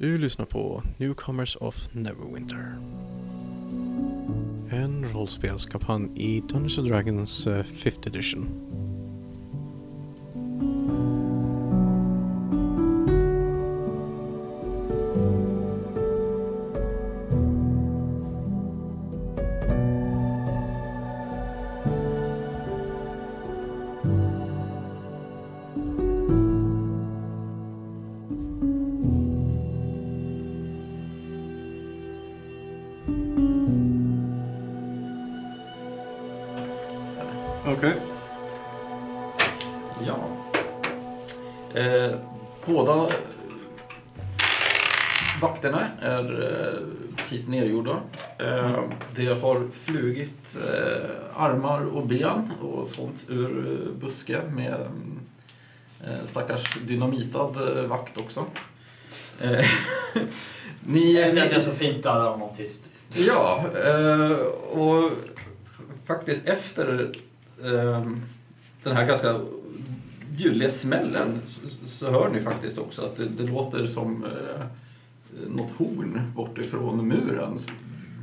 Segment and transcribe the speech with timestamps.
[0.00, 2.78] Du lyssnar på Newcomers of Neverwinter.
[4.70, 8.48] En rollspelskampanj i Dungeons and Dragons eh, 5th edition.
[52.60, 54.86] Och sånt ur eh, busken med
[56.04, 58.44] eh, stackars dynamitad eh, vakt också.
[60.86, 62.82] Ni, Efter att jag så fint dödade honom tyst.
[63.10, 63.64] Ja,
[64.70, 65.10] och
[66.06, 67.14] faktiskt efter
[68.82, 69.40] den här ganska
[70.36, 74.66] ljudliga smällen så, så hör ni faktiskt också att det, det låter som eh,
[75.46, 77.58] något horn bortifrån muren,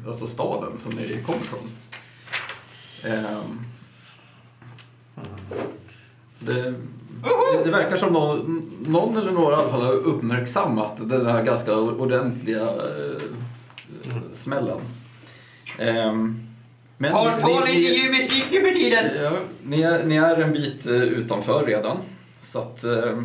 [0.07, 1.69] alltså staden som ni kommer från.
[6.31, 11.09] Så det, det, det verkar som någon, någon eller några i alla fall har uppmärksammat
[11.09, 13.21] den här ganska ordentliga eh,
[14.31, 14.77] smällen.
[15.79, 16.41] Ehm,
[16.97, 19.23] men Ta, ta ni- lite ni- ljuv musik nu för tiden!
[19.23, 19.31] Ja,
[19.63, 21.97] ni, är, ni är en bit eh, utanför redan.
[22.43, 23.21] Så att eh,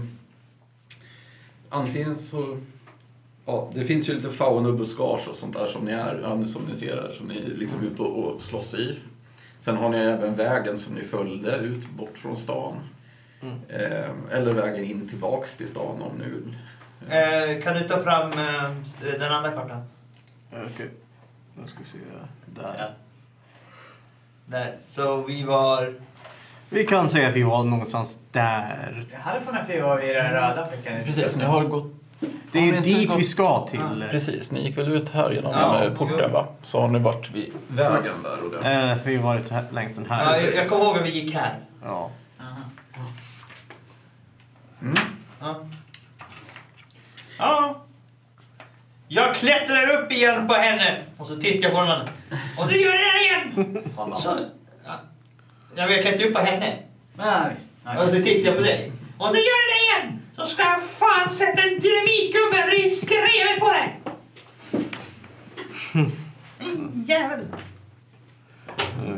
[1.69, 2.59] antingen så...
[3.47, 4.69] Ja, det finns ju lite fauna
[5.29, 8.03] och sånt där som ni är, som ni ser här, som ni är liksom ute
[8.03, 8.99] och, och slåss i.
[9.61, 12.77] Sen har ni även vägen som ni följde ut bort från stan.
[13.69, 16.57] Eh, eller vägen in tillbaks till stan om ni vill.
[17.11, 18.71] Eh, kan du ta fram eh,
[19.19, 19.83] den andra kartan?
[20.53, 20.91] Okej.
[21.55, 21.99] Då ska vi se.
[22.47, 22.75] Där.
[22.79, 22.89] Ja.
[24.47, 24.77] Där.
[24.87, 25.95] Så vi var...
[26.69, 29.05] Vi kan säga att vi var någonstans där.
[29.13, 31.05] Jag hade för att vi var i den röda fläcken.
[31.05, 31.93] Precis, ni har gått...
[32.53, 34.05] Det är inte dit gått- vi ska till.
[34.11, 36.47] Precis, ni gick väl ut här genom Ja, eh, porten va?
[36.63, 38.73] Så har ni varit vid vägen där och det.
[38.91, 40.41] Eh, vi har varit här, längs den Ja, här.
[40.41, 41.55] jag, jag kommer ihåg att vi gick här.
[41.85, 42.11] Ja.
[44.83, 44.95] Mm.
[45.41, 45.65] Ja.
[47.39, 47.85] ja.
[49.09, 52.07] Jag klättrar upp igen på henne och så tittar jag på honom.
[52.59, 53.83] Och du gör det där igen!
[54.19, 54.37] Så,
[54.85, 54.93] ja.
[55.75, 56.77] Jag vill klättra upp på henne.
[57.99, 58.93] Och så tittar jag på dig.
[59.19, 60.20] Och du gör det där igen!
[60.41, 64.01] Så ska jag fan sätta en dynamitgubbe i skrevet på dig!
[66.61, 67.41] Mm, Jävel!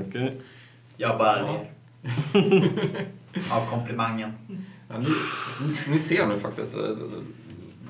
[0.08, 0.40] Okej.
[0.96, 1.70] Jag bara ler.
[3.52, 4.32] Av komplimangen.
[4.88, 5.08] Ja, ni,
[5.88, 6.76] ni, ser nu faktiskt,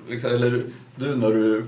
[0.09, 0.65] liksom, eller
[0.97, 1.67] du när du,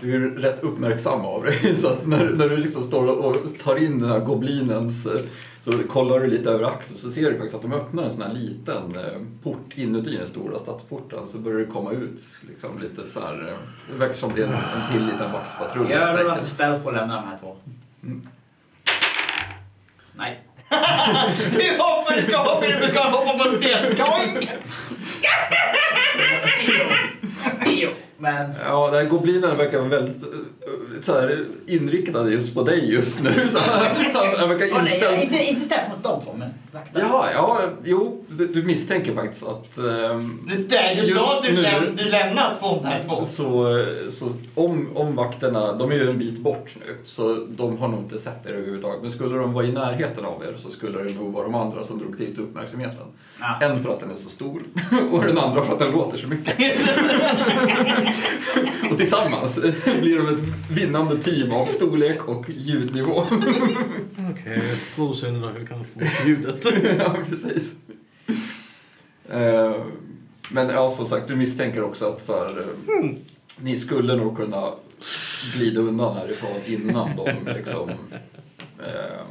[0.00, 3.76] du är rätt uppmärksam av dig, så att när, när du liksom står och tar
[3.76, 5.20] in den här goblinens, eh,
[5.60, 8.22] så kollar du lite över axeln så ser du faktiskt att de öppnar en sån
[8.22, 13.08] här liten eh, port inuti den stora stadsporten så börjar det komma ut liksom lite
[13.08, 13.54] så här, eh,
[13.92, 15.90] det verkar som det är en, en till liten vaktpatrull.
[15.90, 17.56] Jag rullar för stealth och lämnar de här två.
[18.02, 18.28] Mm.
[20.12, 20.42] Nej.
[21.52, 23.94] du hoppar, du ska hoppa, du ska hoppa på en sten.
[23.96, 24.48] Doink!
[28.20, 28.50] Men...
[28.64, 30.28] Ja, den här goblinen verkar vara väldigt eh,
[31.02, 33.48] så här, inriktad just på dig just nu.
[33.50, 33.86] Så han,
[34.38, 35.02] han, verkar nej, inställd.
[35.16, 37.00] jag- inte, inte stealth mot de två, men vakter.
[37.00, 41.52] Jaha, ja, jo, du, du misstänker faktiskt att ehm, Du, nej, du sa att du,
[41.52, 43.24] nu- läm, du lämnat två här två.
[43.24, 43.76] så,
[44.10, 48.00] så om, om vakterna, de är ju en bit bort nu, så de har nog
[48.00, 49.02] inte sett er överhuvudtaget.
[49.02, 51.82] Men skulle de vara i närheten av er så skulle det nog vara de andra
[51.82, 53.06] som drog till uppmärksamheten.
[53.40, 53.58] Ja.
[53.66, 54.62] En för att den är så stor
[55.12, 56.58] och den andra för att den låter så mycket.
[58.90, 59.60] och tillsammans
[60.00, 63.22] blir de ett vinnande team av storlek och ljudnivå.
[64.30, 64.62] Okej,
[64.96, 66.59] producenterna, hur kan få ljudet?
[66.98, 67.76] ja, precis.
[69.28, 69.84] Eh,
[70.50, 73.10] men ja, som sagt, du misstänker också att så här, eh,
[73.60, 74.72] ni skulle nog kunna
[75.54, 77.90] glida undan härifrån innan de liksom...
[78.78, 79.24] Eh,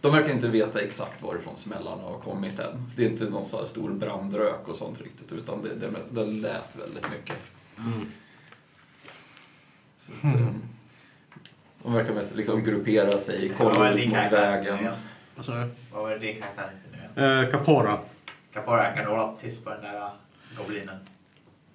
[0.00, 2.90] de verkar inte veta exakt varifrån smällarna har kommit än.
[2.96, 6.24] Det är inte någon så här stor brandrök och sånt riktigt, utan det, det, det
[6.24, 7.36] lät väldigt mycket.
[9.98, 10.46] Så att, eh,
[11.82, 14.78] de verkar mest liksom gruppera sig, kolla ut mot vägen.
[14.78, 14.94] igen?
[15.38, 15.68] Vad sa du?
[15.92, 17.42] Vad var det din karaktär hette nu?
[17.42, 17.98] Eh, Capora.
[18.52, 18.64] Jag
[18.96, 20.08] kan rolla tyst på den där uh,
[20.56, 20.96] goblinen.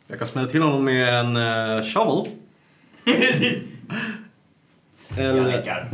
[0.07, 2.31] Jag kan smälla till honom med en uh, shovel.
[5.17, 5.91] Eller,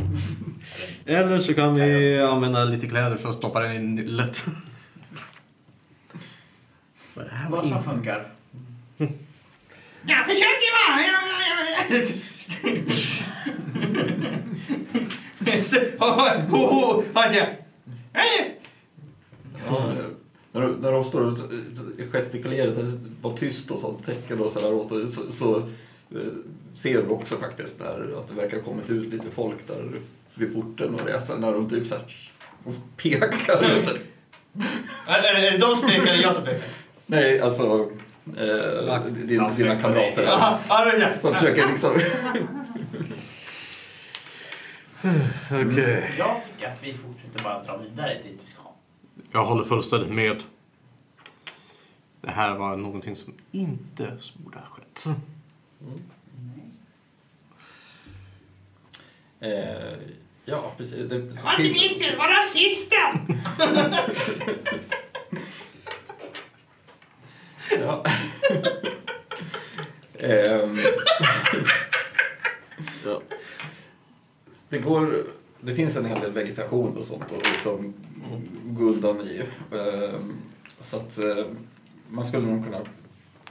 [1.06, 4.36] eller så kan vi använda lite kläder för att stoppa den i nyllet.
[7.14, 8.26] För det här var Vad som funkar.
[10.06, 11.04] Jag försöker va!
[20.52, 21.38] När, de- när de står och
[22.12, 22.80] gestikulerar, så
[23.22, 26.20] var tyst och sånt tecken och sådär åt så, så eh,
[26.74, 30.00] ser du också faktiskt där att det verkar ha kommit ut lite folk där
[30.34, 32.04] vid porten och reser när de typ såhär
[32.64, 33.76] och pekar.
[33.76, 33.90] Och så.
[35.06, 36.60] Är är det det de som pekar eller jag som pekar?
[37.06, 37.90] Nej, alltså
[38.38, 40.22] eh, din, dina kamrater där.
[40.22, 41.18] Jaha, ja, det är det.
[41.20, 41.90] Som försöker liksom...
[45.50, 46.14] Okej.
[46.18, 48.62] Jag tycker att vi fortsätter bara dra vidare dit vi ska.
[49.32, 50.42] Jag håller fullständigt med.
[52.20, 55.06] Det här var någonting som inte borde ha skett.
[59.40, 59.98] Eh,
[60.44, 61.08] ja, precis.
[61.08, 63.42] Det, Det var inte min fel, det var rasisten!
[67.80, 68.04] Ja.
[70.18, 70.78] Ehm,
[73.04, 73.22] Ja.
[74.70, 75.26] Det, går,
[75.60, 77.94] det finns en hel del vegetation och sånt och liksom
[78.64, 79.42] gå undan i.
[79.76, 80.32] Ehm,
[80.80, 81.44] så att eh,
[82.08, 82.80] man skulle nog kunna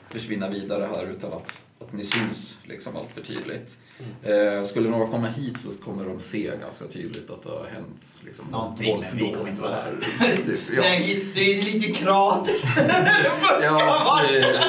[0.09, 3.77] försvinna vidare här utan att, att ni syns liksom allt för tydligt.
[4.23, 8.19] Eh, skulle några komma hit så kommer de se ganska tydligt att det har hänt
[8.25, 9.97] liksom, Någonting, våldsdåd här.
[10.45, 10.81] Typ, ja.
[10.81, 12.53] Nej, det är lite krater.
[13.61, 14.63] Ja, det,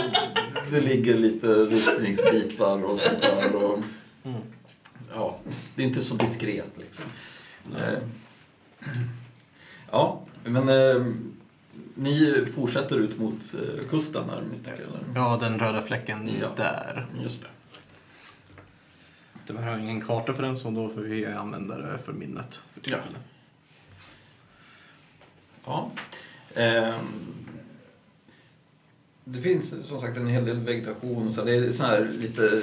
[0.71, 3.55] det ligger lite rustningsbitar och sånt där.
[3.57, 3.79] Och,
[5.15, 5.39] ja,
[5.75, 7.05] det är inte så diskret liksom.
[7.77, 7.99] Eh,
[9.93, 11.07] Ja, men eh,
[11.95, 15.23] ni fortsätter ut mot eh, kusten här misstänker jag?
[15.25, 16.49] ja, den röda fläcken Ja.
[16.57, 17.07] där.
[17.23, 17.49] Just det.
[19.47, 22.55] Tyvärr har jag ingen karta för den så då får vi använda det för minnet
[22.55, 22.83] för Ja.
[22.83, 23.23] tillfället.
[25.65, 25.91] Ja.
[26.55, 27.35] Ehm,
[29.25, 31.27] det finns som sagt en hel del vegetation.
[31.27, 32.63] och Så det är sån här lite,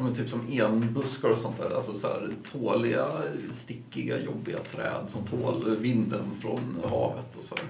[0.00, 1.70] ja, men typ som enbuskar och sånt där.
[1.70, 3.06] Alltså så här tåliga,
[3.50, 7.54] stickiga, jobbiga träd som tål vinden från havet och så.
[7.56, 7.64] här.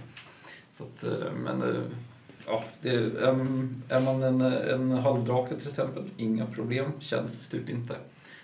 [0.72, 1.82] så att, eh, men eh,
[2.46, 2.90] ja, det,
[3.88, 7.96] är man en, en halvdrake till exempel, inga problem, känns typ inte.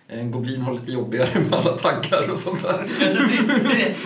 [0.08, 2.86] En goblin har lite jobbigare med alla tankar och sånt där.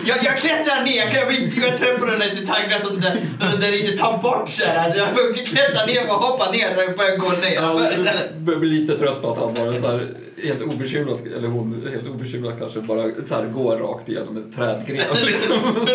[0.05, 1.11] Jag, jag klättrar ner, jag
[1.53, 3.17] klättrar, på den där lite taggar så att den,
[3.61, 4.85] den, inte tar bort så här.
[4.85, 7.53] Alltså, Jag får klättra ner och hoppa ner så jag börjar gå ner.
[7.53, 11.87] Jag börjar bli lite trött på att han bara så här, helt obekymrat, eller hon
[11.91, 15.25] helt obekymrat kanske bara så här, går rakt igenom ett trädgren.
[15.25, 15.57] Liksom.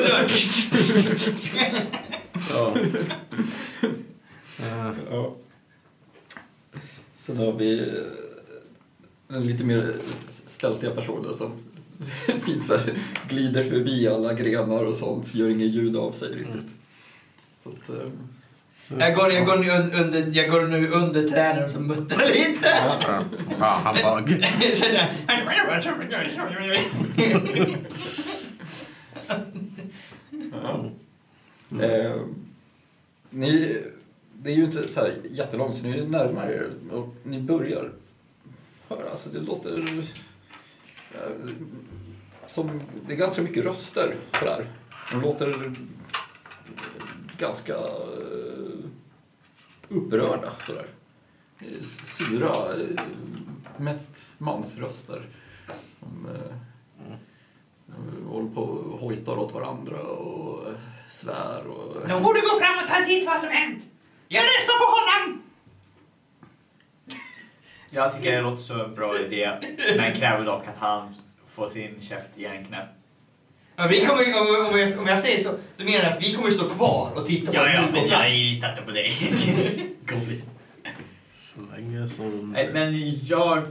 [2.50, 2.74] ja.
[5.10, 5.34] Ja.
[7.16, 8.25] Sen har vi en
[9.28, 9.94] lite mer
[10.46, 11.52] stältiga personer som
[12.44, 12.72] fint
[13.28, 16.66] glider förbi alla grenar och sånt, gör inget ljud av sig riktigt.
[17.62, 18.08] Så att, eh,
[18.98, 22.28] Jag går, jag, går nu un- under, jag går nu under träden och så muttrar
[22.28, 22.68] lite.
[23.08, 23.22] ja,
[23.60, 24.44] ja, han bug.
[30.62, 30.90] Ja.
[31.84, 32.16] Eh,
[33.30, 33.82] ni,
[34.32, 37.92] det är ju inte så här jättelångt, så ni är närmare er och ni börjar
[38.88, 39.10] höra.
[39.10, 39.78] Alltså det låter
[41.14, 41.52] eh,
[42.46, 42.80] som...
[43.06, 44.66] Det är ganska mycket röster sådär.
[45.12, 45.54] De låter
[47.38, 48.78] ganska eh,
[49.88, 50.86] upprörda sådär.
[52.04, 53.02] Sura, eh,
[53.76, 55.28] mest mansröster.
[56.00, 56.28] De,
[57.86, 60.66] de håller på och hojtar åt varandra och
[61.10, 62.08] svär och...
[62.08, 63.84] De borde gå fram och ta tid vad som hänt.
[64.28, 65.45] Jag röstar på honom!
[67.96, 69.50] Jag tycker det låter som en bra idé.
[69.96, 71.14] Men kräver dock att han
[71.54, 72.92] får sin käft igenknäppt.
[73.76, 76.34] Ja, vi kommer, om, om, jag, om jag säger så, så menar jag att vi
[76.34, 78.90] kommer stå kvar och titta på Ja, att ja, du men jag litar inte på
[78.90, 79.12] dig.
[81.76, 82.56] Länge som...
[82.72, 83.62] Men jag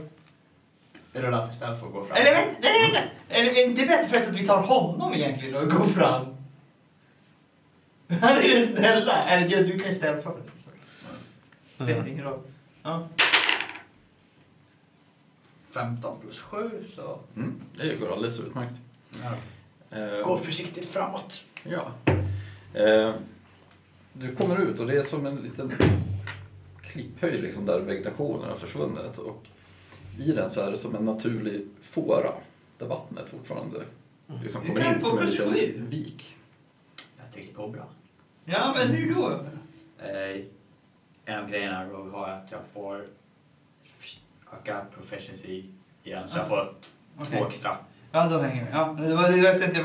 [1.12, 2.16] rullar för stealth och går fram.
[2.16, 3.00] Eller vänta, nej, vänta.
[3.28, 6.36] Eller, det är bättre förresten att vi tar honom egentligen och går fram.
[8.08, 9.24] Han är den snälla.
[9.24, 11.84] Eller ja, du kan ju ställa för det.
[11.84, 12.40] Spelar ingen roll.
[12.82, 13.08] Ja.
[15.76, 17.18] 15 plus 7 så...
[17.36, 18.74] Mm, det går alldeles utmärkt.
[19.90, 21.40] Eh, Gå försiktigt framåt.
[21.64, 21.92] Ja.
[22.80, 23.14] Eh,
[24.12, 25.72] du kommer ut och det är som en liten
[26.82, 29.46] klipphöjd liksom där vegetationen har försvunnit och
[30.18, 32.30] i den så är det som en naturlig fåra
[32.78, 33.78] där vattnet fortfarande
[34.42, 35.86] liksom Du kommer kan in som en plus liten sju.
[35.88, 36.36] vik.
[37.18, 37.84] Jag tyckte på bra.
[38.44, 39.30] Ja, men hur då?
[39.98, 40.42] Eh,
[41.24, 43.04] en av grejerna Rogue har att jag får
[44.52, 45.64] öka proficiency
[46.04, 46.28] igen.
[46.28, 46.72] Så jag får
[47.16, 47.44] två Okej.
[47.48, 47.76] extra.
[48.12, 48.70] Ja, då hänger vi.
[48.72, 49.80] Ja, det var det jag tänkte.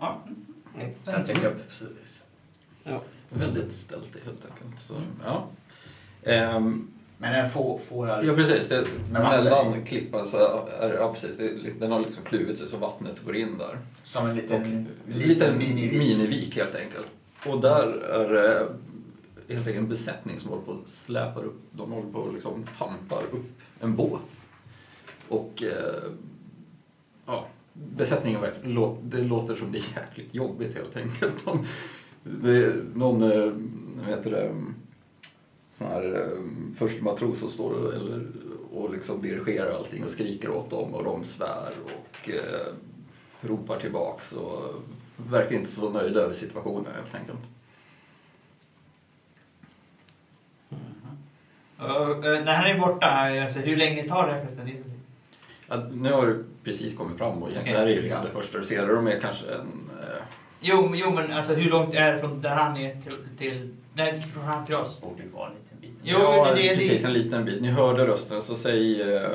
[0.00, 0.18] Ja.
[0.76, 0.92] Mm.
[1.04, 2.24] Sen trycker jag precis.
[3.30, 4.80] Väldigt ställt helt enkelt.
[4.80, 5.46] Så, ja.
[6.22, 6.88] Ehm,
[7.18, 8.24] Men den får, får jag...
[8.24, 12.68] Ja precis, det, mellan klippan så är ja, precis, det, den har liksom kluvit sig
[12.68, 13.78] så vattnet går in där.
[14.04, 15.98] Som en Och liten, en liten liten minivik.
[15.98, 17.06] minivik helt enkelt.
[17.46, 18.66] Och där är det
[19.48, 22.64] helt enkelt en besättning som håller på att släpar upp, de håller på och liksom
[22.78, 24.46] tampar upp en båt.
[25.28, 26.10] Och eh,
[27.26, 28.40] ja, besättningen
[29.02, 31.44] det låter som det är jäkligt jobbigt helt enkelt.
[31.44, 31.66] De,
[32.22, 33.52] det är någon, eh,
[33.96, 34.54] vad heter det,
[35.78, 38.26] sån här eh, första matros som står och, eller,
[38.72, 42.74] och liksom dirigerar allting och skriker åt dem och de svär och eh,
[43.40, 44.74] ropar tillbaks och
[45.16, 47.55] verkar inte så nöjda över situationen helt enkelt.
[51.78, 54.66] Och, eh, när han är borta, alltså, hur länge tar det förresten?
[54.66, 54.72] Det-
[55.68, 58.26] Ja, nu har du precis kommit fram och egentligen Okej, är det ju liksom ja.
[58.28, 58.86] det första du ser.
[58.86, 59.90] De är kanske en...
[60.00, 60.22] Eh,
[60.60, 63.16] Jo, jo, men alltså hur långt är det från där han är till...
[63.38, 65.00] till nej, från han till oss?
[65.00, 66.00] Borde vara en liten bit.
[66.02, 67.08] Jo, ja, det är precis det.
[67.08, 67.62] en liten bit.
[67.62, 69.30] Ni hörde rösten så säg eh,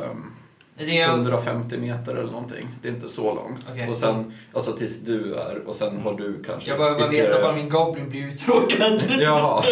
[0.78, 2.68] Det är 150 meter eller någonting.
[2.82, 3.60] Det är inte så långt.
[3.72, 3.90] Okej.
[3.90, 6.70] Och sen, alltså tills du är och sen har du kanske...
[6.70, 9.04] jag behöver bara veta var min goblin blir uttråkad.
[9.20, 9.64] Ja,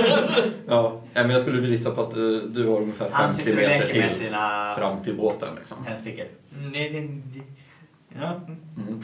[1.13, 3.51] Nej, men jag skulle vilja gissa på att du, du har ungefär Han 50 sitter
[3.51, 5.83] och meter leker med till sina fram till båten liksom.
[5.85, 6.25] tändstickor.
[6.49, 7.43] nej, nej, nej.
[8.21, 8.41] Ja.
[8.77, 9.01] Mm.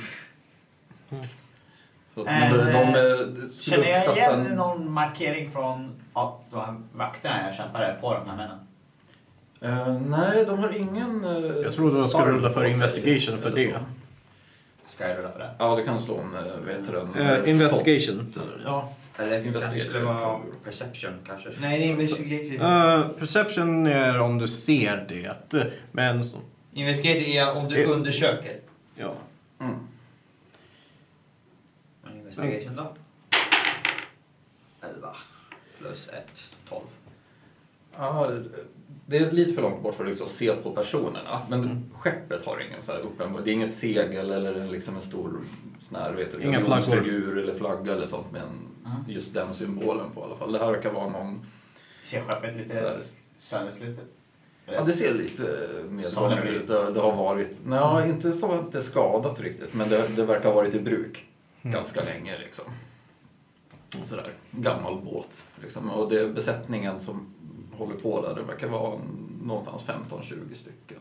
[2.14, 6.40] Så att, Äh, men de, de, eh, Känner jag igen en- någon markering från ja,
[6.52, 8.58] de här vakterna jag kämpade på de här männen?
[9.66, 11.26] Eh, nej, de har ingen...
[11.26, 13.80] Uh, Jag trodde de skulle rulla för investigation för det.
[14.96, 15.52] Ska jag rulla för det?
[15.60, 17.14] Ja, det kan slå en, uh, den?
[17.18, 18.34] Eh, Eh, investigation.
[18.66, 18.94] Ja.
[19.18, 19.90] Eller Investigation.
[19.92, 21.50] skulle vara perception kanske?
[21.62, 22.62] Nej, det är investigation.
[22.62, 25.68] Eh, perception är om du ser det.
[25.92, 26.24] Men...
[26.74, 27.92] Investigation är om du Eh.
[27.92, 28.60] undersöker.
[28.96, 29.14] Ja.
[29.60, 29.76] Mm.
[32.16, 32.96] Investigation då?
[34.96, 35.16] 11
[35.80, 36.16] plus 1,
[36.70, 36.82] 12.
[37.98, 38.28] Ja,
[39.06, 41.42] det är lite för långt bort för att liksom se på personerna.
[41.50, 41.84] Men Mm.
[42.00, 43.42] skeppet har ingen så här uppenbar...
[43.42, 45.40] Det är inget segel eller en, liksom en stor
[45.82, 46.92] sån här, vet du, Inga flaggor.
[46.94, 48.48] unionsfigur eller flagga eller sånt med en,
[48.86, 48.98] Mm.
[49.08, 50.52] just den symbolen på i alla fall.
[50.52, 51.46] Det här verkar vara någon...
[52.04, 52.98] Ser skeppet lite här.
[53.40, 54.06] sönderslutet?
[54.66, 56.68] Ja, det ser lite det ut.
[56.68, 57.60] Det, det har varit...
[57.66, 60.80] Nej, inte så att det är skadat riktigt, men det, det verkar ha varit i
[60.80, 61.26] bruk
[61.62, 61.74] Mm.
[61.76, 62.38] ganska länge.
[62.38, 62.66] Liksom.
[64.04, 65.30] Sådär, gammal båt.
[65.64, 65.90] Liksom.
[65.92, 67.34] Och det är besättningen som
[67.78, 69.00] håller på där, det verkar vara
[69.44, 71.00] någonstans 15-20 stycken.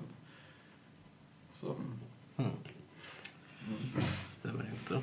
[1.52, 1.74] Så,
[2.36, 2.50] Mm.
[4.26, 5.02] Stämmer inte.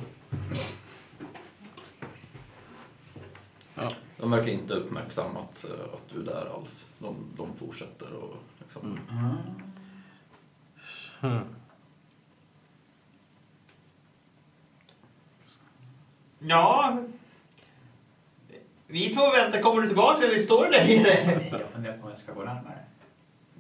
[3.75, 3.94] Ja.
[4.18, 6.86] de verkar inte uppmärksammat eh, att du är där alls.
[7.00, 9.00] De, de fortsätter och liksom...
[9.10, 9.38] Mm.
[11.20, 11.56] Hmm.
[16.40, 16.98] Ja.
[18.91, 19.62] Vi två väntar.
[19.62, 21.50] Kommer du tillbaka eller står du där nere?
[21.51, 22.77] Jag funderar på om jag ska gå närmare.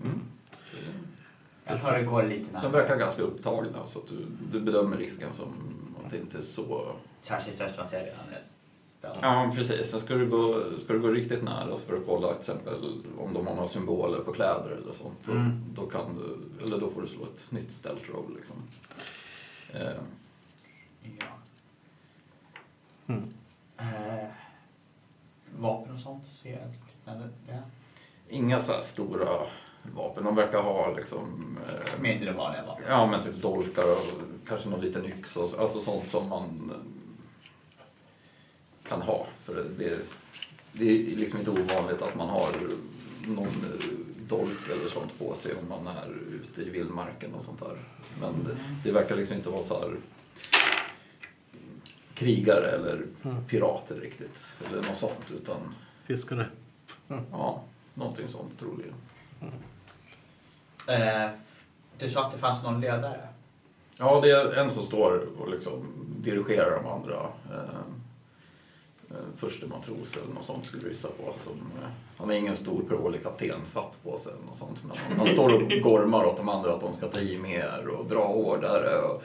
[0.03, 0.21] Mm.
[1.63, 2.71] Jag tar det går lite De närmare.
[2.71, 4.15] verkar ganska upptagna så att du,
[4.51, 5.47] du bedömer risken som
[6.05, 6.91] att det inte är så
[7.23, 8.41] Särskilt eftersom jag redan är.
[9.21, 9.91] Ja, precis.
[9.91, 13.01] Men ska du gå, ska du gå riktigt nära så för att kolla till exempel
[13.17, 15.17] om de har några symboler på kläder eller sånt.
[15.25, 15.63] Då, Mm.
[15.75, 18.55] då, kan du, eller då får du slå ett nytt stealth roll liksom.
[19.73, 19.91] Eh,
[21.19, 21.25] Ja.
[23.07, 23.33] Mm.
[23.77, 24.29] Eh,
[25.59, 27.61] vapen och sånt ser jag liknande det.
[28.29, 29.39] inga så här stora
[29.95, 30.23] vapen.
[30.23, 31.57] De verkar ha liksom...
[31.67, 32.83] Eh, Mindre vanliga vapen.
[32.87, 35.39] ja, men typ dolkar och kanske någon liten yxa.
[35.59, 36.71] Alltså sånt som man
[38.87, 39.25] kan ha.
[39.43, 39.99] För det,
[40.73, 42.49] det är liksom inte ovanligt att man har
[43.27, 43.65] någon
[44.17, 47.77] dolk eller sånt på sig om man är ute i vildmarken och sånt där.
[48.21, 49.97] Men det, det verkar liksom inte vara så här
[52.25, 53.45] krigare eller Mm.
[53.45, 54.37] pirater riktigt.
[54.67, 55.31] Eller något sånt.
[55.41, 55.57] Utan
[56.05, 56.45] Fiskare.
[57.31, 57.63] ja,
[57.93, 58.93] någonting sånt troligen.
[60.87, 61.29] Eh,
[61.97, 63.19] du sa att det fanns någon ledare.
[63.97, 65.85] Ja, det är en som står och liksom
[66.17, 67.15] dirigerar de andra.
[67.51, 67.79] Eh,
[69.09, 71.33] eh, förste matros eller något sånt skulle gissa på.
[71.39, 74.79] Som, eh, han är ingen stor prålig kaptenshatt på sig eller något sånt.
[74.87, 77.87] Men han, han står och gormar åt de andra att de ska ta i mer
[77.87, 78.97] och dra hårdare.
[79.01, 79.23] Och,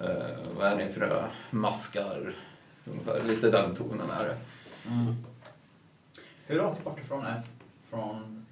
[0.00, 2.34] eh, vad är ni för maskar?
[2.84, 4.36] Ungefär lite den tonen är det.
[6.46, 7.42] Hur långt bort ifrån är
[7.90, 8.46] från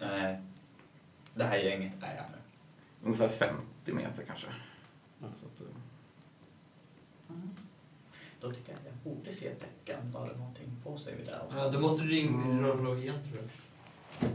[0.00, 0.36] eh,
[1.34, 2.38] det här gänget är jag nu?
[3.04, 4.46] Ungefär 50 meter kanske.
[5.20, 5.66] Så att, eh,
[8.40, 11.64] Då tycker jag att jag borde se tecken eller någonting på sig vid det här.
[11.64, 14.30] Ja, då måste du ringa rulla igen tror jag.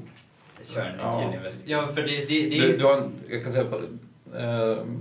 [0.60, 1.52] Jag kör en Ja.
[1.66, 2.78] Ja, för det, det, det Du, är...
[2.78, 3.84] du har en, jag kan säga på, Eh,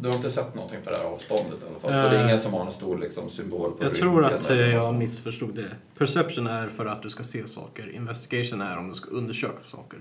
[0.01, 1.91] du har inte sett någonting på det här avståndet i alla fall.
[2.03, 4.51] Så det är Eh, ingen som har en stor liksom, symbol på Jag tror att
[4.51, 5.71] eh, jag missförstod det.
[5.99, 7.91] Perception är för att du ska se saker.
[7.95, 9.99] Investigation är om du ska undersöka saker.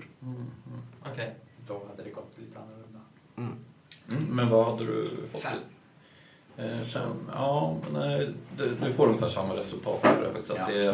[1.11, 1.35] Okej.
[1.67, 2.99] Då hade det gått lite annorlunda.
[3.37, 3.53] Mm.
[4.09, 5.41] Mm, men vad hade du fått?
[5.41, 5.57] Fem.
[6.57, 7.29] Eh, fem.
[7.33, 9.99] Ja, men nej, du, du får ungefär samma resultat.
[10.01, 10.47] Faktiskt.
[10.47, 10.93] Så att Ja.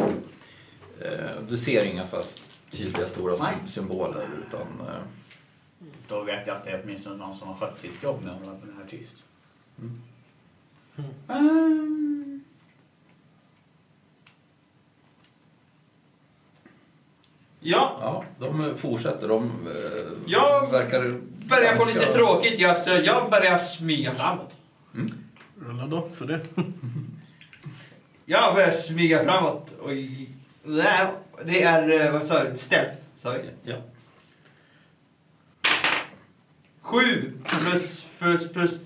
[1.00, 2.26] det, eh, du ser inga så här
[2.72, 3.54] tydliga stora Nej.
[3.68, 5.02] symboler utan eh,
[6.08, 8.44] Då vet jag att det är åtminstone någon som har skött sitt jobb när de
[8.50, 9.16] var på den här tyst.
[9.80, 10.02] Mm.
[11.28, 12.42] Mm.
[17.60, 19.28] Ja, ja, de fortsätter.
[19.28, 21.00] De eh, Jag verkar
[21.50, 22.60] börjar få ganska- lite tråkigt.
[22.60, 24.52] Jag, så jag börjar smyga framåt.
[25.60, 26.40] Rulla då för det.
[28.30, 29.72] Jag börjar smyga framåt.
[29.80, 29.90] Och
[31.46, 32.98] det är, eh, vad sa du, stealth?
[33.22, 33.40] Sa vi?
[33.64, 33.76] Ja.
[36.88, 38.80] Sju plus, plus, plus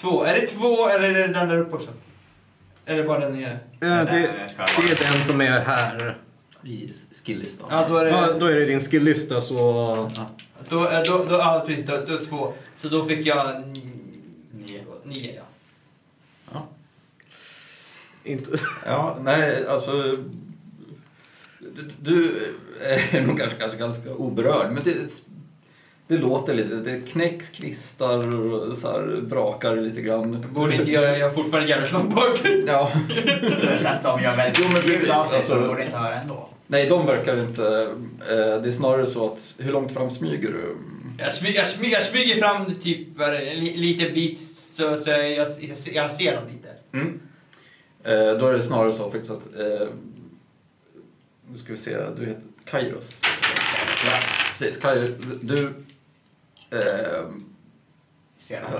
[0.00, 0.24] två.
[0.24, 1.88] Är det två eller är det den där uppe också?
[2.86, 3.52] Eller bara den nere?
[3.52, 4.20] Eh, Nej, det,
[4.86, 6.18] det är den som är här.
[6.62, 6.92] I
[7.24, 7.68] skilllistan.
[7.70, 8.10] Ja, då är det...
[8.10, 9.56] Ja, då är det din skilllista så...
[10.68, 11.86] Då, eh, då, då, ja, precis.
[11.86, 12.52] Då, då två.
[12.82, 13.62] Så då fick jag
[14.52, 14.84] Nio.
[15.04, 15.42] nio, ja.
[16.52, 16.68] Ja.
[18.24, 18.58] Inte...
[18.86, 20.16] Ja, nej, alltså...
[21.58, 22.46] Du, du
[23.12, 25.22] är nog kanske, kanske ganska oberörd, men det,
[26.08, 26.74] det låter lite.
[26.74, 30.46] Det knäcks kvistar och så här brakar lite grann.
[30.54, 32.40] Borde inte göra, jag har fortfarande jävligt långt bort.
[32.66, 32.92] Ja,
[33.78, 35.96] Så att de gör väldigt Jo, men precis, ljud av sig så alltså- borde inte
[35.96, 36.48] höra ändå.
[36.66, 37.66] nej, de verkar inte...
[38.28, 40.76] eh, Det är snarare så att, hur långt fram smyger du?
[41.18, 44.38] Jag, smy, jag, smy, jag smyger fram typ vad är det, en li, liten bit
[44.76, 46.68] så, så jag, jag, jag, jag ser dem lite.
[46.92, 47.20] Mm.
[48.04, 49.46] Eh, Då är det snarare så faktiskt att...
[49.58, 49.88] eh,
[51.52, 53.22] Nu ska vi se, du heter Kairos.
[54.04, 54.12] Ja.
[54.58, 55.10] Precis, Kairos.
[55.42, 55.72] Du...
[56.70, 57.24] Eh,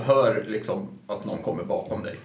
[0.05, 2.15] hör liksom att någon kommer bakom dig.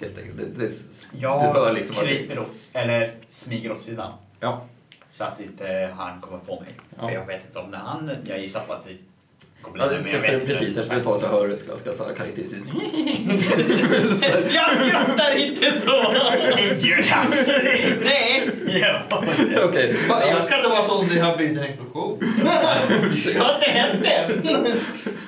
[0.00, 0.36] Helt enkelt.
[0.36, 0.72] Det, det,
[1.12, 4.12] Jag du hör liksom kryper åt, eller smyger åt sidan.
[4.40, 4.62] Ja.
[5.14, 6.74] Så att inte han kommer på mig.
[6.98, 7.06] Ja.
[7.08, 8.96] För jag vet inte om det är han, jag gissar på att det
[9.78, 10.46] Ja, efter, inte.
[10.46, 12.66] precis efter ett tag så hör du ett ganska så här karaktäristiskt...
[14.54, 16.12] Jag skrattar inte så!
[18.04, 18.50] Nej!
[18.66, 19.02] Ja.
[19.64, 19.96] Okej.
[20.08, 22.18] Jag skrattar bara så om det har blivit en explosion.
[23.32, 24.66] Det har inte hänt än.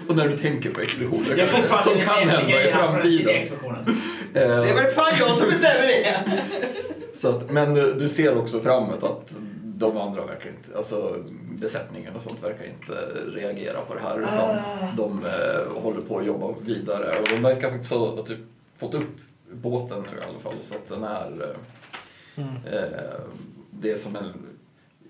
[0.08, 3.34] Och när du tänker på explosioner Jag fortfarande som kan hända i framtiden.
[3.34, 3.96] explosionen.
[4.32, 6.16] Det är Eh, väl fan jag som bestämmer det.
[7.14, 9.30] Så att, men eh, du ser också framåt att
[9.80, 11.24] de andra verkar inte, alltså
[11.58, 12.92] besättningen och sånt verkar inte
[13.38, 14.56] reagera på det här utan
[14.96, 17.20] de eh, håller på att jobba vidare.
[17.20, 18.38] Och de verkar faktiskt ha typ
[18.78, 19.16] fått upp
[19.52, 21.56] båten nu i alla fall så att den är
[22.36, 23.20] eh, eh,
[23.70, 24.32] det som är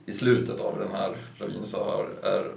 [0.06, 2.52] i slutet av den här ravinen så har, är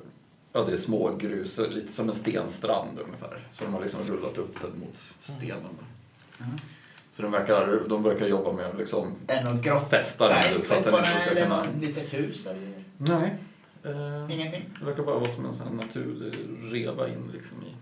[0.53, 3.47] ja, det är små grus, lite som en stenstrand ungefär.
[3.53, 4.95] Så de har liksom rullat upp den mot
[5.37, 5.77] stenen.
[7.13, 9.85] Så de verkar, de verkar jobba med att liksom Är det någon grotta?
[9.85, 11.63] fästa den nu så att den inte ska eller kunna...
[11.63, 12.83] något litet hus eller?
[12.97, 13.35] Nej.
[13.83, 14.63] Eh, Ingenting?
[14.79, 16.33] det verkar bara vara som en sån här naturlig
[16.73, 17.73] reva in liksom i.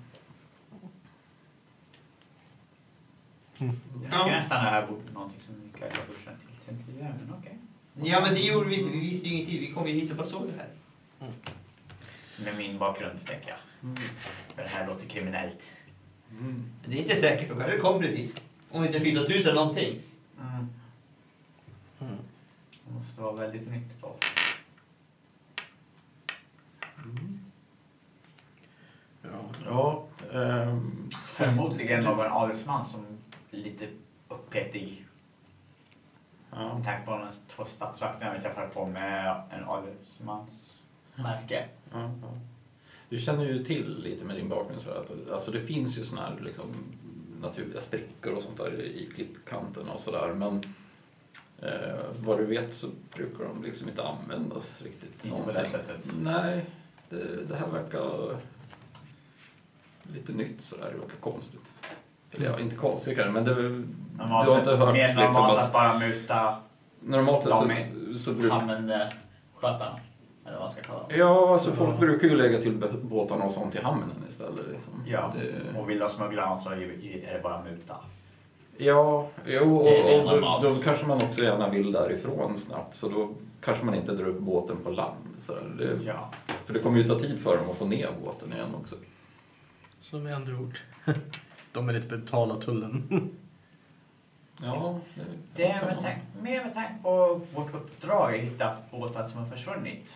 [3.58, 7.36] Jag tycker nästan det här borde någonting som Mikael har borde känna till tidigare, men
[7.39, 7.58] okej.
[8.04, 9.60] Ja men det gjorde vi inte, vi visste ju ingenting.
[9.60, 10.70] Vi kom ju hit och bara såg det här.
[12.46, 13.58] Med min bakgrund tänker jag.
[14.56, 15.63] För det här låter kriminellt.
[16.39, 18.34] Men det är inte säkert, då kanske det kom precis.
[18.72, 20.00] Om inte finns något hus eller någonting.
[20.40, 22.18] Mm.
[22.86, 24.16] Det måste vara väldigt nytt då.
[29.22, 29.30] Ja.
[29.66, 30.04] Ja.
[30.40, 33.06] ehm, Förmodligen någon adelsman som
[33.52, 33.88] är lite
[34.28, 35.06] uppetig.
[36.52, 36.74] ja.
[36.76, 40.72] Med tanke på de två statsvakterna vi träffade på med en adelsmans
[41.16, 41.68] märke.
[41.92, 42.32] Ja, ja.
[43.10, 46.22] Du känner ju till lite med din bakgrund så att alltså det finns ju såna
[46.22, 46.66] här liksom
[47.42, 50.62] naturliga sprickor och sånt där i klippkanterna och sådär men
[51.62, 55.26] eh, vad du vet så brukar de liksom inte användas riktigt.
[55.26, 56.08] Inte på det sättet.
[56.22, 56.66] Nej,
[57.10, 58.38] det, det här verkar
[60.14, 61.66] lite nytt sådär, det verkar konstigt.
[62.32, 65.58] Eller ja, inte konstigt kanske men det, du Normalt har inte hört mer liksom normalt
[65.60, 66.56] att att bara muta
[67.00, 70.00] normalt sett så, är så brukar hamnskötarna.
[70.46, 71.06] Eller vad man ska kalla.
[71.10, 74.66] Ja, alltså folk brukar ju lägga till båtarna och sånt i hamnen istället.
[74.72, 74.94] Liksom.
[75.08, 77.96] Ja, Det, och vill de smuggla något så är det bara muta.
[78.78, 83.30] ja, jo, och, då, då kanske man också gärna vill därifrån snabbt så då
[83.62, 85.18] kanske man inte drar upp båten på land.
[85.46, 85.64] Så där.
[85.78, 86.30] Det, Ja.
[86.66, 88.96] För det kommer ju ta tid för dem att få ner båten igen också.
[90.02, 90.78] Så med andra ord.
[91.72, 93.04] De är lite betala tullen.
[94.63, 95.21] Ja, det,
[95.56, 99.50] Det är med tanke, mer med tanke på vårt uppdrag att hitta båtar som har
[99.52, 100.10] försvunnit.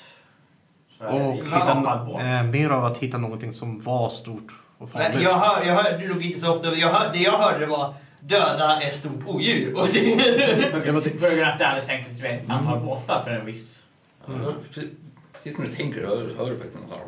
[0.98, 5.34] Så Och hitta, eh, mer av att hitta någonting som var stort Men vet- jag,
[5.40, 6.76] hör, jag hörde nog inte så ofta.
[6.76, 9.74] Jag hör, det jag hörde var döda ett stort odjur.
[9.82, 10.82] Och det,
[11.20, 13.82] Burger att det hade sänkt ett antal båtar för en viss...
[14.28, 14.34] Ja,
[14.74, 14.92] precis-
[15.34, 17.00] Precis när du tänker hör, hör du faktiskt någon sån.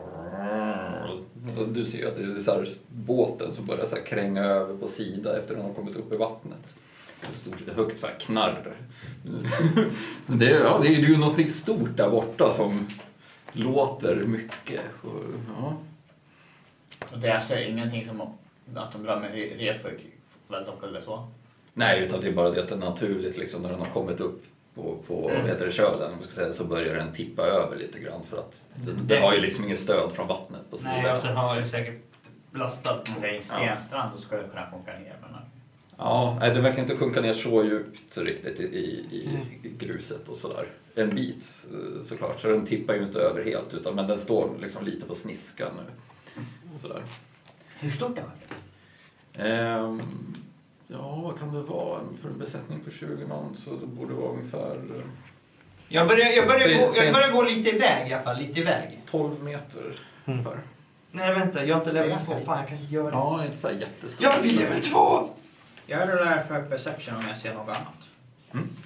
[1.57, 4.43] Och Du ser ju att det är så här båten som börjar så här kränga
[4.43, 6.75] över på sida efter att den har kommit upp i vattnet.
[7.21, 8.75] Så stort, högt så här knarr.
[10.25, 12.87] Men det, är- ja, det är ju någonting stort där borta som
[13.51, 14.81] låter mycket.
[15.01, 15.23] Och,
[15.61, 15.77] ja.
[17.11, 19.97] Och det är alltså ingenting som att de drar med re- rep för
[20.47, 21.27] väldigt omkull eller så.
[21.73, 24.19] Nej, utan det är bara det att det är naturligt liksom, när den har kommit
[24.19, 24.43] upp
[24.75, 25.41] på, på Mm.
[25.41, 28.21] vad heter det, kölen om man ska säga, så börjar den tippa över lite grann
[28.29, 30.93] för att den, Det- den har ju liksom inget stöd från vattnet på sidan.
[31.03, 32.01] Nej, och sen har det säkert
[32.51, 35.15] det är en stenstrand så skulle det kunna sjunka ner.
[35.21, 35.31] Men...
[35.97, 38.63] Ja, nej, det verkar inte sjunka ner så djupt riktigt i,
[39.11, 39.29] i,
[39.63, 40.67] i gruset och sådär.
[40.95, 44.49] En bit eh, såklart, så den tippar ju inte över helt utan men den står
[44.61, 45.91] liksom lite på sniskan nu.
[46.79, 47.03] Sådär.
[47.79, 48.63] Hur stort är skeppet?
[49.33, 50.01] Ehm,
[50.87, 51.99] ja, vad kan det vara?
[52.21, 55.01] För en besättning på 20 man så det borde vara ungefär eh,
[55.87, 58.37] Jag börjar, jag, börjar Säg- gå, jag börjar gå lite iväg i alla fall.
[58.37, 59.01] Lite iväg.
[59.11, 60.59] 12 meter ungefär.
[61.11, 61.65] Nej, vänta.
[61.65, 62.45] Jag har inte Det level ganska 2.
[62.45, 63.11] Fan, jag kan inte göra det.
[63.15, 64.21] Ja, inte så jättestort.
[64.23, 65.29] Jag blir level 2!
[65.89, 68.09] Jag rullar för perception om jag ser något annat.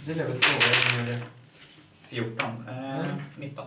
[0.05, 0.49] Det är level 2.
[0.49, 1.21] Jag kan göra det.
[2.07, 2.45] 14.
[2.69, 3.05] Eh,
[3.37, 3.65] 19.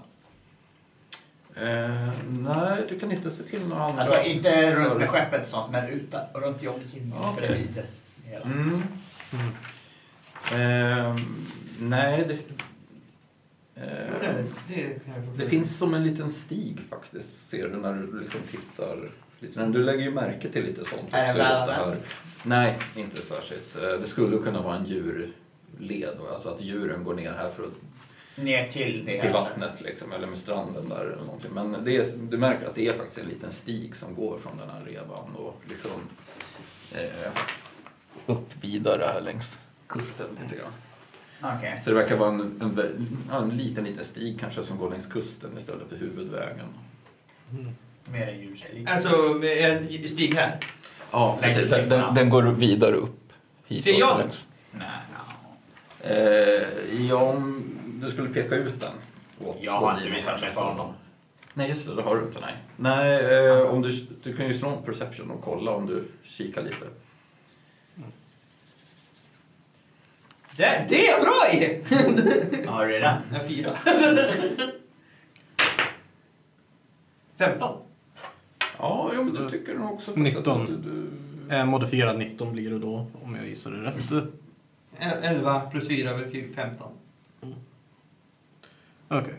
[1.57, 4.03] Eh, nej, du kan inte se till några andra.
[4.03, 6.63] Alltså inte runt med skeppet och sånt, men utan, runt
[7.51, 7.83] lite
[8.25, 8.45] hela.
[8.45, 8.83] Mm.
[10.53, 11.47] Ehm,
[11.79, 12.39] nej, det...
[13.75, 13.81] Det,
[14.27, 14.55] ehm,
[15.37, 19.11] det, finns som en liten stig faktiskt, ser du när du liksom tittar.
[19.39, 21.39] Lite, du lägger ju märke till lite sånt Är också.
[21.39, 21.97] just det här.
[22.47, 23.77] Nej, inte särskilt.
[23.77, 27.73] Eh, Det skulle kunna vara en djurled, alltså att djuren går ner här för att,
[28.37, 29.21] Ner till det.
[29.21, 31.51] till vattnet liksom, eller med stranden där eller någonting.
[31.55, 34.59] Men det är, du märker att det är faktiskt en liten stig som går från
[34.59, 35.91] den här revan och liksom
[36.95, 37.33] eh,
[38.27, 40.73] upp vidare här längs kusten lite grann.
[41.59, 41.81] Okej.
[41.85, 45.07] Så det verkar vara en, en, ja, en liten, liten stig kanske som går längs
[45.07, 46.67] kusten istället för huvudvägen.
[48.05, 48.89] Mer en djurstig.
[48.89, 49.59] Alltså, med
[50.01, 50.59] en stig här.
[51.15, 51.71] Ja, Längs precis.
[51.71, 53.33] Den, den, den går vidare upp.
[53.67, 54.31] Hit Ser jag den?
[54.71, 54.89] Nej,
[56.03, 56.09] ja.
[56.09, 57.65] Eh, ja, om
[58.03, 58.93] du skulle peka ut den.
[59.49, 60.93] åt Jag har inte visat mig för honom.
[61.55, 61.95] Nej, just det.
[61.95, 62.41] Det har du inte.
[62.41, 62.55] Nej.
[62.77, 66.63] Nej, eh, om du, du kan ju slå en perception och kolla om du kikar
[66.63, 66.87] lite.
[70.57, 71.83] Det, det är bra i!
[72.67, 73.23] Har du redan?
[73.33, 73.79] Jag fyra.
[77.39, 77.84] 15.
[78.85, 80.63] Ja, jo, men du tycker nog också faktiskt 19.
[80.63, 81.11] att du, du,
[81.51, 84.29] Eh, modifierad 19 blir det då, om jag gissar det rätt.
[85.23, 86.89] 11 plus 4 blir 15.
[89.09, 89.35] Okej.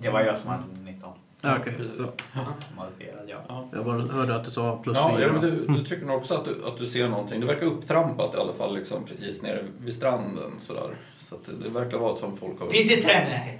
[0.00, 1.10] Det var jag som hade 19.
[1.42, 1.96] Ja, Okej, precis.
[1.96, 2.02] så.
[2.76, 3.36] Modifierad, ja.
[3.48, 3.68] ja.
[3.72, 5.26] Jag bara hörde att du sa plus Ja, 4.
[5.26, 7.40] ja, men du, du tycker nog också att du, att du ser någonting.
[7.40, 10.50] Det verkar upptrampat i alla fall, liksom, precis nere vid stranden.
[10.60, 10.96] Sådär.
[11.20, 12.66] Så att det, det verkar vara som folk har...
[12.66, 13.58] Finns det träd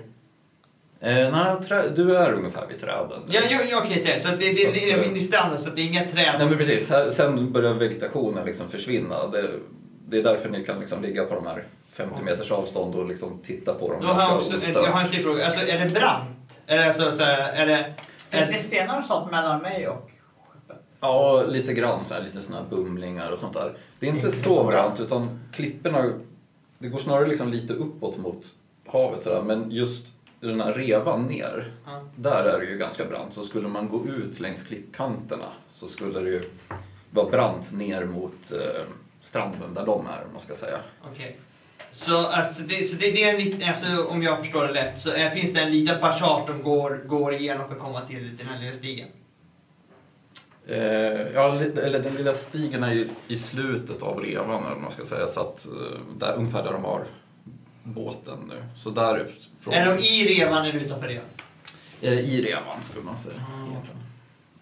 [1.05, 3.23] nej, trä, du är ungefär vid träden.
[3.29, 4.23] Ja, ja, ja okej, träd.
[4.23, 5.87] Så att det, det, Så att, det är eh, vid stranden, så att det är
[5.87, 6.90] inga träd Nej, men precis.
[6.90, 9.27] Här, sen börjar vegetationen liksom försvinna.
[9.27, 9.51] Det,
[10.09, 13.38] det är därför ni kan liksom ligga på de här 50 meters avstånd och liksom
[13.38, 15.47] titta på dem Då har jag, också, jag har en till fråga.
[15.47, 16.29] Alltså, är det brant?
[16.67, 17.95] Är det alltså så här, är det...
[18.31, 20.11] Finns det Är, stenar och sånt mellan mig och
[20.49, 20.83] skeppet?
[21.01, 23.73] Ja, lite grann såna här, lite såna här bumlingar och sånt där.
[23.99, 26.12] Det är inte Inte så brant utan klipporna,
[26.79, 28.45] det går snarare liksom lite uppåt mot
[28.87, 29.43] havet sådär.
[29.43, 30.07] Men just
[30.48, 32.00] den här revan ner, Ja.
[32.16, 33.35] där är det ju ganska brant.
[33.35, 36.50] Så skulle man gå ut längs klippkanterna så skulle det ju
[37.11, 38.83] vara brant ner mot eh,
[39.22, 40.78] stranden där de är, om man ska säga.
[41.12, 41.37] Okej.
[41.92, 45.02] Så, att, så, det, så det, det är en alltså, om jag förstår det rätt,
[45.02, 48.37] så är, finns det en liten passage som går, går igenom för att komma till
[48.37, 49.09] den här lilla stigen?
[50.66, 50.76] Eh,
[51.35, 55.26] ja, eller den lilla stigen är ju i slutet av revan, eller man ska säga.
[55.28, 57.04] Så att, eh, där, ungefär där de har
[57.83, 58.62] båten nu.
[58.76, 58.90] Så
[59.70, 59.92] därifrån...
[59.92, 61.27] Är de i revan eller utanför revan?
[62.00, 63.35] Eh, I revan, skulle man säga.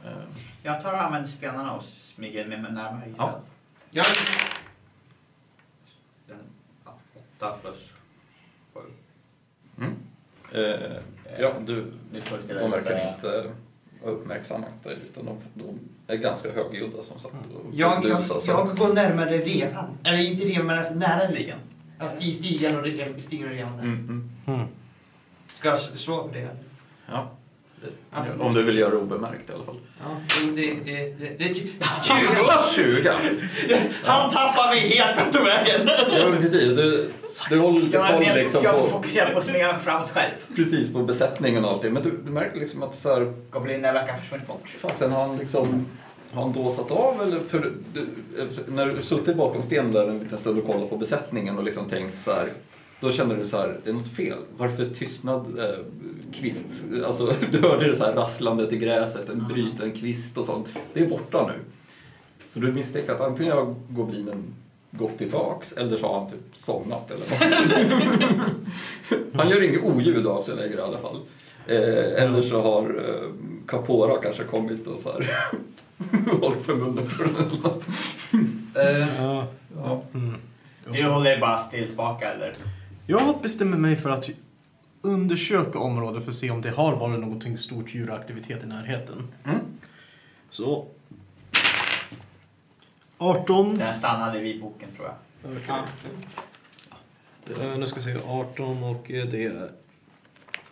[0.05, 0.11] Eh,
[0.63, 1.85] Jag tar och använder stenarna och
[2.15, 3.17] smyger med mig närmare istället.
[3.19, 3.41] Ja.
[3.91, 4.07] Jag,
[6.27, 6.37] Den,
[6.85, 6.95] ja,
[7.39, 7.89] 8 plus
[8.75, 8.81] 7.
[9.79, 9.95] Mm.
[10.55, 10.97] Eh,
[11.39, 11.93] ja, du,
[12.49, 13.51] de verkar inte
[14.03, 15.79] ha uppmärksammat dig, utan de, de
[16.13, 17.35] är ganska högljudda som sagt.
[17.35, 19.99] och jag, jag, jag går närmare revan.
[20.05, 21.59] Eller inte revan, men alltså nära Stigen.
[21.99, 22.87] Ja, sti, stigen och
[23.23, 23.83] stigen och revan där.
[23.85, 24.67] Mm, mm.
[25.63, 26.39] Ska jag slå för det?
[26.39, 26.57] eller?
[27.11, 27.31] Ja.
[28.11, 28.25] Ja.
[28.41, 29.77] Om du vill göra det obemärkt i alla fall.
[30.01, 30.07] Ja,
[30.55, 32.75] det, det, det, det är 20.
[32.75, 33.11] 20!
[34.05, 35.91] Han tappar mig helt på tog vägen.
[36.13, 36.77] Ja, precis.
[36.77, 37.11] Du,
[37.51, 40.11] du håller, du Jag, håller mer, liksom jag får på, fokusera på att smyga framåt
[40.11, 40.33] själv.
[40.57, 41.93] precis på besättningen och allting.
[41.93, 44.69] Men du, du märker liksom att så här, Goblinen verkar ha försvunnit bort.
[44.81, 45.87] fasen har han liksom
[46.33, 47.41] Har han dåsat av eller?
[47.41, 48.09] För, du,
[48.67, 51.89] när du suttit bakom stenen där en liten stund och kollat på besättningen och liksom
[51.89, 52.47] tänkt så här.
[53.03, 54.39] Då kände du så här, det är något fel.
[54.57, 55.85] Varför tystnad eh,
[56.35, 56.67] kvist?
[57.07, 60.69] Alltså du hörde det så här rasslandet i gräset, en bruten kvist och sånt.
[60.93, 61.53] Det är borta nu.
[62.49, 64.55] Så du misstänker att antingen har goblinen
[64.91, 68.45] gått tillbaks eller så har han typ somnat eller något.
[69.35, 71.21] han gör inget oljud av sig längre i alla fall.
[71.67, 73.31] Eh, eller så har eh,
[73.67, 75.31] Capora kanske kommit och så här
[76.41, 77.87] hållit för munnen för den eller något.
[78.77, 79.47] Eh, Ja.
[79.77, 80.03] Ja.
[80.15, 80.35] Mm.
[80.93, 82.55] Du håller bara still tillbaka eller?
[83.13, 84.31] Jag bestämmer mig för att
[85.03, 89.29] undersöka området för att se om det har varit någonting stort djuraktivitet i närheten.
[89.45, 89.59] Mm.
[90.51, 90.87] Så...
[93.19, 93.75] 18.
[93.75, 95.53] Den stannade vid boken tror jag.
[95.53, 95.75] Okej.
[97.61, 99.53] Eh, nu ska vi se, 18 och eh, det är...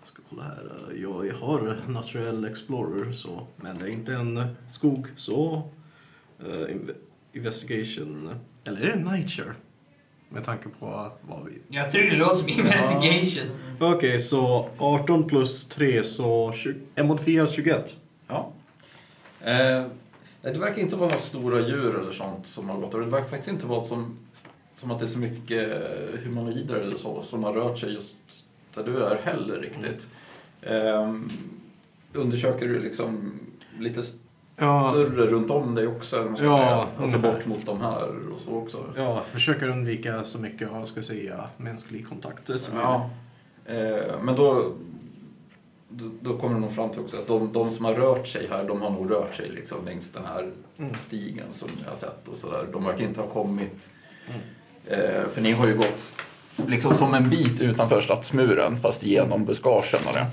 [0.00, 0.72] Jag ska kolla här.
[0.94, 5.62] eh, Jag har Natural Explorer, så, men det är inte en skog, så...
[6.42, 6.94] inve-
[7.32, 8.34] investigation...
[8.64, 9.54] Eller är det Nature?
[10.32, 11.76] Med tanke på vad vi...
[11.76, 13.50] jag tycker det låter som investigation.
[13.80, 17.96] Okej, så 18 plus 3, så 20, en modifierad 21.
[18.26, 18.52] Ja.
[19.40, 19.84] Eh,
[20.42, 22.92] det verkar inte vara några stora djur eller sånt som har gått.
[22.92, 24.18] Det verkar faktiskt inte vara som,
[24.76, 28.16] som att det är så mycket eh, humanoider eller så som har rört sig just
[28.74, 30.06] där du är heller riktigt.
[30.62, 31.14] Eh,
[32.12, 33.40] undersöker du liksom
[33.78, 34.02] lite
[34.60, 36.16] Ja, större runt om dig också?
[36.24, 36.76] man ska Ja, säga.
[36.76, 37.32] Alltså ungefär.
[37.32, 38.78] bort mot de här och så också.
[38.96, 43.10] jag försöker undvika så mycket av, ska säga, mänsklig kontakt som Ja.
[43.66, 44.72] Eh, men då,
[45.88, 48.48] då, då kommer de nog fram till också att de, de som har rört sig
[48.50, 50.94] här, de har nog rört sig liksom längs den här Mm.
[50.98, 52.66] stigen som jag har sett och sådär.
[52.72, 53.88] De verkar inte ha kommit,
[54.86, 56.12] eh, för ni har ju gått
[56.66, 60.26] liksom som en bit utanför stadsmuren fast genom buskagen och det.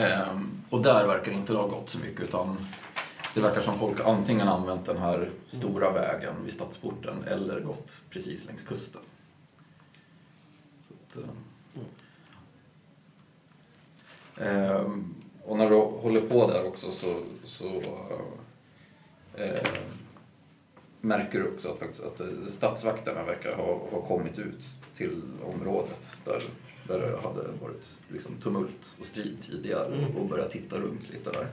[0.00, 0.38] Eh,
[0.70, 2.56] och där verkar det inte ha gått så mycket utan
[3.34, 8.46] det verkar som folk antingen använt den här stora vägen vid stadsporten eller gått precis
[8.46, 9.00] längs kusten.
[10.88, 11.22] Att, eh,
[14.40, 15.14] Ehm,
[15.44, 17.82] och när du håller på där också så, så
[19.34, 19.68] eh,
[21.00, 24.64] märker du också att, faktiskt, att eh, stadsvakterna verkar ha, ha kommit ut
[24.96, 26.42] till området där,
[26.88, 30.04] där det hade varit liksom, tumult och strid tidigare Mm.
[30.04, 31.48] och, och börjat titta runt lite där.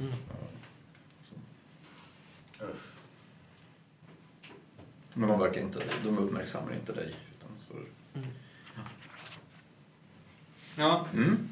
[0.00, 0.12] Mm.
[5.14, 7.14] Men man verkar inte, de uppmärksammar inte dig.
[7.38, 7.74] Utan så,
[10.76, 11.06] Ja.
[11.12, 11.48] mm.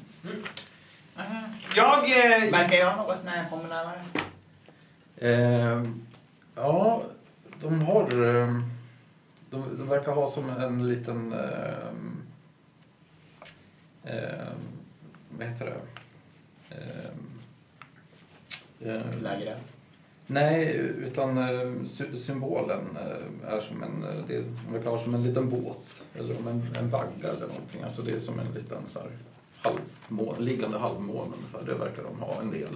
[1.75, 1.97] Jag...
[1.97, 4.01] Eh, Märker jag något när jag kommer närmare?
[5.17, 5.83] Eh,
[6.55, 7.03] ja,
[7.61, 8.03] de har...
[8.25, 8.61] Eh,
[9.49, 11.33] de, de verkar ha som en liten...
[11.33, 11.87] Eh,
[14.03, 14.47] eh,
[15.37, 15.81] vad heter det?
[16.75, 17.09] Eh,
[18.95, 19.57] eh, Lägre.
[20.29, 20.65] Nej,
[21.07, 24.03] utan eh, sy symbolen eh, är som en...
[24.03, 27.47] eh, Det de verkar ha som en liten båt eller som en, en vagga eller
[27.47, 27.81] någonting.
[27.83, 29.09] Alltså det är som en liten så här,
[29.61, 31.73] halvmån, liggande halvmåne ungefär.
[31.73, 32.73] Det verkar de ha en del.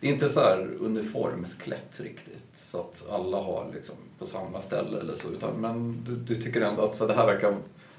[0.00, 5.00] Det är inte så här uniformsklätt riktigt så att alla har liksom på samma ställe
[5.00, 5.28] eller så.
[5.28, 7.56] Utan, men du, du tycker ändå att så det här verkar,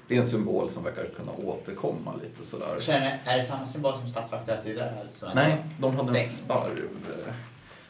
[0.08, 2.76] det är en symbol som verkar kunna återkomma lite sådär.
[2.80, 5.06] Känner, är det samma symbol som statsvakterna tidigare?
[5.34, 6.88] Nej, de hade en sparv.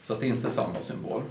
[0.07, 1.23] Eh, Så att det är inte samma symbol.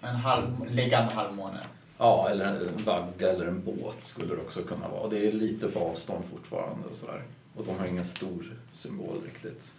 [0.00, 1.60] En halv, liggande halvmåne.
[1.98, 5.08] Ja, eller en vagga eller en båt skulle det också kunna vara.
[5.08, 7.22] Det är lite på avstånd fortfarande och sådär.
[7.56, 9.72] Och de har ingen stor symbol riktigt.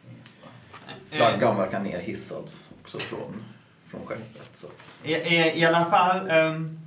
[1.09, 2.43] Flaggan verkar nerhissad
[2.81, 3.43] också från,
[3.87, 4.49] från skeppet.
[4.55, 4.67] Så.
[5.03, 6.29] i, i, I alla fall.
[6.29, 6.79] ehm,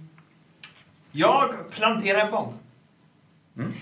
[1.12, 2.52] jag planterar en bomb.
[3.56, 3.72] Mm.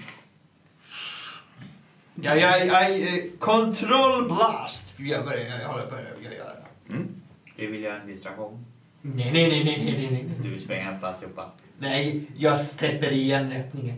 [2.15, 4.95] Jag, jag, jag, eh, control blast.
[4.99, 6.53] Jag börjar, jag håller på att göra.
[6.89, 7.16] Mm.
[7.57, 8.65] Du vill göra en distraktion.
[9.03, 10.25] Nej, nej, nej, nej, nej, nej.
[10.43, 11.51] Du vill spränga på alltihopa.
[11.79, 13.97] Nej, jag täpper igen öppningen.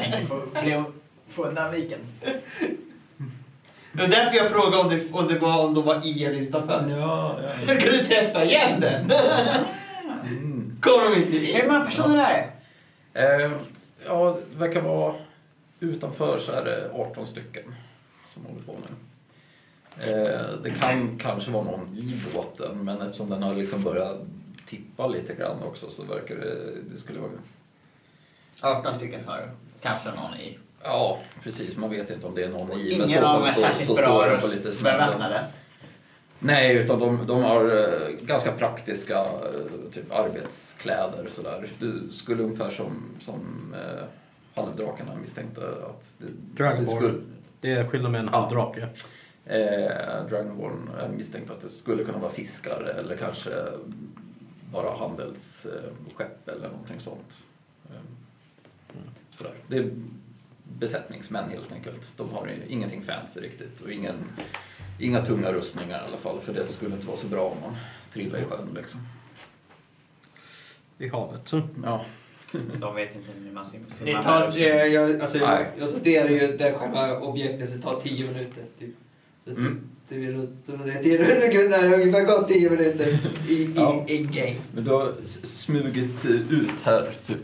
[0.00, 0.82] Tänker få, bli,
[1.28, 1.98] få undan viken.
[3.92, 6.40] Det var därför jag frågade om det, om det var, om de var i eller
[6.40, 6.90] utanför.
[6.90, 9.10] Ja, Jag kunde täppa igen den.
[10.26, 10.76] Mm.
[10.80, 11.56] Kommer de inte in?
[11.56, 12.50] Hur många personer är
[13.12, 13.44] det?
[13.44, 13.50] Eh,
[14.06, 15.14] ja, det verkar vara
[15.80, 17.74] utanför så är det 18 stycken
[18.34, 18.94] som håller på nu.
[20.00, 24.16] Eh, det kan kanske vara någon i båten men eftersom den har liksom börjat
[24.68, 26.56] tippa lite grann också så verkar det,
[26.92, 27.30] det skulle vara
[28.60, 29.42] 18 stycken sa du.
[29.80, 30.58] Kanske någon i.
[30.82, 31.76] Ja, precis.
[31.76, 32.98] Man vet inte om det är någon i.
[32.98, 35.46] men Ingen av dem är särskilt så bra på lite beväpnade.
[36.38, 41.68] Nej, utan de, de har eh, ganska praktiska eh, typ arbetskläder sådär.
[41.78, 44.04] Du skulle ungefär som, som eh,
[44.62, 47.14] halvdrakarna misstänkte att det, det skulle.
[47.60, 48.48] Det är skillnad med en Ja.
[49.46, 53.50] Eh, Dragonborn är misstänkt att det skulle kunna vara fiskare eller kanske
[54.72, 57.44] bara handelsskepp eller någonting sånt.
[57.90, 58.00] Eh,
[59.30, 59.52] sådär.
[59.68, 59.90] Det är
[60.78, 62.12] besättningsmän helt enkelt.
[62.16, 64.24] De har ju ingenting fancy riktigt och ingen,
[64.98, 67.76] inga tunga rustningar i alla fall för det skulle inte vara så bra om man
[68.12, 69.00] trillade i sjön liksom.
[70.98, 71.52] I havet.
[71.84, 72.04] Ja.
[72.80, 73.88] De vet inte hur man simmar.
[74.04, 78.00] Det tar, det, jag, alltså, jag, jag studerar ju det själva objektet så det tar
[78.00, 78.64] 10 minuter.
[78.78, 78.94] Typ.
[79.46, 79.80] Mm.
[80.08, 84.04] det är runt, det har ungefär gått 10 minuter i, i, Ja.
[84.08, 84.56] i game.
[84.74, 85.12] Men du har
[85.44, 87.36] smugit ut här typ,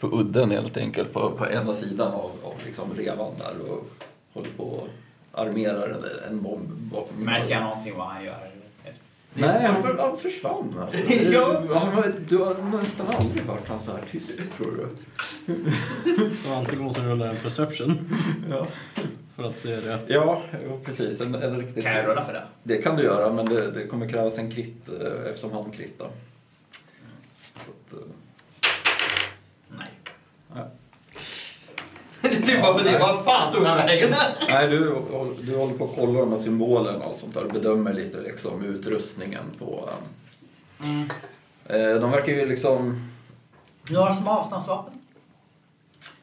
[0.00, 3.90] på udden helt enkelt på, på ena sidan av, av liksom revan där och
[4.32, 4.88] håller på och
[5.32, 8.50] armerar en, en bomb bakom Märker jag någonting vad han gör?
[9.38, 11.12] Nej, han, han försvann alltså.
[11.32, 11.62] Ja.
[11.74, 14.88] han, du har nästan aldrig hört honom så här tyst tror du.
[16.36, 18.08] Så antingen måste du rulla en perception
[18.50, 18.66] Ja,
[19.36, 20.00] för att se det.
[20.06, 21.20] ja jo, precis.
[21.20, 21.84] En, en riktigt...
[21.84, 22.44] Kan jag rulla för det?
[22.62, 26.06] Det kan du göra, men det, det kommer krävas en krit eh, eftersom han krittar.
[27.54, 27.98] Att, eh,
[29.68, 29.88] Nej.
[32.20, 34.14] Det är typ bara för det, vad fan tog han vägen?
[34.48, 34.78] Nej, du,
[35.40, 38.64] du håller på att kolla de här symbolerna och sånt där och bedömer lite liksom
[38.64, 39.90] utrustningen på...
[40.84, 41.10] Mm.
[41.66, 43.10] Eh, de verkar ju liksom...
[43.88, 44.92] Du har som avståndsvapen?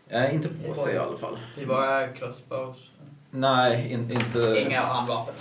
[0.09, 1.37] Eh, inte på sig i alla fall.
[1.59, 2.77] Det var crossbows.
[3.35, 4.63] Nej, in, inte...
[4.67, 5.33] Inga handvapen.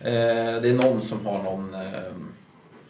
[0.00, 1.90] Eh, det är någon som har någon eh,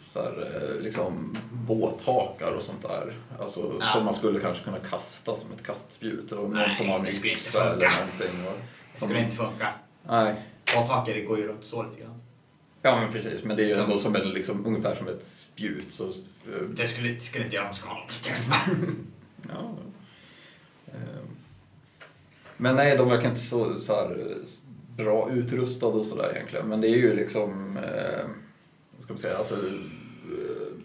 [0.07, 3.13] så här, eh, liksom båthakar och sånt där.
[3.39, 3.85] Alltså, Ja.
[3.93, 6.31] Som man skulle kanske kunna kasta som ett kastspjut.
[6.31, 8.47] Och någon Nej, som har en yxa eller någonting.
[8.47, 8.59] Och,
[8.93, 9.73] Det som, skulle inte funka.
[10.07, 10.35] Nej.
[10.75, 12.21] Båthake, det går ju runt så lite grann.
[12.81, 15.23] Ja men precis, men det är ju Som- ändå som en, liksom, ungefär som ett
[15.23, 15.93] spjut.
[15.93, 16.11] Så, eh,
[16.75, 17.95] Det skulle, det skulle inte göra någon skada.
[19.49, 19.71] ja.
[22.57, 24.37] Men nej, de verkar inte så, så här, eh,
[25.03, 26.67] bra utrustade och sådär egentligen.
[26.67, 28.25] Men det är ju liksom, eh,
[28.91, 30.75] vad ska man säga, alltså, eh,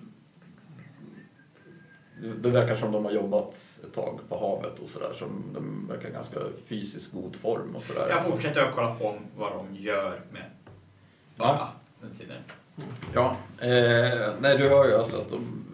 [2.42, 5.12] det verkar som de har jobbat ett tag på havet och sådär.
[5.12, 8.06] Som de verkar i ganska fysiskt god form och sådär.
[8.10, 10.44] Jag fortsätter att kolla på vad de gör med
[11.36, 11.68] bara
[12.00, 12.42] den tiden.
[13.14, 15.64] Ja, eh, nej du hör ju alltså att de...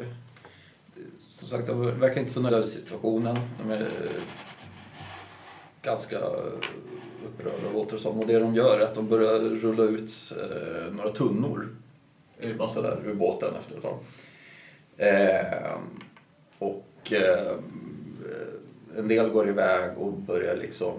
[0.00, 0.06] Eh,
[1.20, 3.36] som sagt, de verkar inte så nöjda över situationen.
[3.58, 3.88] De är
[5.86, 6.18] ganska
[7.26, 8.20] upprörda låter det som.
[8.20, 11.68] Och det de gör är att de börjar rulla ut eh, några tunnor
[12.38, 13.98] ur, bara sådär, ur båten efter ett tag.
[14.96, 15.78] Eh,
[16.58, 17.56] och eh,
[18.96, 20.94] en del går iväg och börjar liksom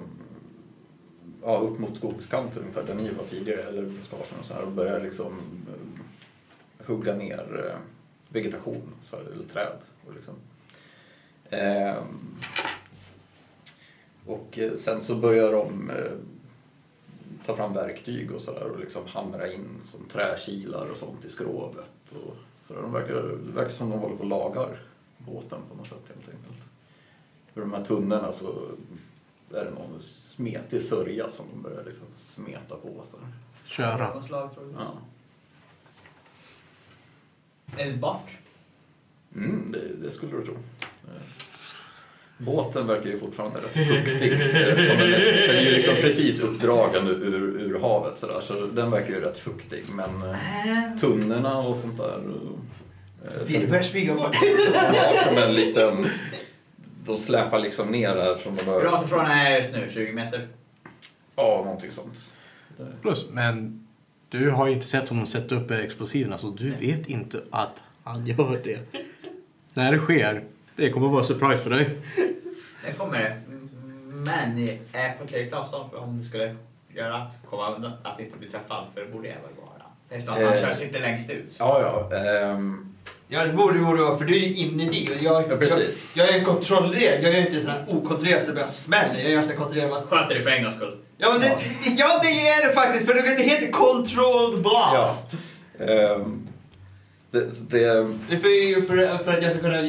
[1.44, 4.72] ja, upp mot skogskanten ungefär där ni var tidigare, eller buskagen och så här, och
[4.72, 7.80] börjar liksom eh, hugga ner eh,
[8.30, 9.78] vegetation, så här, eller träd.
[10.08, 10.34] Och, liksom.
[11.50, 12.04] Eh,
[14.28, 16.12] och eh, sen så börjar de eh,
[17.46, 21.92] ta fram verktyg och sådär och liksom hamra in som träkilar och sånt i skrovet.
[22.10, 22.82] Och så där.
[22.82, 24.80] De verkar, det verkar som de håller på och lagar
[25.18, 26.68] båten på något sätt helt enkelt.
[27.54, 28.54] För de här tunnorna så
[29.54, 33.04] är det någon smetig sörja som de börjar liksom smeta på.
[33.12, 33.28] Så där.
[33.66, 34.14] Köra.
[34.14, 34.82] Någon slag, tror jag.
[34.82, 34.98] Ja.
[37.84, 38.38] Är det bart?
[39.36, 40.56] Mm, det, det skulle du tro.
[42.40, 43.74] Eh, Båten verkar ju fortfarande rätt
[44.06, 44.32] fuktig.
[44.34, 48.92] eftersom den, är- den är ju liksom precis uppdragen ur, ur, havet sådär, så den
[48.92, 49.84] verkar ju rätt fuktig.
[49.96, 52.22] Men eh, tunnorna och sånt där.
[53.26, 54.36] eh, Vi börjar smyga bort.
[55.28, 56.06] Som en liten...
[57.06, 58.84] De släpar liksom ner här som de Hur bör...
[58.92, 59.90] långt ifrån är jag just nu?
[59.94, 60.48] 20 meter?
[61.36, 62.14] Ja, någonting sånt.
[63.02, 63.88] Plus, men
[64.30, 68.26] du har ju inte sett honom sätta upp explosiverna så du vet inte att han
[68.26, 68.80] gör det.
[69.74, 70.44] När det sker,
[70.78, 71.90] det kommer vara surprise för dig.
[72.86, 73.38] Det kommer det.
[74.14, 76.56] Men jag är på tillräckligt avstånd för om det skulle
[76.96, 78.86] göra att komma undan, att inte bli träffad.
[78.94, 79.84] För det borde jag väl vara.
[80.10, 80.62] Eftersom att han Eh.
[80.62, 81.56] kör sitter längst ut.
[81.58, 82.18] Ja, ja.
[82.18, 82.84] ehm,
[83.30, 86.04] Ja, det borde du vara för du är ju inuti och jag, Ja, precis.
[86.14, 87.24] jag, jag är kontrollerad.
[87.24, 89.20] Jag är inte sån här okontrollerad så det bara smäller.
[89.22, 90.04] Jag är ganska kontrollerad.
[90.10, 90.98] Skönt är det för en gångs skull.
[91.18, 91.48] Ja, men det,
[91.98, 93.06] ja, det är det faktiskt.
[93.06, 95.34] För det heter controlled blast.
[95.80, 96.48] ehm,
[97.32, 97.80] det, det,
[98.30, 99.82] Det är för, för, för att jag ska kunna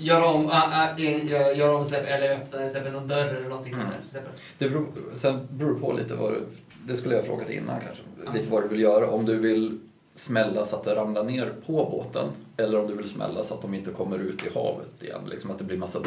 [0.00, 3.74] göra om, äh, äh, göra, göra om släpp, eller öppna exempel någon dörr eller någonting
[3.74, 4.22] sånt där.
[4.58, 6.42] det beror, sen beror på lite vad du,
[6.86, 8.02] det skulle jag ha frågat innan kanske,
[8.38, 9.10] lite vad du vill göra.
[9.10, 9.80] Om du vill
[10.14, 13.62] smälla så att det ramlar ner på båten eller om du vill smälla så att
[13.62, 15.20] de inte kommer ut i havet igen.
[15.30, 16.00] Liksom att det blir massa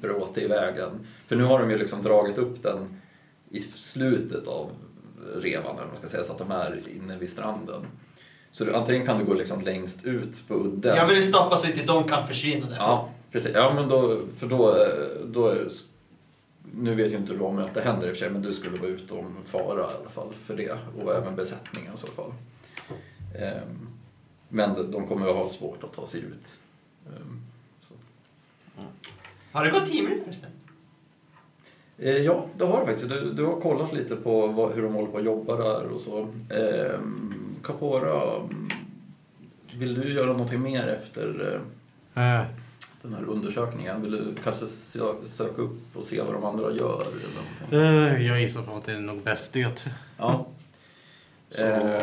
[0.00, 1.06] bråte i vägen.
[1.26, 3.00] För nu har de ju liksom dragit upp den
[3.50, 4.70] i slutet av
[5.36, 7.86] revan, eller man ska säga, så att de är inne vid stranden.
[8.52, 10.96] Så du, antingen kan du gå liksom längst ut på udden.
[10.96, 12.76] Jag vill stoppa så att inte de kan försvinna där.
[12.76, 13.50] Ja, precis.
[13.54, 14.76] Ja, men då, för då,
[15.24, 15.68] då är,
[16.74, 18.52] nu vet ju inte du om att det händer i och för sig, men du
[18.54, 20.78] skulle vara utom fara i alla fall för det.
[21.02, 22.32] Och även besättningen i så fall.
[23.38, 23.88] Ehm,
[24.48, 26.58] men de- kommer att ha svårt att ta sig ut.
[27.06, 27.40] Ehm,
[27.80, 27.94] så.
[29.52, 30.50] Har det gått tio minuter förresten?
[31.98, 33.08] Eh, ja, det har du faktiskt.
[33.10, 36.00] Du, du har kollat lite på vad, hur de håller på att jobba där och
[36.00, 36.28] så.
[36.50, 37.34] Ehm,
[37.64, 38.48] Capora,
[39.74, 41.60] vill du göra någonting mer efter
[42.14, 42.44] Eh,
[43.02, 44.02] den här undersökningen?
[44.02, 47.06] Vill du kanske sö- söka upp och se vad de andra gör?
[47.70, 49.86] Eller eh, jag gissar på att det är nog bäst det.
[50.18, 50.46] Ja.
[51.50, 51.64] Så...
[51.64, 52.02] Eh.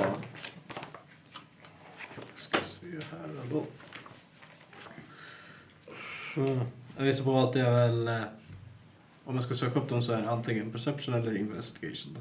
[2.36, 3.64] Ska se här då.
[6.38, 6.60] Mm.
[6.98, 8.24] Jag gissar på att det är väl...
[9.26, 12.18] Om jag ska söka upp dem så är det antingen perception eller investigation.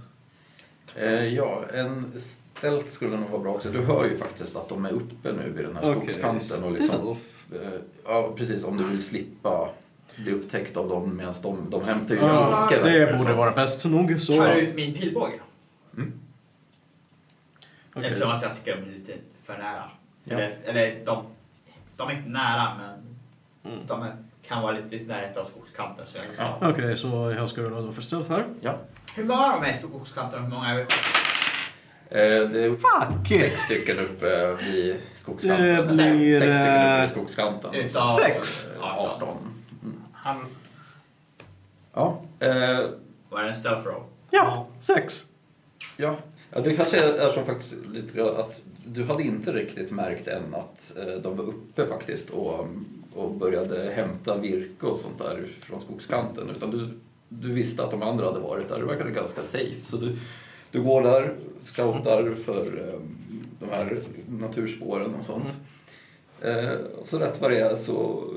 [0.97, 2.13] Eh, ja, en
[2.59, 3.71] stealth skulle nog vara bra också.
[3.71, 6.65] Du hör ju faktiskt att de är uppe nu vid den här Okej, skogskanten.
[6.65, 7.17] Och liksom,
[7.53, 7.69] eh,
[8.05, 8.65] ja, precis.
[8.65, 9.69] Om du vill slippa
[10.17, 13.37] bli upptäckt av dem medan de, de hämtar ju Ja, Jocke, verkar det borde som.
[13.37, 14.21] vara bäst nog.
[14.21, 14.37] Så...
[14.37, 15.41] Tar ut min pilbåge.
[17.97, 19.13] Okej, Eftersom så- att jag tycker de är lite
[19.45, 19.91] för nära.
[20.25, 20.37] Ja.
[20.37, 21.25] Eller, eller de,
[21.97, 23.01] de är inte nära men
[23.73, 23.87] Mm.
[23.87, 24.17] de är,
[24.49, 26.07] kan vara lite i närheten av skogskanten.
[26.07, 26.59] Så Ja.
[26.63, 28.45] Okej, så jag ska rulla då för stealth här.
[28.61, 28.79] Ja.
[29.17, 30.85] Hur många av de är i skogskanten och hur många är vi?
[32.15, 33.29] Eh, det är Fuck!
[33.29, 35.87] sex stycken uppe vid skogskanten.
[35.87, 37.75] Det Sex blir, stycken uppe eh, vid skogskanten.
[37.75, 38.71] Utav Sex.
[38.77, 39.29] Eh, 18.
[39.83, 39.97] Mm.
[40.13, 40.37] Han,
[41.95, 42.21] Ja.
[42.39, 42.81] Eh,
[43.29, 44.03] var det en stealth roll?
[44.31, 45.25] Ja, sex.
[45.97, 46.17] Ja,
[46.51, 50.93] ja det kanske är, som faktiskt lite att du hade inte riktigt märkt än att
[50.97, 52.67] eh, de var uppe faktiskt och,
[53.15, 56.51] och började hämta virke och sånt där från skogskanten.
[56.57, 56.89] Utan du,
[57.29, 58.79] du visste att de andra hade varit där.
[58.79, 59.85] Det verkade ganska safe.
[59.85, 60.17] Så du,
[60.75, 63.01] du går där, scoutar för eh,
[63.61, 65.57] de här naturspåren och sånt.
[66.41, 68.31] Eh, och så rätt vad det är så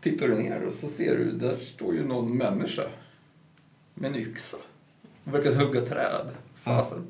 [0.00, 2.82] tittar du ner och så ser du, där står ju någon människa
[3.94, 4.56] med en yxa.
[5.24, 6.26] Han verkar hugga träd.
[6.62, 7.06] Fasen.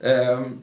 [0.00, 0.58] Ehm.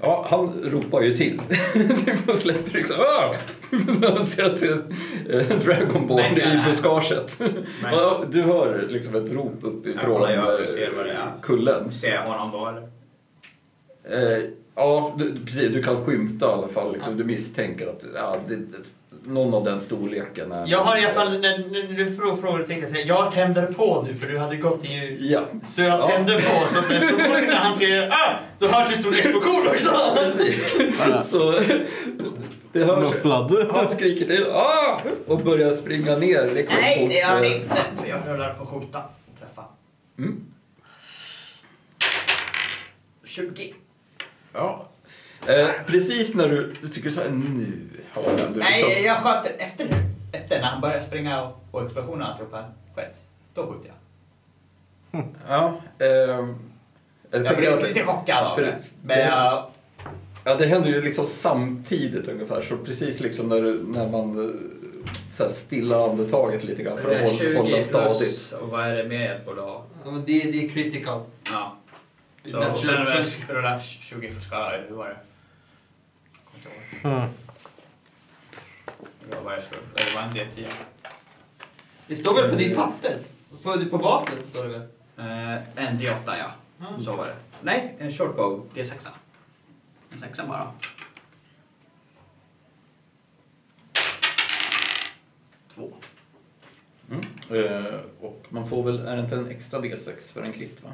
[0.00, 1.42] Ja, han ropar ju till.
[2.28, 3.34] och släpper liksom ah!
[4.00, 7.42] När han ser att det är eh, Dragonborn i äh, buskaget.
[8.30, 11.32] du hör liksom ett rop uppifrån kollar jag och eh, ser vad det är.
[11.42, 11.92] kullen.
[11.92, 12.82] Ser jag honom då eller?
[14.04, 14.44] Eh,
[14.74, 15.72] ja, du, precis.
[15.74, 16.92] Du kan skymta i alla fall.
[16.92, 17.16] Liksom.
[17.16, 18.78] Du misstänker att ja, det, det,
[19.24, 20.66] någon av den storleken är...
[20.66, 23.66] Jag har i alla fall, när, när du frå- frågade tänkte jag säga, jag tänder
[23.66, 25.16] på nu för du hade gått i...
[25.32, 26.06] Ja, Så jag Ja.
[26.08, 29.90] tänder på så att när han säger ah, då hörs det stor explosion också.
[30.16, 30.78] precis.
[31.30, 31.60] Så
[32.72, 32.98] det hörs.
[32.98, 33.68] Mufflad.
[33.72, 35.00] Han skriker till ah!
[35.26, 36.50] och börjar springa ner.
[36.54, 37.74] Liksom, Nej, det gör han eh, inte.
[37.96, 39.64] För jag rullar på skjuta och träffa.
[40.18, 40.40] Mm.
[43.24, 43.74] 20.
[44.52, 44.88] Ja.
[45.58, 49.16] Eh, precis när du, du tycker så här, nu har han du Nej, liksom, jag
[49.16, 49.94] sköt efter nu.
[50.32, 53.20] Efter när han började springa och, och explosionen alltihopa skett.
[53.54, 53.96] Då skjuter jag.
[55.48, 56.54] Ja, ehm,
[57.30, 58.76] jag blev att, lite chockad av det.
[59.02, 59.66] Men det- jag...
[60.44, 62.62] ja, det händer ju liksom samtidigt ungefär.
[62.62, 64.54] Så precis liksom när, du, när man eh,
[65.30, 68.18] så här stillar andetaget lite grann för att hålla, 20 hålla stadigt.
[68.18, 69.84] plus, och vad är det mer jag borde ha?
[70.04, 71.22] Ja, men det, det är critical.
[71.44, 71.76] Ja.
[72.50, 73.38] Så, och sen plus.
[73.48, 75.16] rulla 20 för eller hur var det?
[76.32, 76.68] Jag kommer inte
[77.08, 77.14] ihåg.
[77.14, 77.28] Mm.
[79.44, 79.80] Var jag skulle?
[79.94, 80.66] Det var en D10.
[82.06, 83.18] Det står väl på ditt papper?
[83.62, 84.82] På, på vapnet står det väl?
[85.16, 86.52] Eh, en D8 ja.
[86.88, 87.04] Mm.
[87.04, 87.36] Så var det.
[87.60, 89.08] Nej, en short bow D6.
[90.12, 90.72] En sexa bara.
[95.74, 95.92] Två.
[97.10, 97.24] Mm.
[97.50, 100.90] Eh, och man får väl, är det inte en extra D6 för en krit va?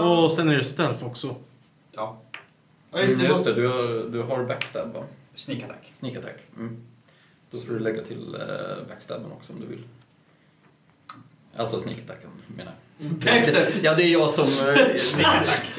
[0.00, 1.36] Och sen är det stealth också.
[1.92, 2.20] Ja.
[2.92, 3.26] Ja, just det.
[3.26, 5.04] Just det, du har, du har backstab va?
[5.34, 5.90] Sneak attack.
[5.92, 6.36] Sneak attack.
[6.56, 6.76] Mm.
[7.50, 9.82] Då får du lägga till eh, backstabben också om du vill.
[11.56, 13.10] Alltså sneak attacken menar jag.
[13.10, 13.68] Baxter.
[13.82, 14.44] Ja, det är jag som...
[14.68, 14.86] eh,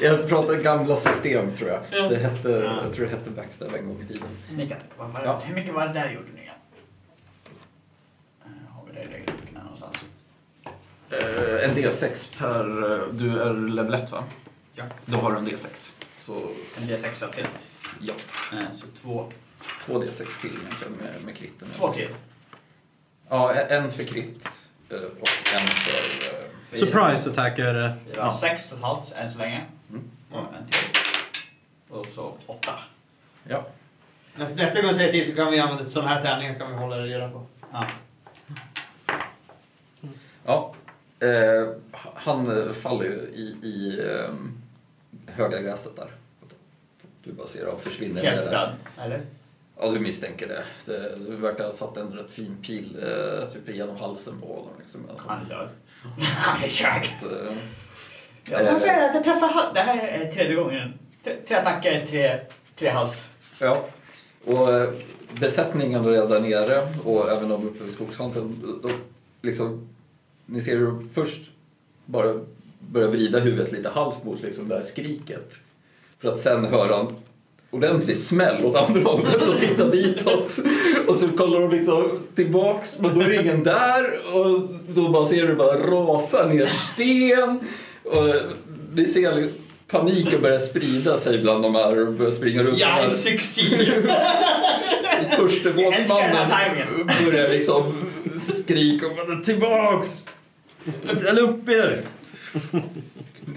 [0.02, 1.80] jag pratar gamla system tror jag.
[1.90, 2.08] Ja.
[2.08, 2.82] Det hette, Ja.
[2.84, 4.28] Jag tror det hette backstab en gång i tiden.
[4.48, 4.86] Sneak attack.
[4.96, 5.26] Vad var det?
[5.26, 5.40] Ja.
[5.44, 6.54] Hur mycket var det där gjorde nu igen?
[8.44, 9.96] Eh, Har vi det i regelboken här någonstans?
[10.64, 10.70] Eh,
[11.10, 12.92] en D6 per...
[12.92, 14.24] eh, Du är level 1 va?
[14.74, 14.84] Ja.
[15.04, 15.90] Då har du en D6.
[16.18, 16.34] Så
[16.76, 17.46] En D6 till.
[18.00, 18.14] ja,
[18.52, 19.32] Eh, Så två,
[19.86, 21.68] två D6 till egentligen med, med kritten.
[21.76, 22.08] två till.
[23.28, 24.48] Ja, en för krit
[24.90, 26.36] eh, och en för...
[26.72, 26.78] eh.
[26.78, 27.96] Surprise attack är det.
[28.06, 28.38] Fyra, Ja.
[28.40, 29.64] sex totalt än så länge.
[29.90, 30.10] Mm.
[30.30, 31.00] Och en till.
[31.88, 32.78] Och så åtta.
[33.48, 33.66] Ja.
[34.34, 36.76] Nästa, nästa gång jag säger till så kan vi använda sådana här tärningar kan vi
[36.76, 37.46] hålla reda på.
[37.72, 37.86] Ja.
[40.44, 40.74] Ja,
[41.20, 44.34] eh, han eh, faller ju i, i eh,
[45.26, 46.10] höga gräset där.
[47.24, 48.22] Du bara ser och försvinner.
[48.22, 49.20] Död, eller?
[49.78, 50.64] Ja, du misstänker det.
[50.84, 54.70] det du verkar ha satt en rätt fin pil eh, typ genom halsen på honom.
[54.78, 55.00] Liksom.
[55.16, 55.68] Han död.
[56.18, 57.06] Han är körd.
[57.22, 57.56] Eh,
[58.50, 59.74] Ja, varför är det att jag träffar hals?
[59.74, 60.92] Det här är tredje gången.
[61.24, 62.40] Tre, attacker, tre,
[62.76, 63.28] tre hals.
[63.58, 63.84] Ja,
[64.44, 64.90] och eh,
[65.40, 68.78] besättningen där nere och även de uppe vid skogskanten.
[68.82, 68.92] De,
[69.42, 69.88] liksom,
[70.46, 71.40] ni ser hur de först
[72.04, 72.34] bara
[72.80, 75.54] börjar vrida huvudet lite halvt mot liksom, det här skriket.
[76.20, 77.06] För att sen höra en
[77.70, 80.58] ordentlig smäll åt andra hållet och titta ditåt.
[81.06, 84.04] Och så kollar de liksom tillbaks, men då är det ingen där.
[84.36, 87.60] Och då bara ser du bara rasa ner sten.
[88.04, 88.34] Och
[88.94, 92.78] ni ser liksom paniken börjar sprida sig bland de här och börjar springa runt.
[92.78, 93.62] Jag är succé!
[95.36, 97.06] Första Jag älskar den båtsmannen här timingen.
[97.24, 98.10] börjar liksom
[98.64, 100.22] skrika och bara tillbaks!
[101.02, 102.00] Ställ upp er!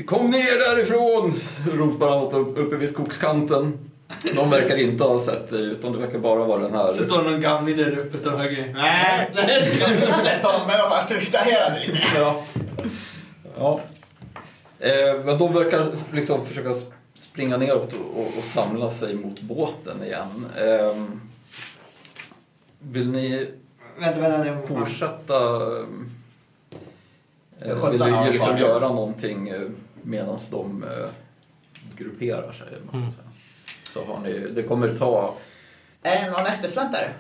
[0.06, 1.34] Kom ner därifrån!
[1.74, 3.80] Ropar han upp- uppe vid skogskanten.
[4.36, 6.92] De verkar inte ha sett dig utan det verkar bara vara den här.
[6.94, 8.74] Så står det någon gamling där uppe och höger.
[8.78, 9.30] Nej,
[9.80, 12.00] jag skulle ha sett honom men jag var distraherad lite.
[12.16, 12.44] Ja.
[13.58, 13.80] ja.
[14.80, 16.74] Eh, men de verkar liksom försöka
[17.20, 20.46] springa neråt och, och, och samla sig mot båten igen.
[20.58, 21.04] Eh,
[22.80, 23.52] vill ni
[24.00, 24.44] Vänta, vänta.
[24.44, 24.68] vänta.
[24.68, 25.36] fortsätta
[27.62, 29.54] Eh, vill du liksom göra någonting
[30.02, 31.10] medan de eh,
[31.98, 32.68] grupperar sig.
[32.92, 33.12] säga.
[33.94, 35.34] Så har ni, det kommer ta...
[36.02, 37.12] Är det någon eftersläntrare?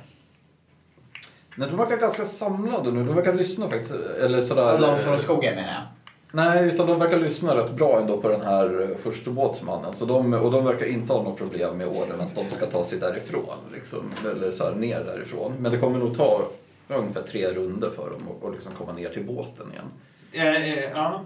[1.56, 3.04] Nej, de verkar ganska samlade nu.
[3.04, 3.92] De verkar lyssna faktiskt.
[3.92, 4.78] Eller sådär.
[4.80, 5.84] De från skogen menar jag.
[6.32, 9.96] Nej, utan de verkar lyssna rätt bra ändå på den här eh, första båtsmannen.
[9.96, 12.86] Så de, och de verkar inte ha något problem med orden att de ska ta
[12.86, 13.58] sig därifrån.
[13.74, 15.54] Liksom, eller så här, ner därifrån.
[15.60, 16.42] Men det kommer nog ta
[16.88, 19.86] ungefär tre runder för dem att liksom komma ner till båten igen.
[20.32, 21.23] Eh, eh, Ja.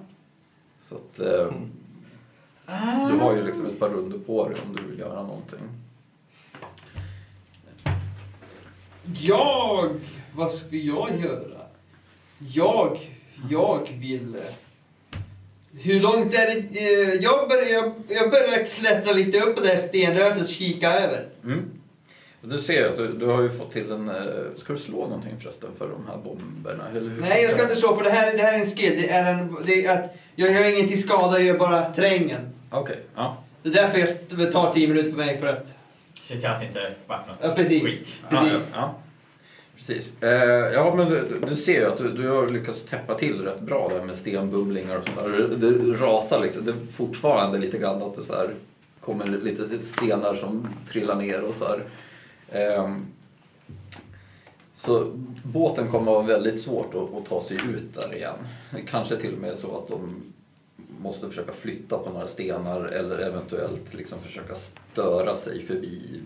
[0.81, 1.51] Så att, eh,
[3.09, 5.59] du har ju liksom ett par runder på dig om du vill göra någonting.
[9.21, 9.89] Jag...
[10.35, 11.61] Vad ska jag göra?
[12.53, 13.09] Jag...
[13.49, 14.35] Jag vill...
[14.35, 14.41] eh,
[15.73, 16.79] Hur långt är det?
[17.21, 21.27] Jag börjar, jag börjar klättra lite upp på det här stenröset och kika över.
[21.43, 21.65] Mm.
[22.45, 24.09] Du ser att du, har ju fått till en...
[24.09, 24.15] eh,
[24.57, 26.89] Ska du slå någonting förresten för de här bomberna?
[26.89, 27.21] Eller hur?
[27.21, 28.93] Nej, jag ska inte slå för det här, det här är en skill.
[29.01, 32.41] Det är en, det är att jag gör ingenting skada, jag gör bara terrängen.
[32.69, 33.37] Okej, ja.
[33.63, 33.99] Det är därför
[34.41, 35.65] jag tar 10 minuter för mig för att...
[36.21, 37.83] Se till att det inte vart något Ja, precis.
[37.83, 38.23] skit.
[38.29, 38.51] Ja, Precis.
[38.73, 38.95] ja, ja.
[39.77, 40.11] Precis.
[40.21, 40.29] Eh,
[40.73, 43.89] ja, men du, du ser ju att du, du har lyckats täppa till rätt bra
[43.89, 45.29] där med stenbubblingar och sånt där.
[45.29, 46.65] Det, det rasar liksom.
[46.65, 48.49] Det är fortfarande lite grann att det så här
[48.99, 51.83] kommer lite stenar som trillar ner och så här.
[52.53, 53.05] Ehm,
[54.75, 55.11] så
[55.43, 58.35] båten kommer att vara väldigt svårt att, att ta sig ut där igen.
[58.87, 60.23] Kanske till och med så att de
[61.01, 66.21] måste försöka flytta på några stenar eller eventuellt liksom försöka störa sig förbi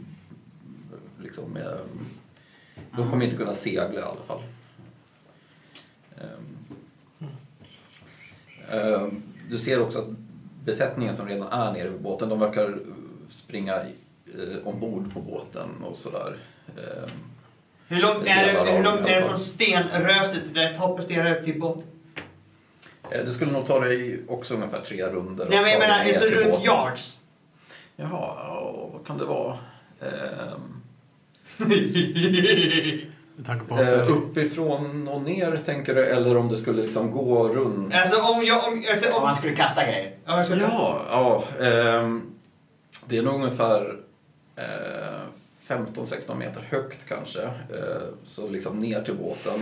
[1.22, 1.78] liksom med
[2.92, 4.42] de kommer inte kunna segla i alla fall.
[6.22, 7.30] Ehm,
[8.72, 10.08] ehm, du ser också att
[10.66, 12.80] besättningen som redan är nere vid båten, de verkar
[13.30, 13.84] springa
[14.36, 16.36] eh, ombord på båten och sådär.
[16.78, 17.10] Ehm,
[17.88, 21.60] Hur långt är det, hur långt är det från stenröset till det toppen stenröset till
[21.60, 21.84] båten?
[23.12, 25.48] eh, Det skulle nog ta dig också ungefär tre runder.
[25.50, 26.66] Nej, men jag menar, så runt båten.
[26.66, 27.18] yards.
[27.96, 29.58] Jaha, ja, vad kan det vara?
[30.02, 30.82] Ehm,
[33.36, 37.48] Med tanke på eh, uppifrån och ner tänker du, eller om du skulle liksom gå
[37.48, 37.94] runt?
[37.96, 38.68] Alltså om jag...
[38.68, 40.44] Om, alltså, Om om, man skulle kasta grejer.
[40.46, 42.22] ska Ja, ja ehm,
[43.06, 43.96] det är nog ungefär eh,
[45.68, 47.44] 15-16 meter högt kanske.
[47.44, 49.60] Eh, så liksom ner till båten.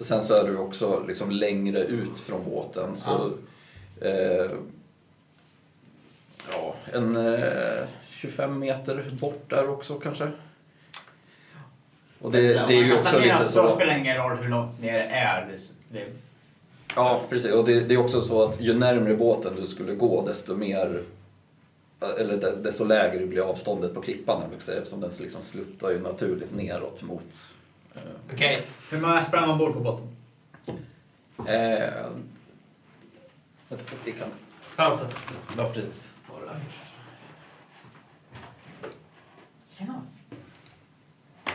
[0.00, 2.96] Sen så är du också liksom längre ut från båten.
[2.96, 3.32] Så,
[4.00, 4.50] eh,
[6.52, 10.30] ja, en eh, 25 meter bort där också kanske.
[12.20, 13.68] Och det, det är ju också lite så...
[13.68, 15.48] spelar det ingen roll hur långt ner det är.
[15.92, 16.06] Det,
[16.94, 17.52] Ja, precis.
[17.52, 21.02] Och det, det är också så att ju närmre båten du skulle gå desto mer
[22.00, 27.02] eller de- desto lägre blir avståndet på klippan eftersom den liksom sluttar ju naturligt neråt
[27.02, 27.46] mot...
[27.94, 28.00] Eh,
[28.34, 28.62] Okej.
[28.90, 30.06] hur många sprang ombord på båten?
[31.46, 32.06] eh,
[34.04, 34.28] vi kan...
[34.76, 35.04] Pausa.
[35.04, 35.12] Det
[36.66, 36.78] först.
[39.70, 40.02] Tjena.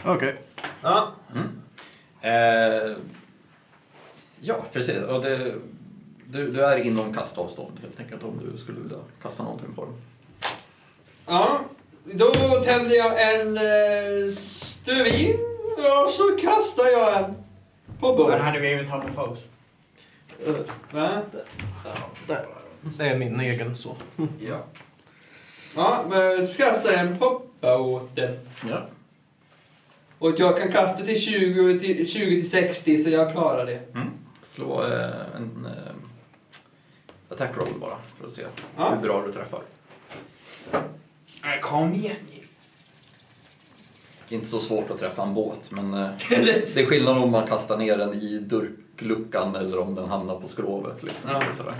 [0.05, 0.41] Okej.
[0.81, 1.13] Ja.
[1.35, 1.61] Mm.
[2.21, 2.97] Eh,
[4.39, 4.97] ja, precis.
[4.97, 5.55] Och det,
[6.25, 9.93] du, du är inom kastavstånd helt enkelt om du skulle vilja kasta någonting på den.
[11.25, 11.59] Ja.
[12.03, 12.31] Då
[12.63, 15.37] tänder jag en eh, stuvin
[16.03, 17.35] och så kastar jag en
[17.99, 18.41] på Var båten.
[18.41, 19.39] hade vi ta på foes?
[20.91, 21.21] Va?
[22.27, 22.45] Där.
[22.97, 23.95] Det är min egen så.
[24.39, 24.59] Ja.
[25.75, 28.39] Ja, men så kastar jag en på båten.
[28.69, 28.87] Ja.
[30.19, 33.79] Och jag kan kasta till 20 till, 20 till 60 så jag klarar det.
[33.93, 34.07] Mm.
[34.41, 35.93] Slå eh, en eh,
[37.29, 38.43] attack roll bara för att se
[38.77, 38.89] Ja.
[38.89, 39.59] hur bra du träffar.
[41.43, 42.39] Nej, kom igen nu.
[44.35, 47.77] Inte så svårt att träffa en båt, men eh, det är skillnad om man kastar
[47.77, 51.03] ner den i durkluckan eller om den hamnar på skrovet.
[51.03, 51.41] Liksom, Ja.
[51.57, 51.75] sådär.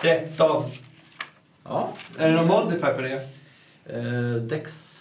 [0.00, 0.64] 13.
[1.64, 1.92] Ja.
[2.18, 3.28] Är det någon modifier på det?
[3.84, 4.92] Eh, Dex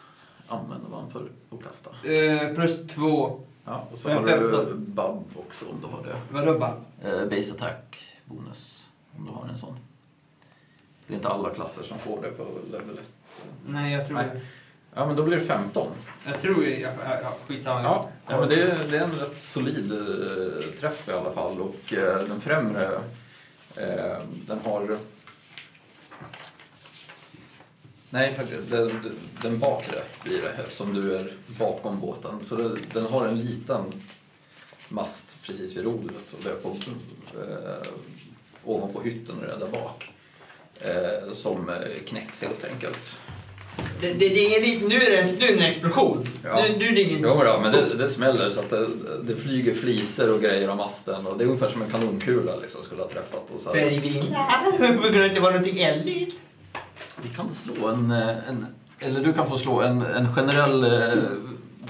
[0.47, 1.89] använder man för att kasta.
[2.13, 3.39] Eh, plus 2.
[3.65, 4.85] Ja, och så har du 15.
[4.87, 6.15] Bub också om du har det.
[6.29, 6.75] Vadå bara?
[7.03, 9.77] Eh, base attack bonus om du har en sån.
[11.07, 13.05] Det är inte alla klasser som får det på level 1.
[13.65, 14.17] Nej, jag tror...
[14.17, 14.41] Nej.
[14.93, 15.91] Ja, men då blir det 15.
[16.25, 16.65] Jag tror...
[16.65, 17.83] Ja, ja, ja, skitsamma.
[17.83, 21.61] Ja, ja men det, är, det är en rätt solid eh, träff i alla fall.
[21.61, 22.99] Och eh, den främre,
[23.77, 24.97] eh, den har...
[28.09, 28.39] Nej,
[28.69, 32.39] den, den bakre blir det, eftersom du är bakom båten.
[32.43, 33.83] Så det, den har en liten
[34.89, 36.69] mast precis vid rodret och det är på,
[37.39, 37.91] eh,
[38.63, 40.14] ovanpå hytten är det där bak.
[40.79, 41.75] Eh, som eh,
[42.07, 43.17] knäcks helt enkelt.
[44.01, 44.89] Det, det, det är ingen.
[44.89, 46.27] Nu är det en, nu är det en explosion.
[46.43, 46.63] Ja.
[46.63, 47.19] Nu, nu är det ingen...
[47.21, 48.87] Jo då, men det, det smäller så att det,
[49.23, 52.83] det flyger fliser och grejer av masten och det är ungefär som en kanonkula liksom
[52.83, 53.51] skulle ha träffat.
[53.55, 53.87] Och så här.
[54.35, 56.35] Att det var någonting eldigt.
[57.21, 58.65] Vi kan slå en, eh, en,
[58.99, 61.23] eller du kan få slå en, en generell eh,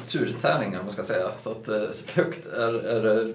[0.08, 1.32] turtärning om man ska säga.
[1.38, 1.70] Så att
[2.14, 3.34] högt är, är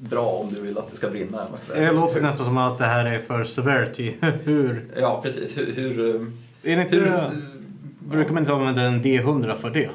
[0.00, 1.46] bra om du vill att det ska brinna.
[1.74, 4.14] Det låter nästan som att det här är för severity.
[4.44, 4.86] Hur?
[4.96, 5.58] Ja, precis.
[5.58, 7.30] Hur, hur, eh, Är det hur, inte...
[8.00, 9.90] Brukar man inte använda en D100 för det?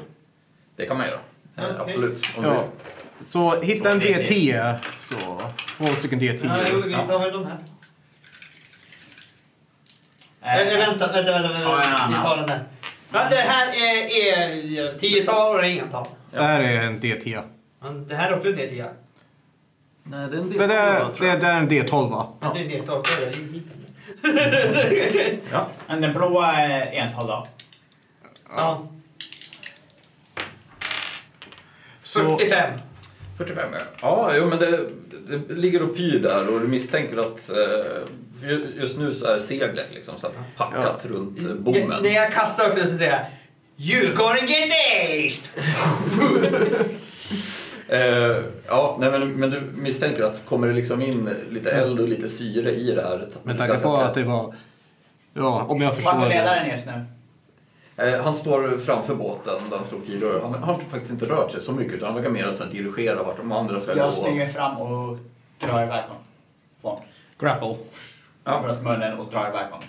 [0.76, 1.18] det kan man göra.
[1.56, 1.76] Eh, Okej.
[1.80, 2.22] Absolut.
[2.38, 2.64] Om Ja.
[3.18, 4.74] du, Så hitta en D10.
[5.00, 5.14] Så
[5.78, 6.66] två stycken Ja, D10.
[6.72, 7.58] jo, vi tar väl de här.
[10.42, 11.48] Eller vänta, vänta, vänta.
[11.48, 12.06] vänta.
[12.08, 12.64] Vi tar den där.
[13.12, 14.28] Ja, det här är,
[14.88, 16.06] är tiotal och det är ingental.
[16.32, 17.42] Det här är en D10.
[17.80, 18.86] Men Det här är också en D10.
[20.10, 22.32] Nej, det är en Det där, det där är en D12 va?
[22.40, 22.52] Ja.
[22.54, 23.04] Det är D12.
[23.20, 23.66] Det är hit.
[25.52, 25.66] Ja.
[25.86, 27.46] Men den blåa är ental då?
[28.56, 28.88] Ja.
[32.02, 32.70] Så, 45.
[33.38, 33.78] 45 ja.
[34.00, 34.88] Ja, jo, men det,
[35.28, 39.38] det ligger och pyr där och du misstänker att eh, ju- just nu så är
[39.38, 42.02] seglet liksom så att packat runt eh, bommen.
[42.02, 43.20] När jag kastar också så säger jag
[43.78, 45.62] You gonna get aced!
[47.88, 52.08] Eh, ja, nej, men, men du misstänker att kommer det liksom in lite eld och
[52.08, 53.28] lite syre i det här.
[53.42, 54.54] med tanke på att det var...
[55.34, 56.28] Ja, om jag Vart förstår är det.
[56.28, 57.04] ledaren just nu?
[58.04, 60.40] Eh, han står framför båten där han stod tidigare.
[60.42, 63.22] Han har faktiskt inte rört sig så mycket utan han verkar mer så här dirigera
[63.22, 64.10] vart de andra ska Jag gå.
[64.10, 65.18] springer fram och
[65.58, 66.22] drar iväg honom.
[66.82, 66.96] Från
[67.38, 67.76] Grapple.
[68.44, 68.64] Ja.
[68.66, 69.84] runt munnen och drar iväg honom.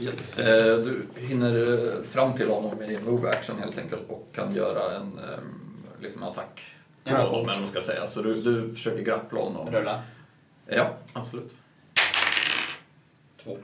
[0.00, 0.38] Yes.
[0.38, 4.54] Eh, du hinner eh, fram till honom med din move action helt enkelt och kan
[4.54, 5.67] göra en ehm,
[6.00, 6.60] liksom attack.
[7.04, 7.16] på Ja.
[7.16, 8.06] honom, eller vad man ska säga.
[8.06, 9.70] Så du, du försöker grappla honom.
[9.70, 10.02] Rulla.
[10.66, 11.54] Ja, absolut.
[13.44, 13.56] Två.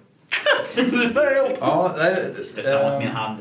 [1.60, 3.38] Ja, nej, mot eh, min hand.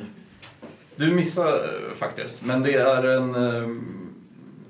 [0.96, 3.36] Du missar eh, faktiskt, men det är en...
[3.36, 4.14] ehm,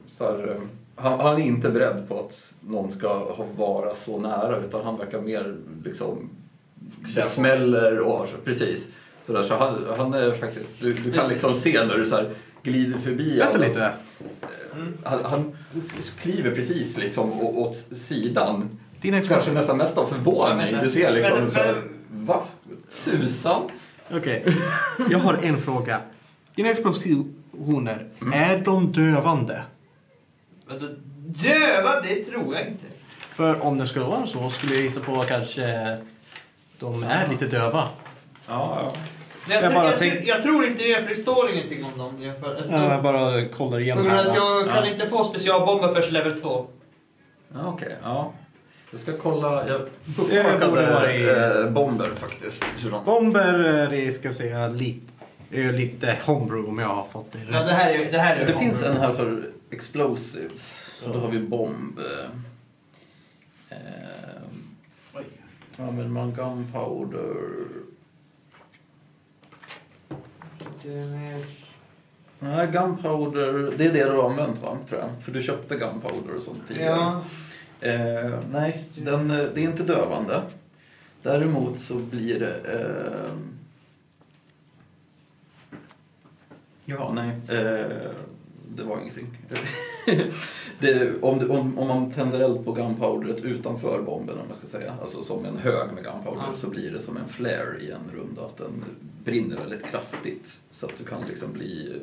[0.08, 0.62] Så här, eh,
[0.96, 4.98] han, han är inte beredd på att någon ska ha- vara så nära utan han
[4.98, 6.30] verkar mer liksom...
[7.16, 8.90] Det smäller och precis.
[9.24, 10.80] Så, där, så han, han är faktiskt...
[10.82, 12.32] Du, du kan liksom se när du så här
[12.64, 13.38] glider förbi.
[13.40, 13.92] Vänta lite.
[15.04, 15.58] Han, han
[16.22, 18.80] kliver precis liksom åt sidan.
[19.02, 20.76] Din Kanske nästan mest av förvåning.
[20.84, 21.74] Du ser liksom Men- så här,
[22.12, 22.44] men- va?
[23.06, 23.62] Tusan?
[24.12, 24.46] Okej.
[25.10, 26.02] Jag har en fråga.
[26.56, 28.34] Dina explosioner, Mm.
[28.34, 29.64] är de dövande?
[30.66, 30.88] Vadå,
[31.28, 32.02] Döva?
[32.02, 32.86] Det tror jag inte.
[33.36, 35.98] För om det skulle vara så skulle jag gissa på att kanske
[36.80, 37.88] de är lite döva.
[38.48, 38.94] Ja, ja.
[39.50, 41.98] Jag, Jag tror- bara jag, tänk- jag tror inte det, för det står ingenting om
[41.98, 42.22] dem.
[42.24, 44.36] Jag, för, Ja, jag bara kollar igenom av att här.
[44.36, 44.88] jag kan Ja.
[44.92, 46.66] inte få specialbomber förrän level 2.
[47.54, 48.34] Ja, Okej, ja.
[48.92, 49.68] Jag ska kolla.
[49.68, 49.82] Jag
[50.18, 51.30] bookmarkade vara i-
[51.64, 52.66] eh, bomber faktiskt.
[52.80, 53.06] Hur de...
[53.06, 55.06] Bomber är det, ska vi säga, lite,
[55.52, 57.66] är lite homebrew om jag har fått det Ja, rätt.
[57.68, 60.90] det här är, det här är Det finns en här för explosives.
[61.06, 62.00] Och då har vi bomb.
[63.70, 63.78] Eh,
[65.14, 65.24] Oj.
[65.78, 67.36] använder man gunpowder?
[72.40, 74.78] Nej, gunpowder, det är det du har använt va?
[74.90, 75.10] Tror jag.
[75.24, 76.90] För du köpte gunpowder och sånt tidigare.
[76.90, 77.24] Ja.
[77.88, 80.42] Eh, nej, den, eh, det är inte dövande.
[81.22, 82.56] Däremot så blir det...
[82.56, 83.34] Eh,
[86.86, 87.30] ja, nej.
[87.30, 88.12] Eh,
[88.76, 89.38] det var ingenting.
[90.80, 94.94] det, om, om, om man tänder eld på gunpowderet utanför bomben, om man ska säga,
[95.02, 96.54] alltså som en hög med gunpowder, Ja.
[96.58, 98.46] så blir det som en flare i en runda.
[98.46, 98.84] Att den
[99.24, 100.60] brinner väldigt kraftigt.
[100.72, 102.02] Så att du kan liksom bli...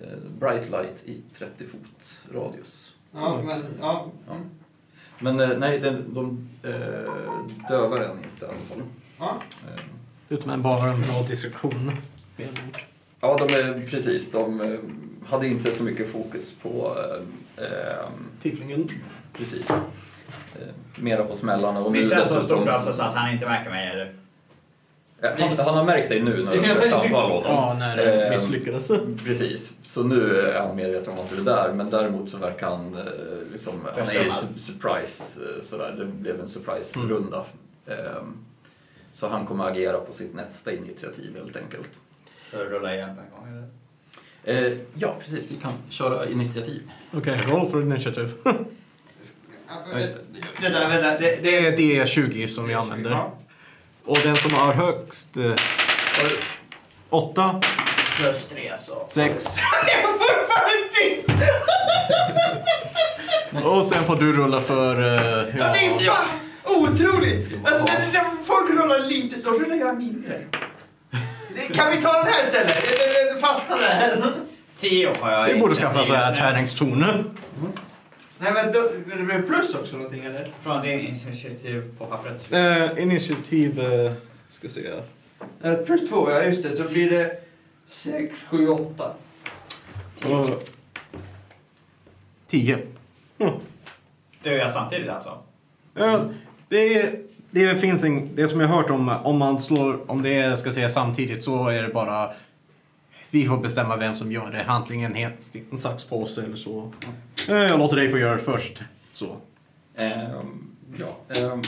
[0.00, 0.06] eh,
[0.40, 2.94] bright light i 30 fot radius.
[3.12, 4.06] Ja, men, ja.
[4.28, 4.34] Ja.
[5.20, 7.12] Men eh, nej, den, de eh,
[7.68, 8.82] dövar den inte i alla fall.
[9.18, 9.42] ja.
[9.74, 9.80] Eh,
[10.30, 11.92] Utan bara en bra distraktion.
[13.20, 14.30] Ja, de är precis.
[14.30, 14.78] De eh,
[15.30, 16.96] hade inte så mycket fokus på
[17.58, 18.08] eh, eh,
[18.42, 18.88] Tieflingen.
[19.32, 19.70] precis.
[19.70, 19.76] Eh,
[20.96, 21.80] mera på smällarna.
[21.80, 24.14] Och nu Missade så dessutom- stort alltså så att han inte märker mig eller?
[25.20, 27.42] Ja, han, han har märkt dig nu när du försökte anfalla honom.
[27.46, 28.90] Ja, när det Eh, misslyckades.
[29.24, 32.66] Precis, så nu är han medveten om att du är där men däremot så verkar
[32.70, 33.02] han eh,
[33.52, 37.08] liksom, han är ju surprise eh, sådär, det blev en surprise Mm.
[37.10, 37.44] runda.
[37.86, 38.36] Ehm,
[39.12, 41.90] Så han kommer agera på sitt nästa initiativ helt enkelt.
[42.50, 43.68] Så rullar jag igen på en gång eller?
[44.48, 46.82] Eh, ja precis, vi kan köra initiativ.
[47.12, 48.28] Okej, roll for initiative.
[49.92, 50.18] Ja, just
[50.60, 51.18] Det där, vänta.
[51.18, 53.10] Det, Det är D20 som vi använder.
[53.10, 53.38] Ja.
[54.04, 55.36] Och den som har högst...
[55.36, 55.52] Eh,
[57.08, 57.60] åtta,
[58.16, 59.06] Plus tre så.
[59.08, 61.28] sex Jag är fortfarande sist!
[63.66, 64.96] och sen får du rulla för...
[65.00, 66.14] Eh, Ja, det är ja.
[66.14, 67.52] fan otroligt!
[67.64, 70.40] Alltså, när, när folk rullar lite, då rullar jag mindre.
[71.74, 72.76] Kan vi ta den här istället?
[72.82, 74.32] Det- det- Det fastnar där.
[74.76, 77.30] Tio har jag Vi borde skaffa så här tärningstorn.
[78.38, 80.46] Nej men då, är det plus också någonting eller?
[80.62, 82.52] Från din initiativ på pappret.
[82.52, 83.80] Eh, initiativ...
[83.80, 84.12] Eh,
[84.50, 84.86] ska se.
[85.62, 86.68] Eh, Plus två, ja just det.
[86.82, 87.40] Då blir det
[87.88, 89.12] sex, sju, åtta.
[90.24, 90.68] Och,
[92.50, 92.78] tio.
[94.42, 95.38] Du och jag samtidigt alltså?
[95.94, 96.24] Ja,
[96.68, 97.10] det,
[97.50, 100.72] det finns en, det som jag har hört om, om man slår, om det ska
[100.72, 102.30] säga samtidigt så är det bara
[103.30, 104.64] vi får bestämma vem som gör det.
[104.64, 106.92] Antingen helt sten, sax, påse eller så.
[107.48, 108.82] Eh, Jag låter dig få göra det först.
[109.12, 109.36] Så.
[109.96, 111.62] Ehm, ja, ehm,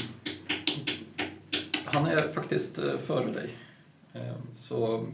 [1.85, 3.51] han är faktiskt eh, före dig.
[4.14, 4.22] Ehm,
[4.59, 5.05] så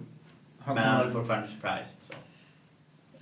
[0.58, 1.96] han Men han är fortfarande surprised.
[2.00, 2.12] Så.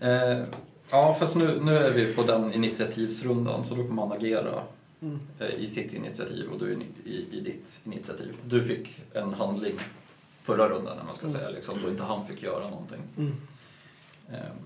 [0.06, 0.44] Eh,
[0.90, 4.62] ja, fast nu, nu är vi på den initiativsrundan så då kommer han agera
[5.04, 5.20] Mm.
[5.38, 6.72] eh, i sitt initiativ och du
[7.04, 8.36] i, i, ditt initiativ.
[8.44, 9.78] Du fick en handling
[10.42, 13.00] förra rundan, när man ska säga, liksom, då inte han fick göra någonting.
[13.16, 13.34] Mm.
[14.28, 14.56] Ehm.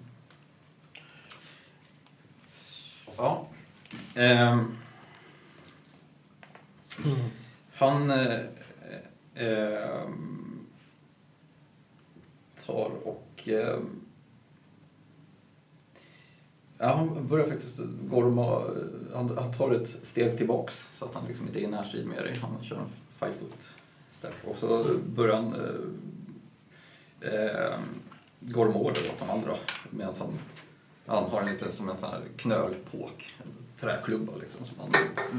[3.16, 3.46] Ja.
[4.14, 4.76] Ehm.
[7.74, 8.40] Han eh,
[9.34, 10.08] eh,
[12.66, 14.00] tar och ehm,
[16.78, 18.62] Ja, han börjar faktiskt gorma.
[19.14, 22.24] Han, han tar ett steg tillbaks så att han liksom inte är i närstrid med
[22.24, 22.34] dig.
[22.42, 22.86] Han kör en
[23.18, 23.70] five foot
[24.12, 25.54] step och så börjar han
[27.20, 27.78] eh, eh,
[28.40, 29.56] gorma order åt de andra
[29.90, 30.38] medan han,
[31.06, 34.90] han har en liten som en sån här knölpåk, en träklubba liksom som han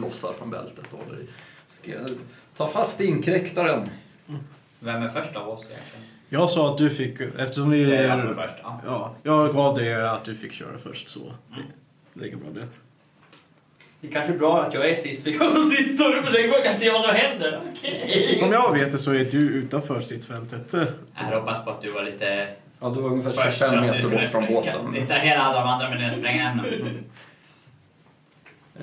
[0.01, 1.27] lossar från bältet och håller i.
[1.67, 2.09] Ska
[2.57, 3.89] ta fast inkräktaren.
[4.27, 4.41] Mm.
[4.79, 6.05] Vem är först av oss egentligen?
[6.29, 7.85] Jag sa att du fick, eftersom vi...
[7.85, 8.55] Det är jag är först.
[8.63, 8.81] Ja.
[8.85, 11.19] Ja, jag gav dig att du fick köra först så.
[12.13, 12.67] Det ligger bra det.
[14.01, 16.61] Det är kanske bra att jag är sist, för jag som sitter och försöker bara
[16.61, 17.61] kan se vad som händer.
[17.71, 18.35] Okej.
[18.39, 20.67] Som jag vet det så är du utanför stridsfältet.
[20.71, 22.47] Jag hade hoppats på att du var lite
[22.81, 24.91] Ja, du var ungefär först så 25 att du meter bort från båten.
[24.93, 26.65] distrahera alla de andra med dina sprängämnen.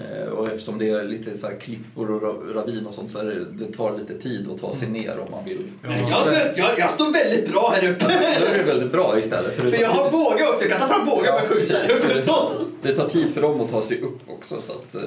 [0.01, 3.19] Eh, Och eftersom det är lite så här klippor och ra- ravin och sånt så
[3.19, 5.63] är det, det tar lite tid att ta sig ner om man vill.
[5.83, 5.91] Ja.
[6.33, 8.05] Jag, jag, jag står väldigt bra här uppe.
[8.05, 9.55] Då är det väldigt bra istället.
[9.55, 11.07] För, För jag har båge också, jag kan ta fram
[11.49, 12.15] skjuta här För uppe.
[12.15, 15.03] det, det tar tid för dem att ta sig upp också så att, eh,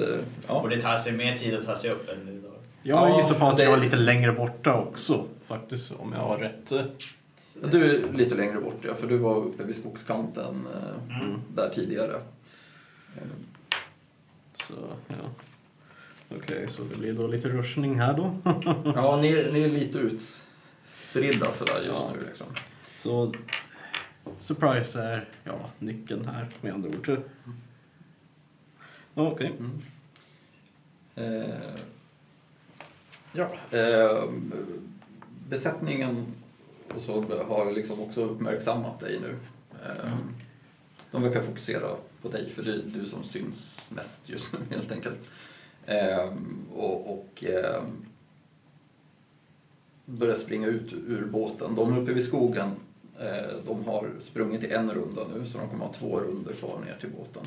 [0.48, 0.54] ja.
[0.60, 2.48] Och det tar sig mer tid att ta sig upp än då.
[2.82, 5.24] Jag Ja, gissar på att det- jag är lite längre borta också.
[5.46, 6.72] Faktiskt, om jag har rätt.
[7.72, 11.40] Du är lite längre bort ja, för du var uppe vid skogskanten eh, Mm.
[11.54, 12.14] där tidigare.
[14.70, 15.30] Så, ja.
[16.36, 18.36] Okej, så det blir då lite rushning här då.
[18.94, 22.12] Ja, ni, ni är lite utspridda sådär just Ja.
[22.14, 22.46] nu liksom.
[22.96, 23.34] Så
[24.38, 27.20] surprise är ja, nyckeln här med andra ord.
[29.14, 29.52] Okej.
[29.58, 29.82] Mm.
[31.14, 31.80] Eh,
[33.32, 34.24] ja, eh,
[35.48, 36.26] besättningen
[36.94, 39.36] och så har liksom också uppmärksammat dig nu.
[39.84, 40.12] Eh,
[41.10, 44.92] De verkar fokusera på dig för det är du som syns mest just nu helt
[44.92, 45.18] enkelt.
[45.86, 46.32] Eh,
[46.74, 47.82] och och eh,
[50.04, 51.74] börjar springa ut ur båten.
[51.74, 52.70] De uppe vid skogen
[53.20, 56.78] eh, de har sprungit i en runda nu så de kommer ha två runder kvar
[56.84, 57.42] ner till båten.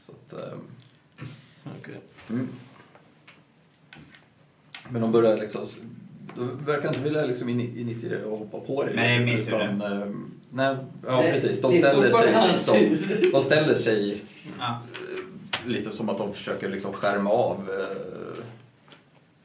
[0.00, 0.58] Så att, eh,
[1.80, 2.00] Okej.
[2.30, 2.48] Mm.
[4.88, 5.66] Men de börjar liksom...
[6.36, 8.94] De verkar inte vilja liksom in- initiera och hoppa på dig.
[9.18, 10.08] Tur utan, eh,
[10.54, 10.76] nej,
[11.06, 11.60] ja Nej, precis.
[11.60, 14.24] De ställer sig, hans liksom, de ställer sig
[14.58, 14.80] Ja.
[14.92, 18.44] eh, lite som att de försöker liksom skärma av eh,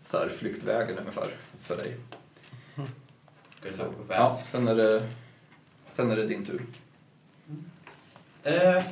[0.09, 1.27] så här, flyktvägen ungefär
[1.61, 1.95] för dig.
[3.71, 5.07] Så, ja, sen är det,
[5.87, 6.61] sen är det din tur.
[8.43, 8.83] Eh,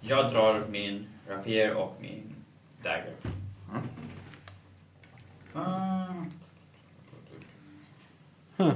[0.00, 2.34] jag drar min rapier och min
[2.82, 3.14] dagger.
[5.54, 6.32] Mm.
[8.58, 8.74] Huh.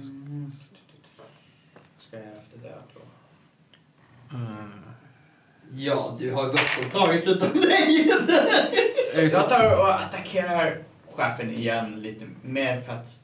[0.00, 0.52] Mm.
[2.08, 3.00] Ska jag efter det då?
[4.36, 4.66] Eh,
[5.74, 8.08] Ja, du har gått och tagit slutet av dig.
[9.14, 13.20] Jag tar och attackerar chefen igen lite mer för att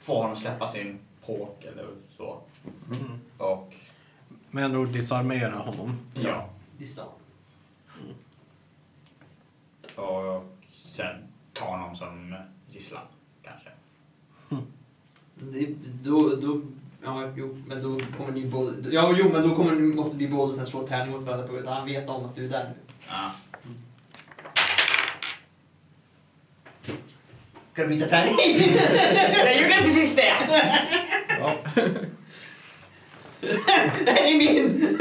[0.00, 2.40] få honom släppa sin påk eller så.
[2.92, 3.20] Mm.
[3.38, 3.74] Och
[4.50, 5.98] Men ändå disarmera honom.
[6.14, 7.04] ja, Dissa.
[9.96, 10.44] och
[10.84, 12.34] sen ta honom som
[12.70, 13.02] gisslan
[13.42, 13.68] kanske.
[15.34, 16.60] Det- Då, då,
[17.04, 18.72] ja, jo, men då kommer ni båda...
[18.90, 21.52] Ja, jo, men då kommer ni, måste ni båda sen slå tärning mot varandra på
[21.52, 22.74] grund av att han vet om att du är där nu.
[23.08, 23.30] Ja.
[27.72, 28.34] Ska du byta tärning?
[29.44, 30.34] Jag gjorde precis det!
[31.40, 31.56] Ja.
[34.06, 34.98] Här är min!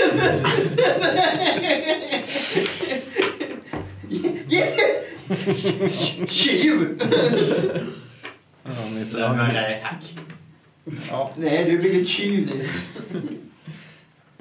[6.28, 7.02] Tjuv!
[8.64, 9.20] Ja, Jag ser.
[9.20, 10.14] mördare, tack.
[11.10, 11.32] Ja.
[11.36, 12.68] Nej, du har blivit tjuv nu.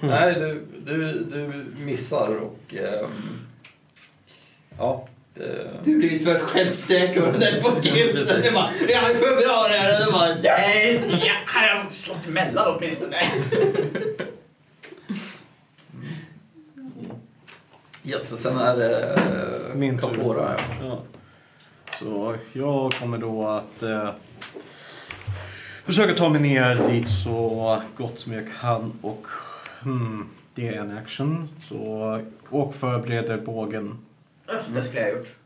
[0.01, 2.75] Nej, du, du, du missar och...
[2.75, 3.11] ehm,
[4.79, 5.07] ja.
[5.35, 8.41] Det, Du har blivit för självsäker och den på killsen.
[8.43, 10.01] Du bara, jag är för bra det här.
[10.01, 11.03] Och du bara, nej.
[11.27, 13.17] Ja, här har jag slått emellan åtminstone.
[18.11, 19.15] Yes, och sen är det
[19.71, 20.09] uh, Min tur.
[20.09, 20.57] Capora.
[20.83, 20.87] Ja.
[20.89, 20.99] Ja.
[21.99, 24.11] Så jag kommer då att eh,
[25.85, 29.27] försöka ta mig ner dit så gott som jag kan och
[29.83, 31.49] hmm, det är en action.
[31.69, 33.99] Så, och förbereder bågen.
[34.75, 35.37] Det skulle jag ha gjort.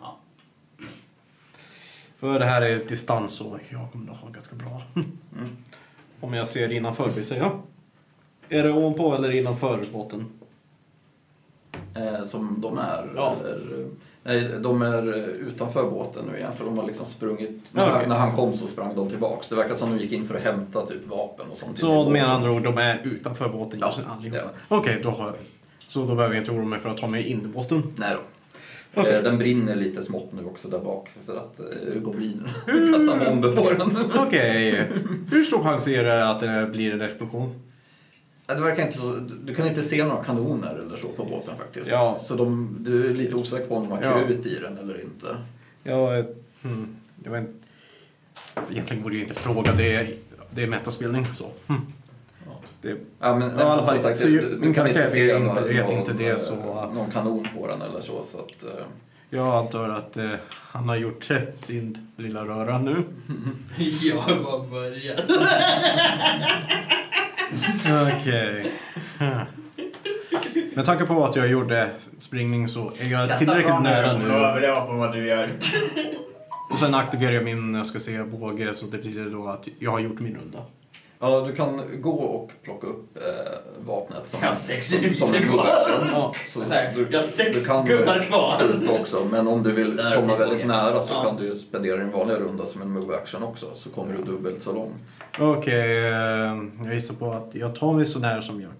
[0.00, 0.18] Ja.
[2.18, 4.82] För det här är distans så jag kommer att ha ganska bra.
[4.94, 5.56] Mm.
[6.20, 7.60] Om jag ser innanför vill säga.
[8.48, 10.26] Är det ovanpå eller innanför båten?
[11.94, 13.12] Eh, som de är.
[13.16, 13.36] Ja.
[13.44, 13.86] Eller,
[14.22, 17.50] nej, de är eh, utanför båten nu igen för de har liksom sprungit.
[17.72, 18.08] När, Ja, okej.
[18.08, 19.48] när han kom så sprang de tillbaks.
[19.48, 21.78] Det verkar som de gick in för att hämta typ vapen och sånt.
[21.78, 24.38] Så med andra ord, de är utanför båten just allihopa?
[24.68, 24.76] ja.
[24.76, 25.34] Okej, då har jag.
[25.88, 27.82] Så då behöver jag inte oroa mig för att ta mig in i båten?
[27.96, 28.20] Nej då.
[29.00, 29.14] Okej.
[29.16, 33.56] Eh, Den brinner lite smått nu också där bak för att eh, goblinerna kastar bomber
[33.56, 34.12] på den.
[34.18, 34.88] Okej.
[35.30, 37.54] Hur stor chans är det att det blir en explosion?
[38.46, 39.12] Ja, Det verkar inte så,
[39.44, 41.90] du kan inte se några kanoner eller så på båten faktiskt.
[41.90, 42.20] Ja.
[42.24, 44.26] Så de, du är lite osäker på om de har Ja.
[44.26, 45.36] krut i den eller inte.
[45.82, 46.24] Jag, eh,
[46.62, 47.52] hmm, jag vet inte.
[48.72, 49.72] Egentligen borde jag inte fråga.
[49.72, 50.06] Det är,
[50.50, 51.46] det är metaspelning så.
[51.66, 51.74] Ja.
[52.82, 55.54] Det, Ja, men, Ja, fall, som sagt, så du- du kan inte se vet någon,
[55.64, 58.24] vet inte det, någon, så- eh, Någon kanon på den eller så.
[58.24, 58.84] så att, eh,
[59.30, 63.02] jag antar att eh, han har gjort eh, sin lilla röra nu.
[64.02, 65.24] Jag har bara börjat.
[68.16, 68.72] Okej.
[70.74, 74.18] Med tanke på att jag gjorde springning så är jag Kasta tillräckligt bra nära och
[74.20, 74.24] nu.
[74.26, 75.50] överleva på vad du gör.
[76.70, 79.90] Och sen aktiverar jag min, jag ska säga, båge så det betyder då att jag
[79.90, 80.58] har gjort min runda.
[81.30, 83.22] Ja, du kan gå och plocka upp eh,
[83.86, 85.66] vapnet som, Jag har sex som, som minuter en kvar.
[86.12, 86.34] Ja.
[86.46, 86.60] Så
[86.94, 88.58] du, jag har sex du kan gubbar kvar.
[88.60, 91.24] skjuta också, men om du vill komma väldigt nära så Ja.
[91.24, 94.22] kan du ju spendera din vanliga runda som en move action också, så kommer du
[94.22, 95.04] dubbelt så långt.
[95.38, 96.12] Okej, eh,
[96.84, 98.70] jag gissar på att jag tar mig så nära som jag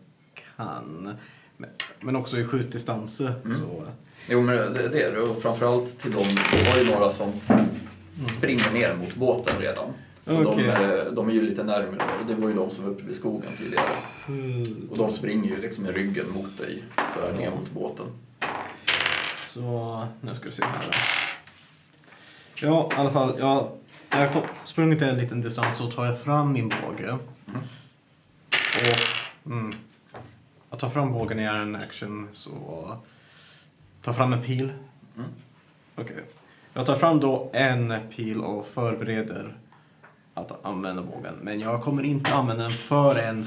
[0.56, 1.16] kan.
[1.56, 1.70] Men,
[2.00, 3.34] men också i skjutdistanser.
[3.44, 3.56] Mm.
[3.56, 3.82] Så,
[4.28, 5.20] Jo, men det, det är det.
[5.20, 7.32] Och framförallt till dem, du har ju några som
[8.38, 9.84] springer ner mot båten redan.
[10.26, 10.64] Så Okej.
[10.64, 11.98] de, är- de är ju lite närmare.
[12.28, 13.96] Det var ju de som var uppe vid skogen tidigare.
[14.90, 18.06] Och de springer ju liksom med ryggen mot dig, så här ner mot båten.
[19.46, 20.82] så nu ska vi se här.
[20.82, 22.66] då.
[22.66, 23.36] Ja, i alla fall.
[23.38, 23.70] Jag,
[24.10, 27.18] jag kom, sprungit en liten distans så tar jag fram min båge.
[28.74, 29.74] Och mm,
[30.70, 32.96] att ta fram bågen är en action så
[34.02, 34.72] ta fram en pil.
[35.16, 35.28] Mm.
[35.96, 36.16] Okej.
[36.72, 39.54] Jag tar fram då en pil och förbereder
[40.34, 41.34] att använda bågen.
[41.42, 43.44] Men jag kommer inte använda den förrän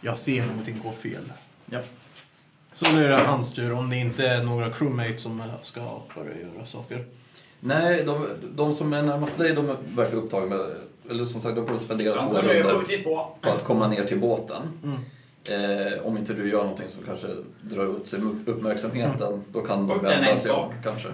[0.00, 1.32] jag ser någonting gå fel.
[1.66, 1.80] Ja.
[2.72, 5.80] Så nu är det hans tur om det inte är några crewmates som ska
[6.14, 7.04] börja göra saker.
[7.60, 10.66] Nej, de, de som är närmast dig de verkar upptagna med,
[11.10, 13.36] eller som sagt, de kommer spendera De två skjutit på.
[13.40, 14.62] på att komma ner till båten.
[14.82, 14.98] Mm.
[15.50, 17.26] Eh, om inte du gör någonting som kanske
[17.60, 21.08] drar ut sig uppmärksamheten, då kan de vända sig om kanske.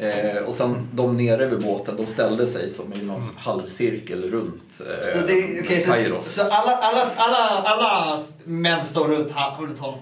[0.00, 4.80] Eh, och sen de nere vid båten, de ställde sig som i någon halvcirkel runt
[4.80, 6.34] eh, Så, det, okay, så, Kairos.
[6.34, 9.98] så alla, alla, alla, alla män står runt, runt honom?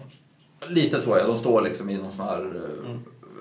[0.68, 2.94] Lite så ja, de står liksom i någon sån här eh,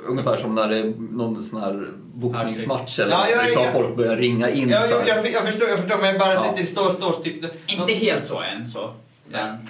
[0.08, 3.72] ungefär som när det är någon sån här boxningsmatch eller Ja, ja, så ja.
[3.74, 6.34] folk börjat ringa in Ja, så jag, jag, jag förstår, jag förstår, men jag bara
[6.34, 6.44] Ja.
[6.44, 7.46] sitter i står, står typ...
[7.68, 8.94] Inte helt så än så.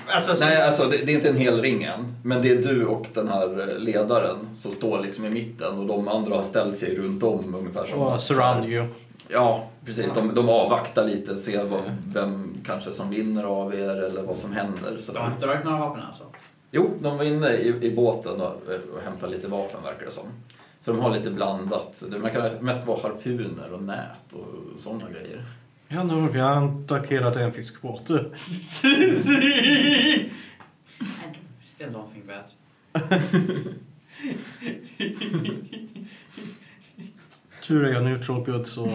[0.08, 2.16] Alltså, så, Nej, alltså det, det är inte en hel ring än.
[2.24, 5.86] Men det är du och den här eh, ledaren som står liksom i mitten och
[5.86, 8.00] de andra har ställt sig runt om ungefär som...
[8.00, 8.86] Och surround you.
[9.28, 10.12] Ja, precis.
[10.14, 11.82] De, de avvaktar lite, ser vad,
[12.14, 14.98] vem kanske som vinner av er eller vad som händer.
[15.00, 16.24] Så de har inte dragit några vapen alltså?
[16.72, 18.62] Jo, de var inne i, i båten och,
[18.96, 20.26] och hämtade lite vapen verkar det som.
[20.80, 22.04] Så de har lite blandat.
[22.12, 25.42] Det verkar mest vara harpuner och nät och sådana grejer.
[25.90, 28.04] Ja, nu vi attackerade en fiskbåt.
[31.66, 32.54] Still don't think that.
[37.64, 38.92] Tur är jag neutral good så...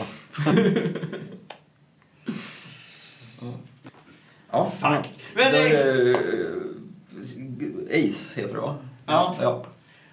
[4.50, 5.08] Ja, Fuck.
[5.34, 8.76] Men det är, eh, Ace heter det va?
[9.06, 9.36] Ja.
[9.40, 9.66] ja.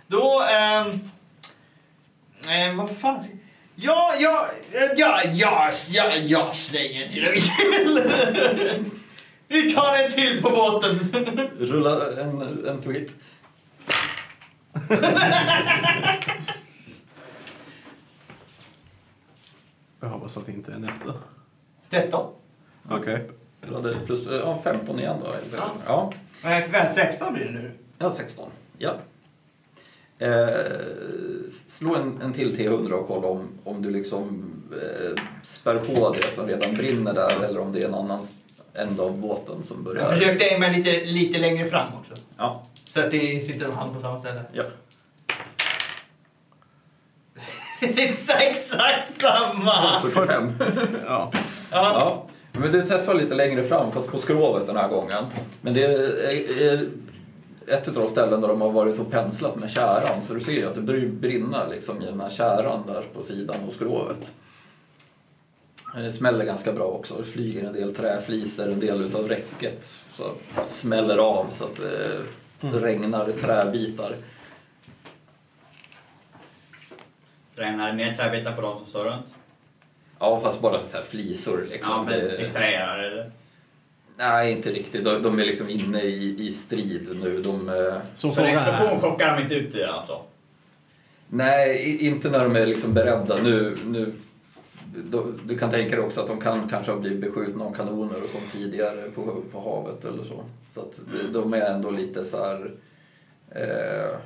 [0.08, 0.44] då...
[2.50, 3.34] eh, vad fan ska...
[3.82, 4.50] Ja, ja,
[4.96, 7.52] ja, ja, ja, jag slänger en dynamit.
[9.48, 11.00] Vi tar en till på båten.
[11.60, 13.16] Rulla en, en tweet.
[20.00, 21.14] Jag hoppas att det inte är en etta.
[21.90, 22.34] 13.
[22.90, 23.30] Okej.
[23.62, 25.36] Rullade plus eh, ja, 15 igen då.
[25.58, 25.72] Ja.
[25.86, 26.14] Ja.
[26.44, 27.72] Nej, väl 16 blir det nu.
[27.98, 28.50] Ja, 16.
[28.78, 28.96] Ja.
[30.20, 30.72] Eh,
[31.68, 36.36] slå en, en till T100 och kolla om, om du liksom eh, spär på det
[36.36, 38.20] som redan brinner där eller om det är en annan
[38.74, 40.14] ända av båten som Jag börjar.
[40.16, 42.14] försökte aima lite, lite längre fram också.
[42.38, 44.42] Ja, Så att det sitter de hand på samma ställe.
[44.54, 44.64] ja.
[47.80, 50.02] Det är exakt samma!
[50.02, 50.54] 45.
[51.06, 51.32] Ja.
[51.72, 52.26] Ja.
[52.52, 55.24] Ja, men du träffar lite längre fram fast på skrovet den här gången.
[55.62, 56.90] Men det är, är
[57.70, 60.52] ett av de ställen där de har varit och penslat med käran så du ser
[60.52, 64.32] ju att det brinna liksom i den här käran där på sidan av skrovet.
[65.96, 67.16] Det smäller ganska bra också.
[67.18, 70.32] Det flyger en del träflisor, en del utav räcket så
[70.66, 74.16] smäller av så att det regnar träbitar.
[77.56, 79.26] Regnar det ner träbitar på de som står runt?
[80.20, 81.92] Ja, fast bara så här flisor liksom.
[81.94, 83.32] Ja, men Det- distraherar?
[84.20, 85.04] Nej, inte riktigt.
[85.04, 87.42] De, de är liksom inne i, i strid nu.
[87.42, 89.00] De, eh, Så För explosion är...
[89.00, 90.22] chockar de inte ut i alltså?
[91.28, 93.38] nej, inte när de är liksom beredda.
[93.44, 94.14] Nu, nu,
[94.96, 98.24] då, du kan tänka dig också att de kan kanske ha blivit beskjutna av kanoner
[98.24, 100.44] och sånt tidigare på, på havet eller så.
[100.74, 102.72] Så att de, de är ändå lite så här...
[103.52, 104.18] Eh,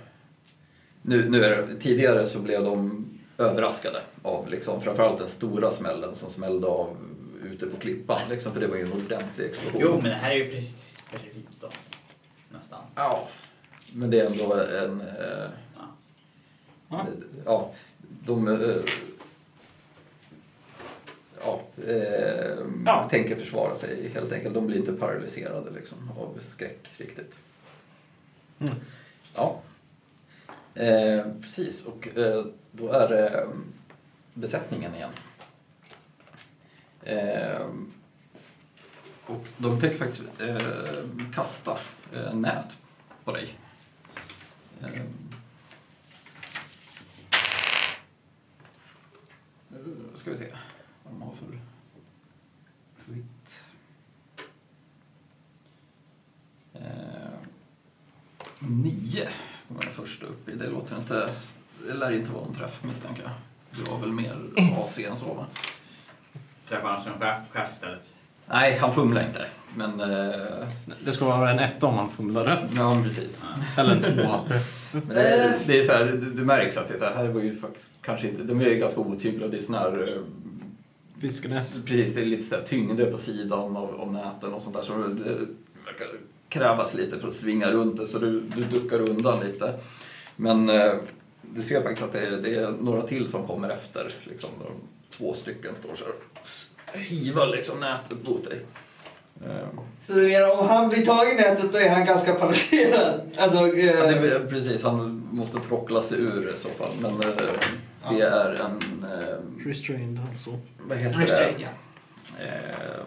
[1.02, 3.06] nu, nu är det, tidigare så blev de
[3.38, 6.98] överraskade av liksom, framförallt den stora smällen som smällde av
[7.46, 8.30] ute på klippan.
[8.30, 9.82] Liksom, för det var ju en ordentlig explosion.
[9.82, 11.70] Jo, men det här är ju precis bredvid då.
[12.52, 12.84] Nästan.
[12.96, 13.28] Ja,
[13.94, 15.02] men det är ändå en...
[15.02, 15.50] Eh,
[16.90, 17.06] Ja.
[17.46, 17.72] ja,
[18.26, 18.48] de...
[18.48, 18.76] Eh,
[21.40, 23.08] ja, eh, Ja.
[23.10, 24.54] tänker försvara sig helt enkelt.
[24.54, 27.40] De blir inte paralyserade liksom, av skräck riktigt.
[28.60, 28.74] Mm.
[29.36, 29.62] Ja,
[30.76, 31.86] eh, precis.
[31.86, 33.48] Och eh, då är det eh,
[34.34, 35.12] besättningen igen.
[37.06, 37.68] Eh,
[39.26, 40.58] och de tänker faktiskt eh,
[41.34, 41.78] kasta
[42.14, 42.78] eh, nät
[43.24, 43.58] på dig.
[44.82, 45.02] Eh, eh,
[50.16, 50.48] ska vi se
[51.04, 51.60] vad de har för
[53.06, 53.62] tweet.
[56.74, 57.34] Eh,
[58.60, 59.30] nio
[59.68, 60.56] kommer den första upp i.
[60.56, 61.30] Det låter inte...
[61.88, 63.32] Det lär inte vara en träff misstänker jag.
[63.72, 64.50] Det var väl mer
[64.84, 65.46] AC än så va?
[66.74, 68.10] Träffar han som chef, chef istället?
[68.50, 69.46] Nej, han fumlar inte.
[69.76, 70.00] Men...
[70.00, 70.68] Eh,
[71.06, 72.68] Det ska vara en etta om man fumlade.
[72.76, 73.44] ja, precis.
[73.78, 74.42] Eller en tvåa.
[74.92, 77.60] Men det, är- det är så här, du, du märks att det här var ju
[77.60, 78.44] faktiskt kanske inte...
[78.44, 79.48] De är ju ganska otydliga.
[79.48, 80.02] Det är sån här...
[80.02, 80.22] eh,
[81.22, 81.86] Fiskenät.
[81.86, 84.84] Precis, det är lite så här tyngder på sidan av, av näten och sånt där.
[84.84, 85.30] Så det
[85.86, 86.08] verkar
[86.50, 89.74] krävas lite för att svinga runt det, så du, du duckar undan lite.
[90.36, 90.94] Men eh,
[91.42, 94.08] du ser faktiskt att det är, det är några till som kommer efter.
[94.24, 94.50] Liksom,
[95.18, 96.14] två stycken står så här
[96.94, 98.62] och hivar liksom nätet mot dig.
[99.46, 99.68] Eh,
[100.02, 103.22] Så du menar om han blir tagen i nätet då är han ganska paralyserad?
[103.38, 106.92] Alltså, eh, Ja, det, precis, han måste trockla sig ur det i så fall.
[107.02, 107.30] Men eh,
[108.10, 109.06] det är en...
[109.12, 110.60] Eh, Restrained alltså.
[110.88, 111.64] vad heter Restrained, det?
[111.64, 112.44] ja.
[112.46, 113.04] Eh,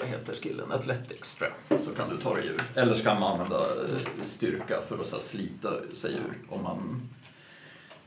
[0.00, 0.72] vad heter skillen?
[0.72, 1.80] Athletics tror jag.
[1.80, 2.62] Så kan du ta dig ur.
[2.74, 6.38] Eller så kan man använda eh, styrka för att så här, slita sig ur.
[6.48, 7.08] Om man...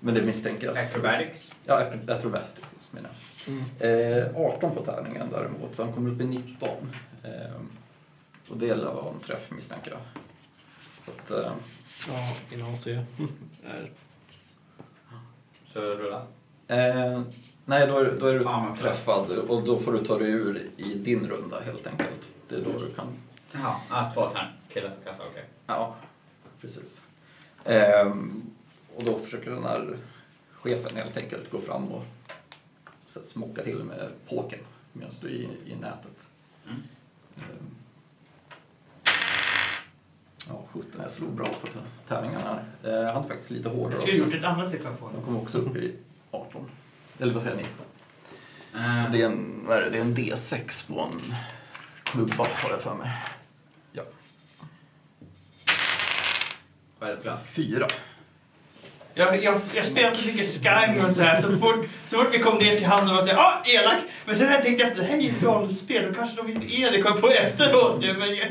[0.03, 0.77] Men det misstänker jag.
[0.77, 1.51] Acrobatics?
[1.65, 3.09] Ja, acro- acrobatics menar
[3.79, 4.17] jag.
[4.17, 6.69] Eh, 18 på tärningen däremot, så han kommer upp i 19.
[7.23, 7.31] Eh,
[8.51, 9.99] och det vara en träff misstänker jag.
[11.05, 11.51] Så att, eh,
[12.07, 12.87] Ja, innan AC.
[15.73, 16.17] Så rulla.
[16.67, 17.21] Eh,
[17.65, 18.79] nej, då är, då är du Ja, klart.
[18.79, 22.29] träffad och då får du ta dig ur i din runda helt enkelt.
[22.49, 23.07] Det är då du kan...
[23.51, 24.47] Jaha, ah, två tärn.
[24.73, 25.43] Killar som kastar, okej.
[25.67, 25.95] Ja,
[26.61, 27.01] precis.
[27.65, 28.50] Ehm,
[28.95, 29.97] och då försöker den här
[30.51, 32.03] chefen helt enkelt gå fram och
[33.07, 34.59] smocka till med påken
[34.93, 36.29] medan du är i, i nätet.
[36.65, 36.81] Mm.
[37.37, 37.75] Ehm.
[40.49, 40.89] Ja, 17.
[41.01, 41.67] Jag slog bra på
[42.07, 42.59] tärningarna.
[42.83, 45.37] Eh, Jag hade faktiskt lite hårdare Jag skulle gjort ett annat sekund på De kom
[45.37, 45.95] också upp i
[46.31, 46.69] 18.
[47.19, 47.71] Eller vad säger 19.
[48.73, 49.89] Eh, Det är en, vad är det?
[49.89, 51.35] Det är en D6 på en
[52.03, 53.11] klubba har jag för mig.
[53.91, 54.03] Ja.
[56.99, 57.87] Vad är det för Fyra.
[59.13, 61.41] Jag, jag, jag spelar så mycket Skyrim och så här.
[61.41, 63.99] Så fort, så fort vi kom ner till hamnen var jag ah, elak.
[64.25, 66.75] Men sen när jag tänkte att det här är ju rollspel, då kanske de inte
[66.75, 67.01] är det.
[67.01, 68.03] Kom jag på efteråt.
[68.03, 68.47] Ja, men jag,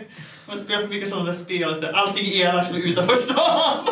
[0.46, 1.74] man spelar för mycket sådana där spel.
[1.80, 3.86] Så här, allting är elakt som är utanför stan.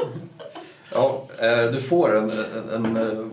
[0.92, 3.26] Ja, eh, du får en, en, en eh,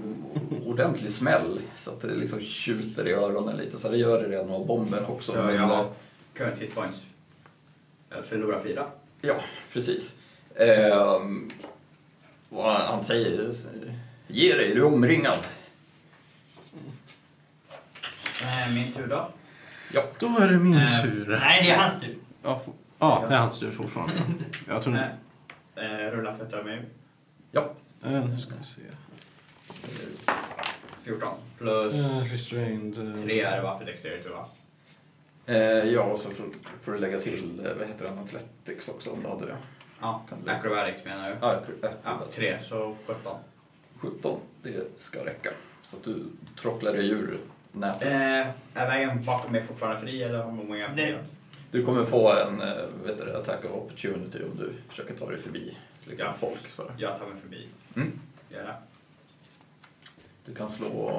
[0.65, 3.79] ordentlig smäll så att det liksom tjuter i öronen lite.
[3.79, 5.31] Så det gör det redan av bomben också.
[5.31, 5.85] Så men, eh,
[6.33, 6.97] current hit points.
[8.09, 8.85] Jag förlorar fyra.
[9.21, 9.35] Ja,
[9.73, 10.15] precis.
[10.55, 11.51] Ehm,
[12.55, 13.51] och han säger
[14.27, 15.37] Ge dig, du är omringad.
[18.41, 19.29] Eh, min tur då.
[20.19, 21.37] Då är det min Eh, tur.
[21.41, 22.17] Nej, det är hans tur.
[22.43, 22.61] Ja,
[22.99, 24.13] ja, det är hans tur fortfarande.
[24.67, 24.99] Jag tror...
[25.77, 26.85] Eh, eh, rulla för att ta mig ur.
[27.51, 27.73] Ja.
[28.03, 28.81] Eh, nu ska vi se.
[31.03, 32.97] 14 plus Eh, restrained.
[33.19, 34.47] eh, 3 är det va för dexterity va?
[35.85, 36.45] Ja, och så får,
[36.83, 39.57] får du lägga till, vad heter den, Athletics också om du hade det.
[40.05, 41.35] Ja, acrobatics menar du?
[41.41, 41.61] Ja,
[42.03, 43.37] Ja, 3 så 17.
[43.99, 45.49] 17, det ska räcka.
[45.83, 46.25] Så att du
[46.55, 47.39] trocklar dig ur
[47.71, 48.07] nätet.
[48.07, 51.17] Eh, är vägen bakom mig fortfarande fri eller har man många Nej.
[51.71, 52.73] Du kommer få en eh,
[53.05, 56.33] vet du, attack of opportunity om du försöker ta dig förbi liksom, Ja.
[56.39, 56.69] folk.
[56.69, 56.83] Så.
[56.97, 57.67] Jag tar mig förbi.
[57.95, 58.19] Mm.
[58.49, 58.73] Det.
[60.45, 61.09] Du kan slå,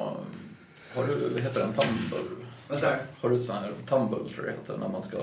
[0.95, 2.45] har du, vad heter den, tumble?
[2.67, 2.97] Vad sa du?
[3.21, 5.17] Har du sån här tumble tror jag heter, när man ska,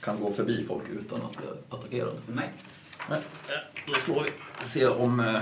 [0.00, 2.14] kan gå förbi folk utan att bli attackerad?
[2.26, 2.50] Nej.
[3.10, 3.16] Eh,
[3.86, 4.30] då slår vi.
[4.66, 5.40] Se om eh,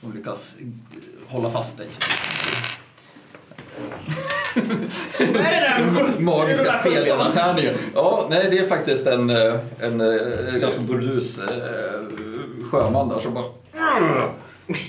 [0.00, 0.66] de lyckas eh,
[1.32, 1.88] hålla fast dig.
[5.18, 6.18] Vad är det där?
[6.20, 7.74] Magiska spelledartärningen.
[7.94, 12.00] Ja, nej det är faktiskt en, eh, en, en ganska burdus eh,
[12.70, 13.44] sjöman där som bara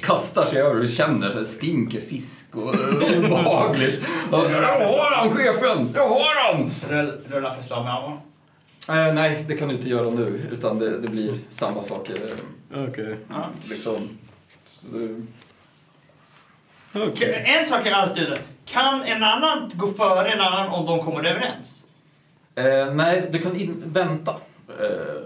[0.02, 4.06] kastar sig över och känner sig stinker fisk och eh, obehagligt.
[4.32, 5.90] Och Jag har han chefen!
[5.96, 6.72] Jag har han!
[6.90, 8.20] Rull- Rulla för slag med armor.
[8.92, 12.10] Eh, nej, det kan du inte göra nu utan det, det blir samma sak.
[12.10, 13.18] Eh, Okej.
[13.30, 13.50] Ja.
[13.70, 14.10] liksom.
[14.68, 15.22] Så
[16.94, 17.44] Okej.
[17.46, 18.28] En sak är alltid.
[18.66, 21.84] Kan en annan gå före en annan om de kommer överens?
[22.56, 24.36] Eh, nej, du kan in, vänta.
[24.80, 25.22] Eh,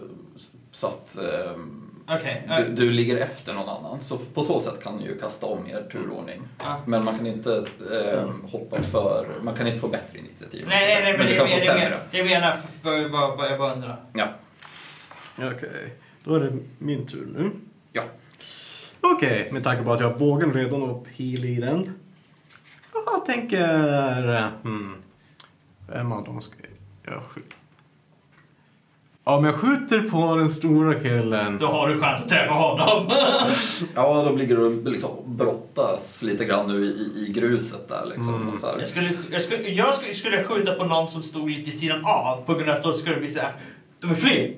[0.71, 2.47] så att ehm, Okej.
[2.57, 4.03] du, du ligger efter någon annan.
[4.03, 6.41] Så på så sätt kan du ju kasta om er turordning.
[6.59, 6.81] Ja.
[6.85, 9.27] Men man kan inte ehm, hoppa för...
[9.41, 10.65] Man kan inte få bättre initiativ.
[10.69, 11.83] Nej, nej, nej, men du det kan få det sämre.
[11.83, 13.97] menar det menar jag bara- bara- jag bara undrar.
[14.13, 14.27] Ja.
[15.37, 15.93] Okej.
[16.23, 17.51] Då är det min tur nu.
[17.93, 18.03] Ja.
[19.01, 21.93] Okej, med tanke på att jag har bågen redan och pil i den.
[23.05, 24.51] Jag tänker...
[24.63, 24.95] Hmm,
[25.87, 26.55] vem av dem ska
[27.03, 27.55] jag skjuta?
[29.27, 31.57] Om jag skjuter på den stora killen.
[31.57, 33.11] Då har du chans att träffa honom.
[33.95, 38.05] ja, då ligger du och liksom brottas lite grann nu i, i gruset där.
[38.05, 38.59] Liksom, Mm.
[38.59, 38.79] så här.
[38.79, 42.05] Jag skulle, jag, skulle, jag skulle, skulle skjuta på någon som stod lite i sidan
[42.05, 43.51] av på grund av att då skulle det bli så här.
[43.99, 44.53] De är fler.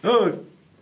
[0.00, 0.26] Ja,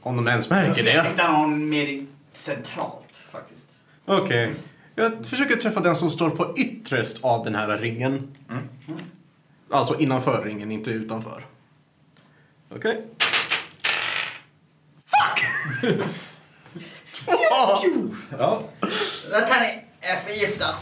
[0.03, 1.05] Om de ens Jag märker skulle det.
[1.05, 3.67] sikta någon mer centralt faktiskt.
[4.07, 4.55] Okej.
[4.95, 8.29] Jag försöker träffa den som står på ytterst av den här ringen.
[8.51, 8.63] Mm.
[9.71, 11.45] Alltså innanför ringen, inte utanför.
[12.71, 13.03] Okej.
[15.05, 15.45] Fuck!
[18.38, 18.63] Ja.
[19.30, 20.75] Den här är förgiftad.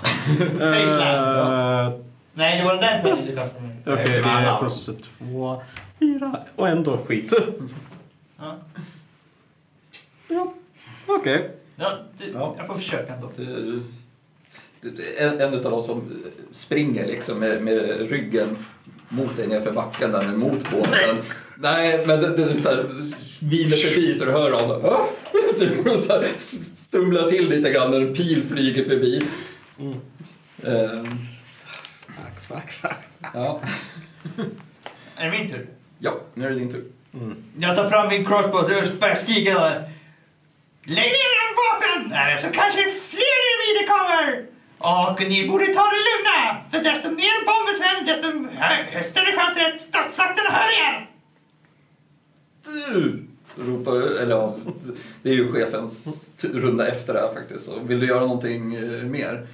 [0.60, 1.92] Eh,
[2.34, 3.68] Nej, det var den punkten du kastade.
[3.86, 4.86] Okej, det är plus
[5.18, 5.62] två,
[6.00, 7.32] fyra och ändå skit.
[8.38, 8.56] Ja.
[10.28, 10.52] Ja,
[11.06, 11.50] okej.
[11.76, 12.54] Ja, du, Ja.
[12.58, 13.30] Jag får försöka ändå.
[13.36, 13.82] Du-
[14.80, 16.02] du- En, en av dem som
[16.52, 18.56] springer liksom med, med ryggen
[19.08, 20.38] mot dig nerför backen där med
[20.72, 21.16] båten.
[21.58, 22.84] Nej, men det, det är så här,
[23.42, 24.84] viner förbi så du hör honom.
[24.84, 25.06] "Ah!"
[25.58, 26.28] Du så här,
[26.88, 29.22] stumlar till lite grann när en pil flyger förbi.
[29.80, 29.94] Mm.
[30.66, 31.18] Ehm,
[32.06, 32.96] Fuck, fuck, fuck.
[33.34, 33.60] ja.
[35.16, 35.66] Är det min tur?
[35.98, 36.84] ja, nu är det din tur.
[37.14, 37.36] Mm.
[37.58, 39.90] Jag tar fram min crossbow och där.
[40.86, 42.12] Lägg ner era vapen!
[42.12, 44.46] Eller så kanske fler individer kommer!
[44.78, 46.56] Och ni borde ta det lugna!
[46.70, 51.10] För desto mer bomber som händer, desto hö- större chans är att statsvakterna hör er!
[52.64, 53.24] Du!
[53.56, 54.54] ropar, eller ja,
[55.22, 57.64] det är ju chefens runda efter det här faktiskt.
[57.64, 59.46] Så vill du göra någonting eh, mer?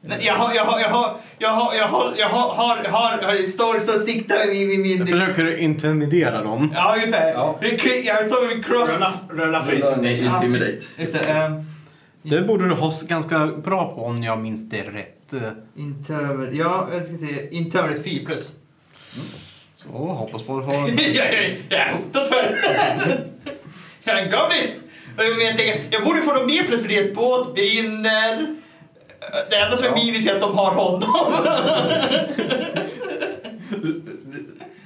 [0.00, 2.84] Nej, Jag har, jag har, jag har, jag har, jag har, jag har, har,
[3.22, 4.82] har, står så siktar vid min...
[4.82, 6.72] min Försöker du intimidera dem?
[6.74, 7.32] ja, ungefär.
[7.32, 7.58] Ja.
[7.60, 8.90] Jag tar min cross...
[9.30, 9.72] Rulla, för.
[10.06, 10.78] Intimidate.
[10.96, 11.18] Just det.
[11.18, 11.64] ehm,
[12.22, 15.32] Det borde du ha ganska bra på om jag minns det rätt.
[15.76, 16.52] Interver...
[16.52, 17.48] Ja, jag ska se.
[17.50, 18.50] Interver 4 plus.
[19.82, 20.72] Så hoppas på att få...
[20.72, 21.34] jag,
[21.68, 22.56] jag, är hotad för.
[24.04, 24.84] Jag är en.
[25.18, 28.56] Och Jag, tänker, jag borde få dem mer plus för det är ett båt brinner.
[29.50, 31.02] Det enda som är minus är att de har honom.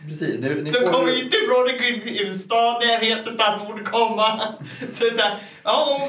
[0.09, 4.41] Precis, ni, ni De får- kommer inte ifrån en- en stad närheten stans borde komma.
[4.95, 6.09] Så det är så här, ja,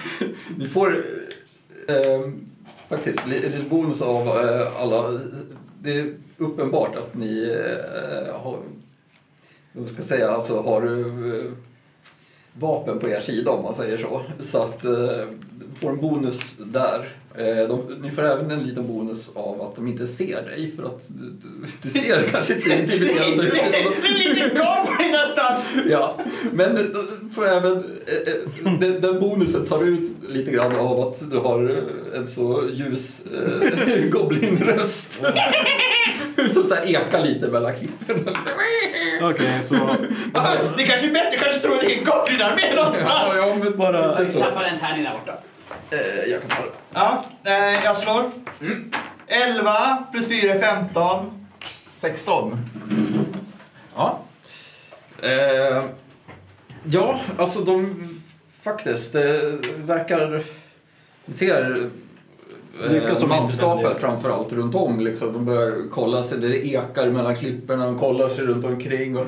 [0.58, 1.04] Ni får
[1.88, 2.20] eh,
[2.88, 5.20] faktiskt li- lite bonus av eh, alla.
[5.82, 8.58] Det uppenbart att ni eh, har,
[9.72, 11.52] vad ska jag säga, alltså har eh,
[12.52, 14.22] vapen på er sida om man säger så.
[14.40, 17.08] Så att eh, du får en bonus där.
[17.38, 20.82] Eh, de, ni får även en liten bonus av att de inte ser dig för
[20.82, 23.52] att du, du, du ser kanske inte intimiderande ut.
[23.52, 25.68] det är lite goblin någonstans.
[25.90, 26.16] Ja,
[26.52, 27.72] men du får även,
[28.06, 28.32] eh,
[28.66, 31.84] eh, den, den bonusen tar ut lite grann av att du har
[32.14, 35.24] en så ljus eh, goblinröst.
[36.52, 38.28] Som så här ekar lite mellan klippen.
[39.22, 39.74] Okej, så...
[40.76, 43.32] Det kanske är bättre, kanske tror det är en goblinarmé Ja, någonstans.
[43.36, 45.38] ja, men bara Jag tappade en tärning där borta.
[45.92, 46.72] Eh, jag kan ta det.
[46.94, 48.24] Ja, eh, jag slår.
[48.60, 48.90] Mm.
[49.26, 51.46] 11 plus 4 är 15.
[51.90, 52.58] 16.
[53.94, 54.18] Ja.
[55.22, 55.84] Eh,
[56.84, 57.96] ja, alltså de
[58.62, 60.42] faktiskt, det verkar...
[61.24, 61.90] Vi ser
[62.84, 65.00] eh, som manskapet framförallt runt om.
[65.00, 65.32] Liksom.
[65.32, 69.16] De börjar kolla sig, det ekar mellan klipporna, de kollar sig runt omkring.
[69.16, 69.26] Och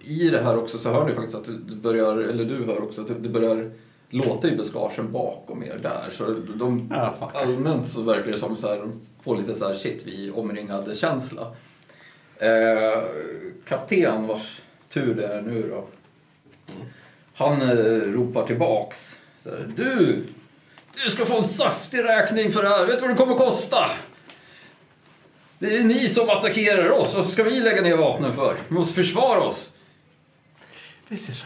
[0.00, 3.00] I det här också så hör ni faktiskt att det börjar, eller du hör också
[3.00, 3.70] att det börjar
[4.14, 6.10] låta i buskagen bakom er där.
[6.16, 9.74] Så de, Ja, allmänt så verkar det som så här, de får lite så här
[9.74, 11.52] shit vi omringade känsla.
[12.36, 13.02] Eh,
[13.64, 14.60] kapten vars
[14.92, 15.84] tur det är nu då.
[17.34, 19.16] Han eh, ropar tillbaks.
[19.42, 20.24] Så här, du!
[21.04, 22.86] Du ska få en saftig räkning för det här.
[22.86, 23.90] Vet du vad det kommer kosta?
[25.58, 27.14] Det är ni som attackerar oss.
[27.14, 28.56] Varför ska vi lägga ner vapnen för?
[28.68, 29.70] Vi måste försvara oss.
[31.14, 31.44] Precis.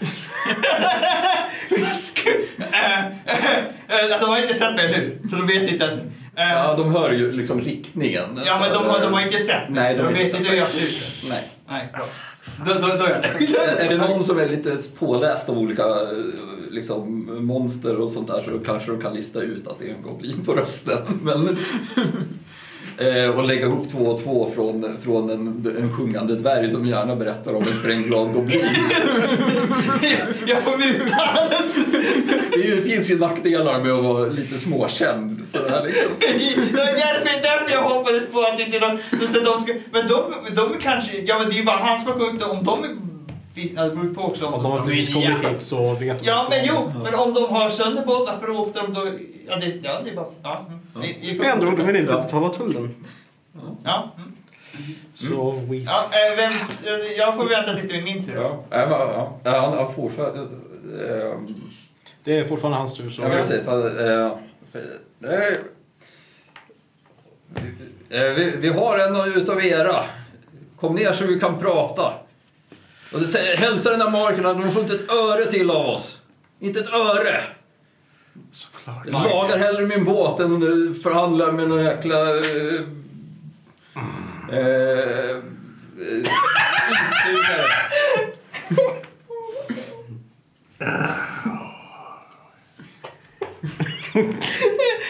[2.73, 3.07] Eh, eh,
[3.89, 5.29] eh, de har inte sett mig, eller hur?
[5.31, 5.99] Så de vet inte ens.
[6.37, 8.41] Eh, Ja, de hör ju liksom riktningen.
[8.47, 9.83] Ja, men de har, eh, de har inte sett mig.
[9.83, 11.25] Nej, de har de inte vet sett inte hur jag ser ut.
[11.29, 11.49] Nej.
[11.69, 12.05] Nej, bra.
[12.67, 16.09] Då, då, då är jag Är det någon som är lite påläst av olika eh,
[16.71, 20.03] liksom, monster och sånt där så kanske de kan lista ut att det är en
[20.03, 20.99] goblin på rösten.
[21.23, 21.57] Men,
[23.37, 27.55] och lägga ihop två och två från, från en, en sjungande dvärg som gärna berättar
[27.55, 28.61] om en sprängglad goblin.
[30.47, 31.75] Jag får muta alles.
[32.53, 35.41] Det, finns ju nackdelar med att vara lite småkänd.
[35.47, 36.13] Sådär, liksom.
[36.73, 38.99] Det var därför, därför jag hoppades på att inte de,
[39.33, 41.21] så de ska, Men de, de är kanske...
[41.21, 42.43] Ja, men det är ju bara han som har sjungit.
[42.43, 43.08] Om de
[43.67, 44.47] det beror på också.
[44.47, 47.01] Om de har är precis kommit hit så vet de Ja, men om- jo.
[47.05, 49.09] Men om de har sönderbåt, varför åkte de då?
[49.49, 50.27] Ja, det, ja, det är bara...
[50.43, 50.67] Ja.
[50.97, 51.05] mm.
[51.23, 52.19] Är för- Men ändå, de vill inte Ja.
[52.23, 52.95] betala tullen.
[53.85, 54.13] Ja.
[54.17, 54.33] mm.
[55.15, 55.77] Så we...
[55.77, 58.35] ja eh, vem, eh, jag får vänta tills det är min tur.
[58.37, 59.39] Ja, ja, men, ja.
[59.45, 60.41] Ja, han fortfarande...
[60.41, 61.35] Eh,
[62.25, 63.23] Det är fortfarande hans tur så...
[63.23, 63.67] Ja, precis.
[63.67, 64.33] Han, eh,
[64.63, 65.61] säger, nej.
[68.11, 70.05] Eh, vi, vi har en utav era.
[70.81, 72.13] Kom ner så vi kan prata.
[73.13, 76.21] Och det säger, hälsa den här marken, de får inte ett öre till av oss.
[76.61, 77.43] Inte ett öre!
[78.53, 79.07] Såklart.
[79.07, 80.61] Jag lagar hellre min båt än
[81.03, 82.37] förhandlar med någon jäkla...
[82.37, 82.81] Eh,
[84.59, 85.37] eh.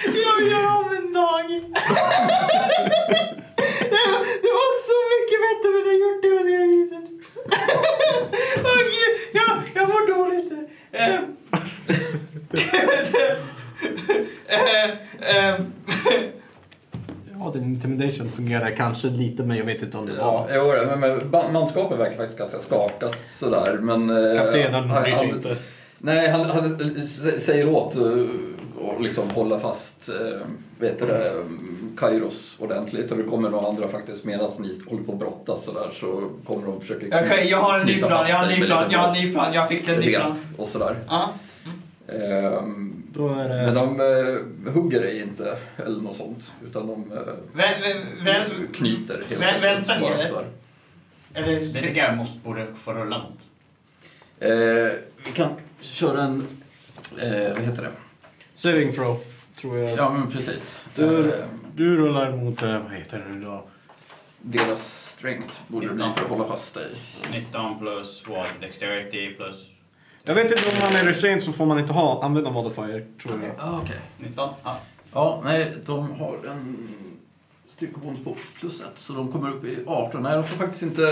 [0.05, 1.45] Jag vill göra om en dag.
[8.65, 10.53] Åh gud, jag, jag mår dåligt.
[10.93, 11.15] Eh,
[14.49, 14.91] eh,
[15.21, 15.61] eh,
[17.41, 20.55] Ja, din intimidation fungerar kanske lite, men jag vet inte om det Ja, var...
[20.57, 21.01] jo, men,
[21.31, 23.79] men manskapet verkar faktiskt ganska skakat sådär.
[23.81, 25.57] Men, Kaptenen bryr sig inte.
[25.99, 26.79] Nej, han, han
[27.39, 27.95] säger åt
[28.97, 30.41] att liksom hålla fast eh,
[30.79, 31.33] vet du det,
[31.97, 33.13] Kairos ordentligt.
[33.13, 36.67] Och det kommer några andra faktiskt medan ni håller på att brottas sådär så kommer
[36.67, 38.25] de försöka kny- Okej, jag har en ny knyta plan.
[38.29, 38.85] Jag har en ny plan.
[38.91, 39.53] Jag har en ny plan.
[39.53, 40.39] Jag fick en ny plan.
[40.57, 40.97] Och sådär.
[41.09, 41.33] Ja.
[42.09, 43.73] Ehm, är men det...
[43.73, 46.53] de eh, hugger dig inte eller något sånt.
[46.67, 47.19] Utan de eh,
[47.53, 50.25] Vem, vem, vem, knyter helt Vem- enkelt vänta bara ner.
[50.27, 50.47] sådär.
[51.35, 53.39] eller, Det tycker jag måste, borde få rulla mot.
[54.41, 54.49] Eh,
[55.25, 55.49] vi kan
[55.81, 56.47] köra en,
[57.21, 57.91] eh, vad heter det?
[58.59, 59.17] Saving throw,
[59.61, 59.99] tror jag.
[59.99, 60.79] Ja men precis.
[60.95, 61.45] Du- Eh,
[61.75, 63.65] Du rullar mot, eh, vad heter det nu då?
[64.43, 66.95] deras strength borde det bli för att hålla fast dig.
[67.33, 68.47] 19 plus what?
[68.61, 69.57] Dexterity plus
[70.25, 73.41] Jag vet inte om man är restrained så får man inte ha, använda modifier, tror
[73.43, 73.53] jag.
[73.59, 74.01] Ah, okej.
[74.19, 74.49] 19?
[74.65, 74.79] Ja.
[75.13, 76.89] Ja, nej, de har en
[77.69, 80.23] styrkebonus på plus ett, så de kommer upp i 18.
[80.23, 81.03] Nej, de får faktiskt inte...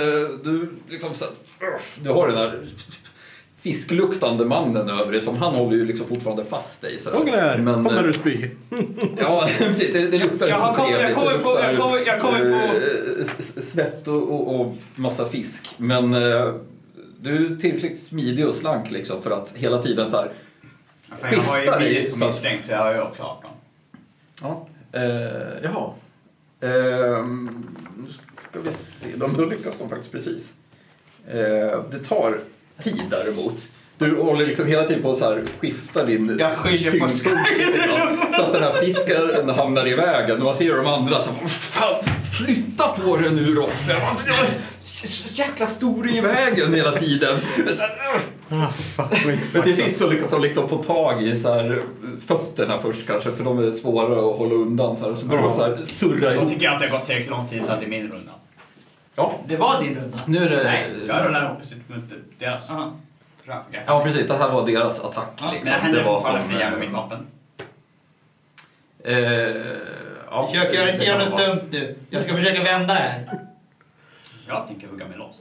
[0.44, 1.24] Du, liksom, så,
[2.02, 2.64] du har den där
[3.72, 6.98] fiskluktande mannen över dig, som han håller ju liksom fortfarande fast dig.
[7.34, 8.50] Är, Men, kommer eh, du spy?
[9.18, 9.92] Ja, precis.
[9.92, 11.16] Det, det luktar Jag inte så jag trevligt.
[11.16, 13.26] kommer Det på- jag kommer- jag kommer på- eh,
[13.62, 15.70] Svett och, och, och massa fisk.
[15.76, 16.52] Men eh,
[17.20, 20.30] du är tillräckligt smidig och slank liksom för att hela tiden så här...
[21.16, 23.50] För jag har ju minus på så min strength, så jag har ju också 18.
[24.42, 25.02] Ja, eh,
[25.62, 25.90] jaha.
[26.60, 27.66] Ehm,
[27.96, 28.12] nu
[28.50, 29.06] ska vi se.
[29.16, 30.54] De, då lyckas de faktiskt precis.
[31.28, 32.38] Eh, det tar
[32.82, 33.68] tid däremot.
[33.98, 37.08] Du håller liksom hela tiden på att så här skifta din Jag skyller på
[38.36, 41.94] Så att den här fisken hamnar i vägen och man ser de andra som Fan,
[42.38, 43.68] flytta på den nu då!
[44.84, 47.36] Så jäkla stor i vägen hela tiden.
[49.52, 51.82] Men till sist så lyckas de liksom få tag i så här,
[52.26, 54.96] fötterna först kanske, för de är svåra att hålla undan.
[54.96, 56.48] Så, här, och så börjar de så här surra Då ihop.
[56.48, 58.32] tycker jag att det har gått tillräckligt lång tid så att det är min runda.
[59.16, 60.18] Ja, Det var din runda.
[60.26, 60.64] nu är det...
[60.64, 62.04] Nej, jag rullar opposite mot
[62.38, 62.70] deras.
[62.70, 62.92] Aha.
[63.48, 63.82] Okej.
[63.86, 64.26] Ja, precis.
[64.28, 65.28] Det här var deras attack.
[65.38, 65.64] Ja, liksom.
[65.64, 67.26] Men jag händer det fortfarande de, fria med eh, mitt vapen.
[69.04, 69.14] Eh,
[70.30, 71.96] ja, Försök göra inte göra något dumt nu.
[72.10, 73.40] Jag ska försöka vända det här.
[74.48, 75.36] Jag tänker hugga mig loss.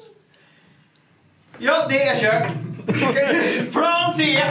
[1.57, 2.51] Ja, det är kört.
[3.71, 4.43] Plan C.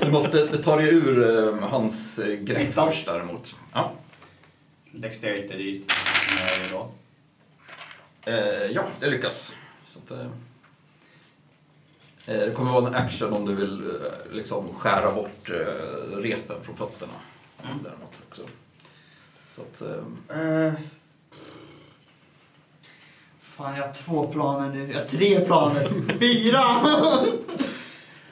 [0.00, 3.54] Du måste, det tar ju ur eh, hans eh, grepp först däremot.
[3.72, 3.92] Ja.
[4.92, 6.90] Dexterity, det är ju då.
[8.28, 9.52] Eh, ja, det lyckas.
[9.88, 10.26] Så att, eh,
[12.26, 16.56] eh, det kommer vara en action om du vill eh, liksom skära bort eh, repen
[16.62, 17.12] från fötterna.
[17.64, 17.78] Mm.
[17.84, 18.42] Däremot också.
[19.56, 19.80] Så att,
[20.30, 20.72] eh,
[23.40, 24.92] Fan, jag har två planer nu.
[24.92, 25.88] Jag har tre planer.
[26.18, 26.64] Fyra!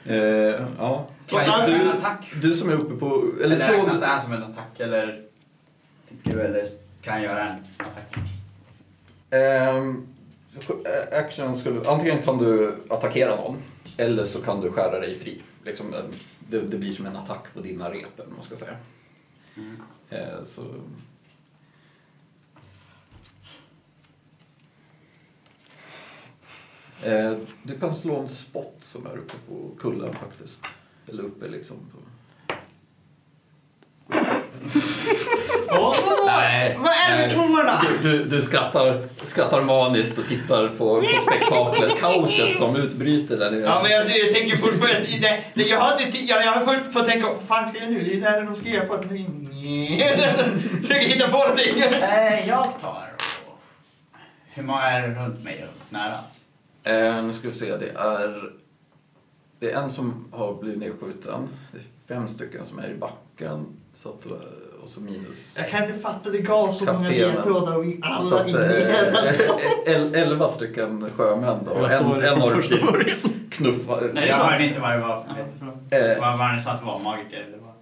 [0.15, 1.07] eh, ja.
[1.27, 2.31] Kan Kan En du, attack?
[2.41, 3.31] du som är uppe på...
[3.35, 3.77] Eller Eller slå...
[3.77, 5.21] räknas det här som en attack eller?
[6.09, 6.65] Tycker du eller
[7.01, 8.36] kan jag göra en attack?
[9.29, 10.07] Ehm,
[11.11, 13.57] action skulle, antingen kan du attackera någon
[13.97, 15.41] eller så kan du skära dig fri.
[15.65, 16.03] Liksom, eh,
[16.39, 18.77] det, det blir som en attack på dina rep, man ska säga.
[19.55, 19.81] Mm.
[20.09, 20.61] Eh, så...
[27.63, 30.61] Du kan slå en spot som är uppe på kullen faktiskt.
[31.07, 31.77] Eller uppe liksom.
[31.91, 31.97] På...
[36.37, 37.29] Nej, Vad är nej.
[37.29, 37.81] tvåorna?
[38.01, 43.51] Du, du, du skrattar, skrattar maniskt och tittar på, på spektaklet, kaoset som utbryter där
[43.51, 43.61] nere.
[43.61, 44.99] Ja, men jag, jag tänker fortfarande...
[44.99, 47.91] Det, det, jag, hade, jag, jag har fullt på att tänka, vad fan ska jag
[47.91, 48.03] nu?
[48.03, 49.03] Det är där de ska göra på att...
[50.81, 51.79] Försöker hitta på någonting.
[51.79, 53.13] Eh, jag tar
[53.47, 53.59] och...
[54.53, 56.17] Hur många är det runt mig runt nära?
[56.83, 58.51] Eh, nu ska vi se, det är,
[59.59, 61.47] det är en som har blivit nedskjuten.
[61.71, 61.77] Det
[62.13, 63.65] är fem stycken som är i backen.
[63.95, 64.37] Så att, eh,
[64.87, 65.53] och så minus...
[65.57, 68.55] Jag kan inte fatta, det gav så många ledtrådar och vi så alla att, in
[68.55, 68.59] i
[69.87, 71.71] eh, el, elva stycken sjömän då.
[71.81, 72.83] Jag En, det en har precis
[73.49, 74.01] knuffat.
[74.01, 75.25] Nej, det jag hörde inte vad det var.
[75.37, 76.13] Jättebra.
[76.13, 76.99] Eh, Vad var det sa att det var?
[76.99, 77.73] Magiker eller vad?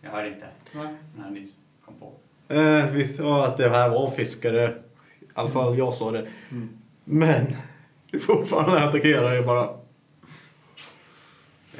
[0.00, 0.46] Jag hörde inte.
[1.16, 1.48] När ni
[1.84, 2.12] kom på.
[2.54, 4.68] Eh, vi sa att det här var fiskare.
[5.20, 6.26] I alla fall jag sa det.
[7.04, 7.56] Men
[8.10, 9.68] du fortfarande attackerar jag bara.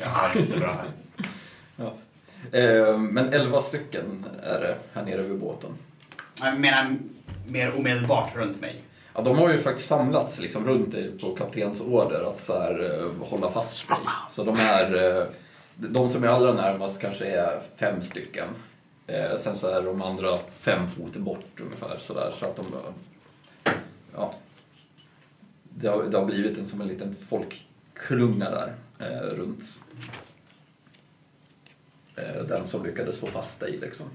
[0.02, 0.72] Jag hörde inte så bra.
[0.72, 0.90] här.
[2.56, 2.88] Ja.
[2.88, 5.70] eh, men elva stycken är det här nere vid båten.
[6.40, 6.96] Jag menar
[7.46, 8.82] mer omedelbart runt mig.
[9.14, 13.00] Ja, de har ju faktiskt samlats liksom runt dig på kaptens order att så här,
[13.00, 13.98] eh, hålla fast dig.
[14.30, 15.26] Så de är, eh,
[15.76, 18.48] de som är allra närmast kanske är fem stycken.
[19.06, 22.64] Eh, sen så är de andra fem fot bort ungefär så där så att de,
[24.14, 24.34] ja.
[25.62, 28.72] Det har, det har blivit en, som en liten folkklunga där
[29.36, 29.62] runt
[32.48, 34.06] den som lyckades få fast dig liksom.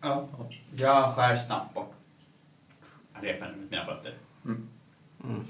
[0.00, 0.28] Ja.
[0.76, 1.94] Jag skär snabbt bort
[3.20, 4.14] repen med mina fötter.
[4.44, 4.68] Mm.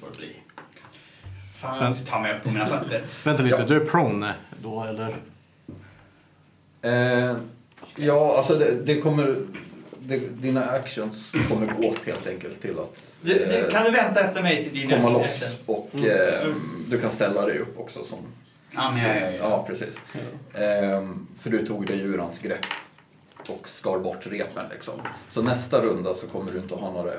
[0.01, 0.37] Får det bli.
[1.61, 3.05] Fan, ta mig upp på mina fötter.
[3.25, 5.17] Vänta lite, du är prone då eller?
[6.83, 7.37] Eh,
[7.97, 9.47] ja, alltså det, det kommer...
[10.17, 14.21] Dina actions kommer gå åt helt enkelt till att Du, du, eh, kan du vänta
[14.21, 16.11] efter mig till din komma loss och Mm.
[16.11, 16.55] eh,
[16.89, 18.05] du kan ställa dig upp också.
[18.05, 18.19] Som,
[18.75, 19.37] Ja, men jag gör ju.
[19.37, 20.01] ja, precis.
[20.55, 21.09] Eh,
[21.41, 22.65] för du tog dig ur hans grepp
[23.49, 24.95] och skar bort repen liksom.
[25.31, 27.13] Så nästa runda så kommer du inte att ha några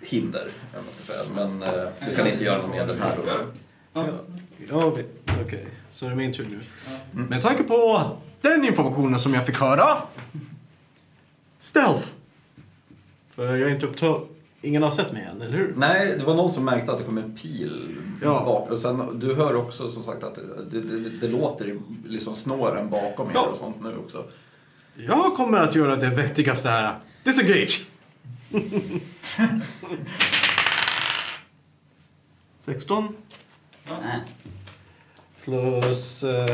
[0.00, 0.40] hinder,
[0.72, 1.46] eller man ska säga.
[1.46, 3.52] men eh, du kan inte göra något mer den här rundan.
[3.92, 4.08] Ja,
[4.70, 5.04] ja okej.
[5.46, 6.60] Okej, så är det min tur nu.
[7.28, 9.98] Med tanke på den informationen som jag fick höra.
[11.60, 12.08] Stealth.
[13.36, 14.26] För jag är inte upptagen.
[14.60, 15.74] Ingen har sett mig än, eller hur?
[15.76, 18.42] Nej, det var någon som märkte att det kom en pil Ja.
[18.44, 18.70] bak.
[18.70, 22.36] Och sen, du hör också som sagt att det, det, det, det låter i liksom
[22.36, 23.40] snåren bakom er Ja.
[23.46, 24.24] och sånt nu också.
[24.96, 26.98] Jag kommer att göra det vettigaste här.
[27.24, 27.86] Disengage!
[32.60, 33.16] 16
[33.88, 34.20] Nej.
[35.44, 36.24] plus...
[36.24, 36.46] Uh,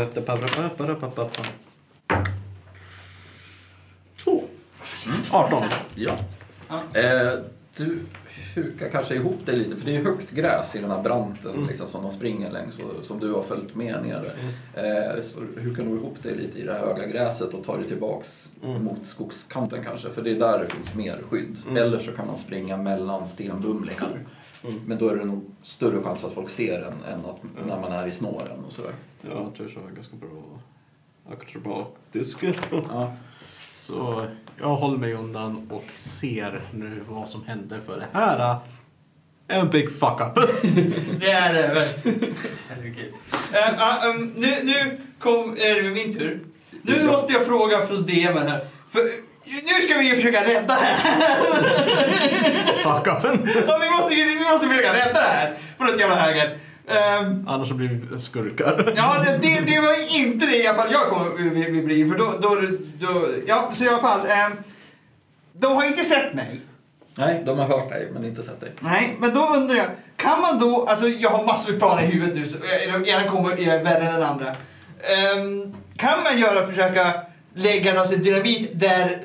[4.25, 4.45] 2.
[5.31, 5.65] 18.
[5.95, 6.13] Ja.
[6.95, 7.39] Eh,
[7.77, 7.99] du
[8.55, 11.89] hukar kanske ihop dig lite, för det är högt gräs i den här branten liksom,
[11.89, 14.33] som de springer längs och som du har följt med ner.
[14.75, 17.87] Eh, så hukar nog ihop dig lite i det här höga gräset och tar dig
[17.87, 21.57] tillbaks mot skogskanten kanske, för det är där det finns mer skydd.
[21.77, 24.21] Eller så kan man springa mellan stenbumlingar.
[24.87, 27.93] Men då är det nog större chans att folk ser en än att, när man
[27.93, 28.93] är i snåren och sådär.
[29.23, 30.61] Ja, tur så har jag ganska bra
[31.33, 32.45] akrobatisk.
[32.89, 33.13] Ja.
[33.83, 34.27] Så
[34.61, 38.57] jag håller mig undan och ser nu vad som händer för det här
[39.49, 40.35] är en big fuck up.
[41.21, 42.13] Det är det väl.
[42.69, 43.15] Herregud.
[43.53, 46.41] Ehm, ah, ehm, nu, nu kom, är det min tur.
[46.83, 48.67] Nu måste jag fråga från DMen här.
[48.93, 49.01] För,
[49.45, 50.97] nu ska vi försöka rädda det här.
[52.73, 53.51] fuck upen.
[53.67, 56.59] Ja, vi, måste, vi måste försöka rädda det här från ett jävla höger.
[56.89, 58.93] Ehm, Annars så blir vi skurkar.
[58.97, 62.09] Ja, det, det, det var inte det i alla fall jag kommer vi, vi bli.
[62.09, 62.59] För då, då,
[62.99, 64.21] då, ja, så i alla fall.
[64.29, 64.53] ehm,
[65.53, 66.61] de har inte sett mig.
[67.15, 68.73] Nej, de har hört dig men inte sett dig.
[68.81, 69.87] Nej, men då undrar jag.
[70.17, 72.57] Kan man då, alltså jag har massor med planer i huvudet nu, så
[73.11, 74.47] ena kommer är värre än den andra.
[75.01, 77.15] Ehm, kan man göra, försöka
[77.55, 79.21] lägga någon dynamit där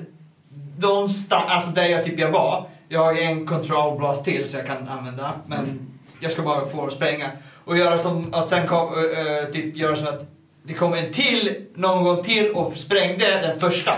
[0.78, 2.70] de sta- alltså där jag typ jag var.
[2.90, 5.80] Jag har ju en control blast till så jag kan använda, men
[6.20, 7.32] jag ska bara få det att spränga.
[7.68, 10.26] Och göra som att sen kom, eh, eh, typ göra som att
[10.64, 13.94] det kom en till någon gång till och sprängde den första.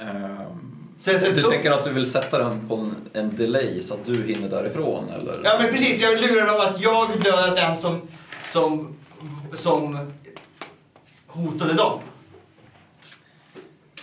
[0.00, 3.82] Ehm, Så, så, du då, tänker att du vill sätta den på en, en delay
[3.82, 5.40] så att du hinner därifrån eller?
[5.44, 8.00] Ja men precis, jag lurar dem att jag dödade den som,
[8.46, 8.96] som,
[9.54, 10.12] som
[11.26, 12.00] hotade dem.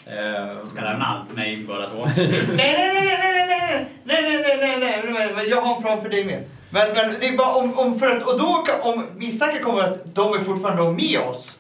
[0.05, 2.05] Ehm, Ska lämna allt mig båda två.
[2.05, 2.27] Nej,
[2.57, 5.75] nej, nej, nej, nej, nej, nej, nej, nej, nej, nej, nej, nej, men jag har
[5.75, 6.43] en plan för dig med.
[6.75, 9.81] Men, men det är bara om, om för att, och då kan, om misstanken kommer
[9.81, 11.57] att de är fortfarande med oss,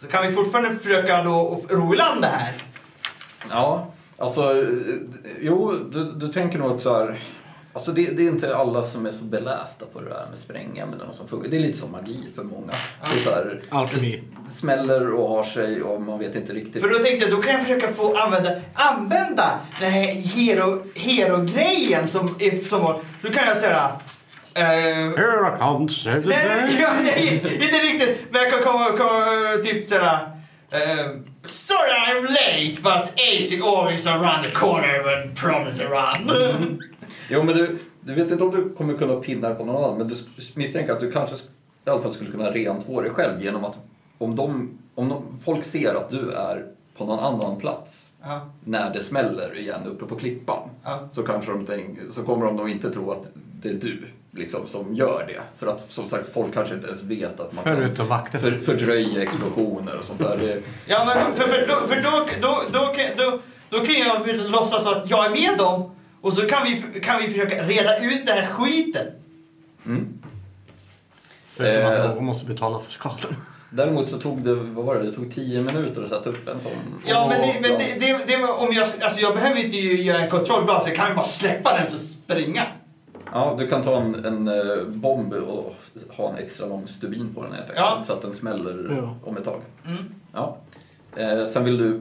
[0.00, 2.52] så kan vi fortfarande försöka då ro i land det här.
[3.50, 3.86] Ja,
[4.18, 4.66] alltså,
[5.40, 7.22] jo, du, du tänker nog att så här,
[7.72, 11.00] alltså det, det är inte alla som är så belästa på det där med sprängämnen
[11.00, 11.48] och som funkar.
[11.50, 12.72] Det är lite som magi för många.
[13.12, 14.22] Det, är så här, Alkemi.
[14.48, 16.82] det smäller och har sig och man vet inte riktigt.
[16.82, 22.08] För då tänkte jag, då kan jag försöka få använda, använda den här hero, hero-grejen
[22.08, 23.90] som, är- som var, då kan jag säga
[24.54, 24.64] eh,
[25.16, 26.80] Here comes every Nej, day.
[26.80, 28.26] ja, nej, inte riktigt.
[28.30, 30.28] Men jag kan komma, komma typ sådär...
[30.72, 36.30] Uh, sorry I'm late but Ace is always around the corner when problems around.
[37.28, 40.08] Jo, men du, du vet inte om du kommer kunna pinna på någon annan, men
[40.08, 40.14] du
[40.54, 41.36] misstänker att du kanske
[41.86, 43.78] i alla fall skulle kunna rentvå dig själv genom att
[44.18, 46.66] om, de, om de, folk ser att du är
[46.96, 51.08] på någon annan plats ja, när det smäller igen uppe på klippan ja.
[51.12, 54.66] så, kanske de tänk, så kommer de nog inte tro att det är du liksom,
[54.68, 55.40] som gör det.
[55.58, 58.40] För att som sagt, folk kanske inte ens vet att man kan Förutom vakten.
[58.40, 60.36] för, fördröja explosioner och sånt där.
[60.40, 64.36] Det, ja men för, för, då, för då, då, då, kan- då, då kan jag
[64.36, 65.90] låtsas att jag är med dem
[66.20, 69.06] och så kan vi, kan vi försöka reda ut den här skiten.
[69.86, 70.18] mm.
[71.56, 72.14] Förutom att Eh.
[72.14, 73.36] någon måste betala för skadan.
[73.70, 76.60] Däremot så tog det, vad var det, det tog tio minuter att sätta upp en
[76.60, 76.72] sån.
[77.06, 80.18] Ja men, det, men det, det, det, om jag, alltså jag behöver inte ju göra
[80.18, 82.66] en kontrollblast, jag kan ju bara släppa den så springa.
[83.32, 85.74] Ja, du kan ta en, en eh, bomb och
[86.08, 87.78] ha en extra lång stubin på den helt enkelt.
[87.78, 88.02] Ja.
[88.06, 89.14] Så att den smäller Ja.
[89.24, 89.60] om ett tag.
[89.86, 89.98] Mm.
[90.32, 90.56] Ja.
[91.16, 92.00] Eh, sen vill du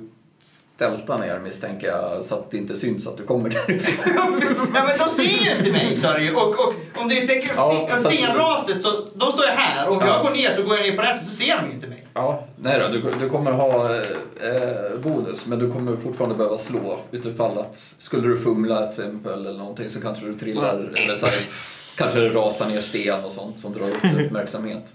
[0.82, 4.42] stälta ner misstänker jag så att det inte syns att du kommer därifrån.
[4.76, 6.36] Ja men de ser ju inte mig sa du ju.
[6.36, 9.90] Och, och om det är Ja, stenraset så då står jag här.
[9.90, 10.08] Om Ja.
[10.08, 12.06] jag går ner så går jag ner på resten så ser de ju inte mig.
[12.14, 17.00] Ja, nej då, du, du kommer ha eh, bonus men du kommer fortfarande behöva slå
[17.12, 21.26] utifall att skulle du fumla till exempel eller någonting så kanske du trillar eller så
[21.26, 21.36] här,
[21.98, 24.94] kanske det rasar ner sten och sånt som drar upp uppmärksamhet.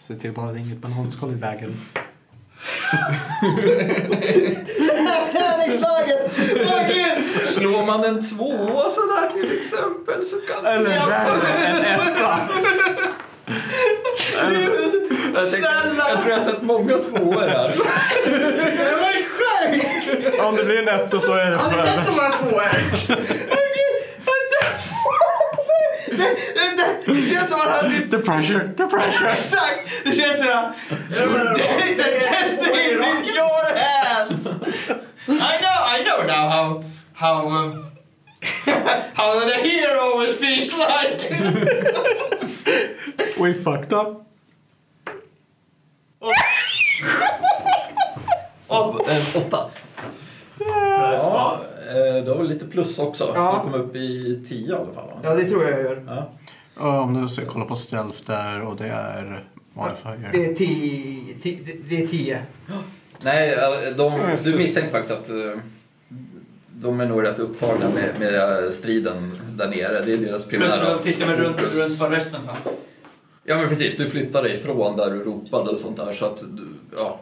[0.00, 1.76] Se till bara att det är inget bananskal i vägen.
[6.88, 7.46] Gud!
[7.46, 12.38] Slår man en tvåa sådär till exempel så kan Eller värre, en etta.
[15.34, 16.08] jag, tänkte, Snälla!
[16.08, 17.74] jag tror jag har sett många tvåor här.
[18.24, 20.40] Det var ju sjukt!
[20.40, 22.62] Om det blir en etta så är det Har ni sett så många tvåor?
[26.20, 26.76] Åh
[27.06, 28.10] det, det känns som att han typ...
[28.10, 29.30] The pressure, the pressure.
[29.32, 29.88] Exakt!
[30.04, 30.74] Det känns som att...
[31.96, 34.46] The destiny is in your hands!
[35.28, 36.82] I know, I know now how...
[37.14, 37.48] How...
[37.48, 37.86] Um,
[39.14, 41.30] how the hero always feels like!
[43.38, 44.22] We fucked up.
[48.68, 49.70] Och, En åtta.
[50.58, 51.60] Ja,
[52.24, 53.52] du har väl lite plus också, Ja.
[53.52, 56.02] så du kom upp i tio i alla fall ja, det tror jag jag gör.
[56.06, 56.30] Ja.
[56.78, 60.30] Ja, om du ska kolla på stealth där och det är modifier.
[60.32, 61.34] Det är tio.
[61.42, 62.38] tio det- det är tio.
[63.20, 65.60] Nej, eh, de, du misstänker faktiskt att eh,
[66.80, 70.02] de är nog rätt upptagna med, med striden där nere.
[70.04, 72.46] Det är deras Plus primära att titta mig runt, runt på resten.
[72.46, 72.56] Va?
[73.44, 76.68] Ja men precis, du flyttade ifrån där du ropade och sånt där så att du,
[76.96, 77.20] ja.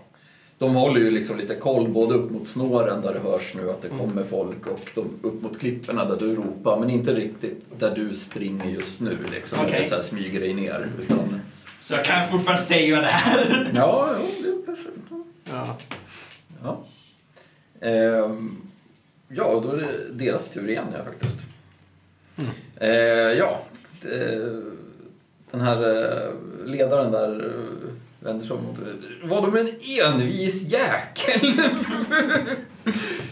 [0.59, 3.83] De håller ju liksom lite koll både upp mot snåren där det hörs nu att
[3.83, 7.97] det kommer folk och de, upp mot klipporna där du ropar men inte riktigt där
[7.97, 9.59] du springer just nu liksom.
[9.67, 9.85] Okay.
[9.85, 10.89] Så här smyger dig ner.
[11.03, 11.41] Utan,
[11.83, 13.73] Så jag kan fortfarande säga det här.
[13.75, 14.89] ja, jo, det kanske...
[15.45, 15.77] Ja.
[16.63, 16.85] Ja.
[17.81, 18.57] Ehm,
[19.29, 21.37] ja, då är det deras tur igen ja, faktiskt.
[22.77, 22.89] Eh,
[23.39, 23.61] ja,
[24.03, 24.59] eh,
[25.51, 26.31] den här eh,
[26.65, 27.91] ledaren där eh,
[28.25, 28.79] vänder sig om mot
[29.23, 29.69] Var de en
[30.05, 31.53] envis jäkel?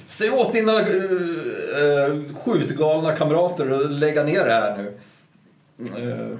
[0.06, 4.98] Säg åt dina eh, skjutgalna kamrater att lägga ner det här nu.
[5.98, 6.38] Eh,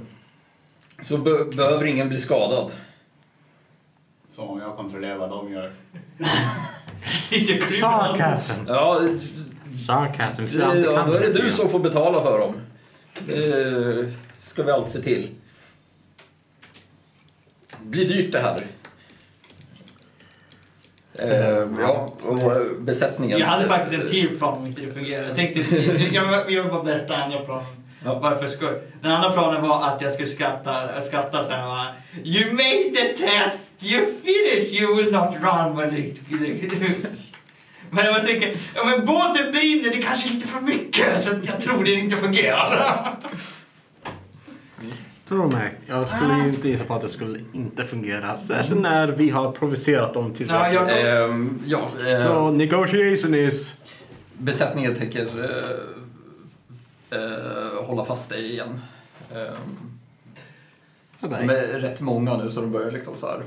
[1.03, 2.70] så be behöver ingen bli skadad.
[4.37, 5.73] Så om jag kontrollerar vad de gör.
[7.81, 8.55] Sarcasm.
[8.69, 9.01] Ja,
[9.87, 10.43] Sarcasm.
[10.45, 12.55] Det, ja, då är det du som får betala för dem.
[13.27, 15.31] Det ska vi alltid se till.
[17.82, 18.60] Blir dyrt det här.
[21.14, 23.38] Eh, ja, och besättningen.
[23.38, 25.26] Jag hade faktiskt en till plan om inte det fungerade.
[25.26, 25.76] Jag tänkte,
[26.12, 27.64] jag, vill bara berätta andra planen.
[28.04, 28.18] Ja.
[28.18, 28.82] Varför skoj.
[29.02, 31.86] Den andra planen var att jag skulle skatta, skatta så här va.
[32.24, 36.20] You made the test, you finished, you will not run when it...
[37.90, 41.30] Men jag var säker, ja men båten brinner, det kanske är lite för mycket så
[41.42, 43.16] jag tror det inte fungerar.
[45.28, 45.74] Tror mig.
[45.86, 48.36] Jag skulle ju inte gissa på att det skulle inte fungera.
[48.39, 53.81] Särskilt när vi har provocerat dem till Ja, jag, Ehm, ja, eh, Så negotiation is...
[54.39, 55.44] besättningen tänker
[57.11, 58.81] eh, eh, hålla fast dig igen.
[59.35, 59.99] Ehm,
[61.20, 63.43] de är rätt många nu så de börjar liksom så här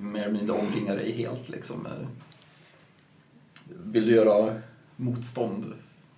[0.00, 1.86] mer eller mindre omringa dig helt liksom.
[1.86, 1.92] Eh,
[3.84, 4.54] Vill du göra
[4.96, 5.72] motstånd?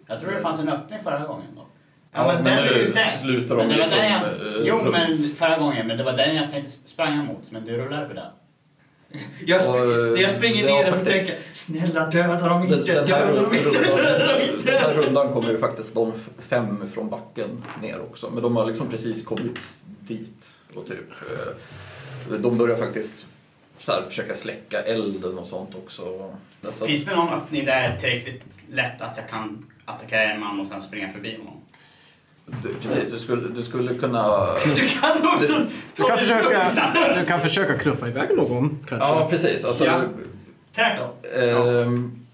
[0.07, 1.67] Jag tror det fanns en öppning förra gången då.
[2.17, 3.19] Ja, men den är ju nu tänkt.
[3.21, 4.01] slutar Men de det var liksom...
[4.03, 7.43] den jag, jo, men förra gången, men det var den jag tänkte spranga mot.
[7.51, 8.31] Men du rullade för den.
[9.47, 11.19] jag, sp- Och, jag springer ja, ner och faktiskt.
[11.27, 15.01] tänker snälla döda dem inte, den, döda dem inte, döda dem rundan, den här inte.
[15.07, 18.31] rundan kommer ju faktiskt de fem från backen ner också.
[18.31, 19.59] Men de har liksom precis kommit
[20.01, 20.51] dit.
[20.75, 21.11] Och typ,
[22.31, 23.27] eh, de börjar faktiskt
[23.79, 26.03] så här, försöka släcka elden och sånt också.
[26.73, 30.67] Så, Finns det någon öppning där tillräckligt lätt att jag kan attackera en man och
[30.67, 31.56] sen springa förbi honom?
[32.47, 34.47] Du, precis, du skulle, du skulle kunna...
[34.77, 35.53] Du kan också...
[35.97, 36.71] Du kan försöka,
[37.21, 39.09] du kan försöka knuffa iväg någon kanske.
[39.09, 39.65] Ja, precis.
[39.65, 40.03] Alltså, Ja.
[40.75, 41.09] Tackle.
[41.43, 42.27] Ehm,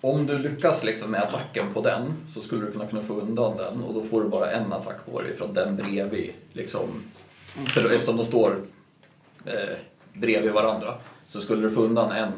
[0.00, 3.82] Om du lyckas liksom med attacken på den så skulle du kunna knuffa undan den
[3.82, 6.32] och då får du bara en attack på dig från den bredvid.
[6.52, 7.02] Liksom.
[7.74, 8.56] För eftersom de står
[9.44, 9.76] eh,
[10.12, 10.94] bredvid varandra
[11.28, 12.32] så skulle du få undan en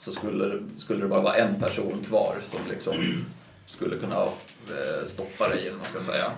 [0.00, 2.94] så skulle, skulle det bara vara en person kvar som liksom
[3.66, 6.30] skulle kunna eh, stoppa dig eller vad man ska säga.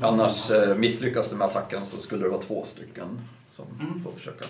[0.00, 3.20] Annars eh, misslyckas du med attacken så skulle det vara två stycken
[3.52, 3.66] som
[4.04, 4.44] får försöka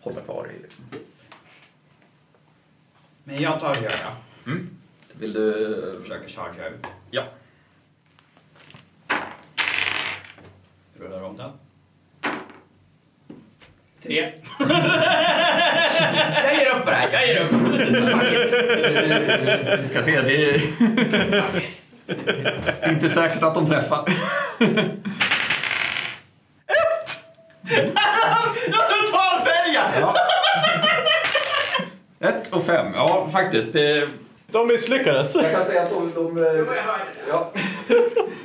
[0.00, 0.48] hålla kvar.
[0.62, 0.84] Liksom.
[3.24, 4.16] Men jag tar och gör det.
[4.50, 4.68] Mm.
[5.12, 6.86] Vill du Försöker chargea ut.
[7.10, 7.24] Ja.
[10.98, 11.50] Rullar om den.
[14.02, 14.32] Tre.
[16.44, 17.52] jag ger upp på det här, jag ger upp.
[19.80, 20.60] Vi ska se, det är
[22.08, 22.88] Yes.
[22.88, 24.04] inte säkert att de träffar.
[28.66, 29.92] Jag totalfälgar!
[32.20, 33.72] Ett och fem, ja faktiskt.
[33.72, 34.08] Det,
[34.46, 35.34] De misslyckades.
[35.34, 36.12] jag kan säga att de...
[36.14, 36.66] de
[37.28, 37.52] ja.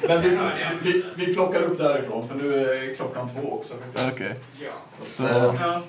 [0.08, 0.38] Men vi,
[0.84, 3.74] vi, vi plockar upp därifrån för nu är klockan två också.
[4.14, 4.36] Okej.
[4.88, 5.82] Så, Så- eh, Ja.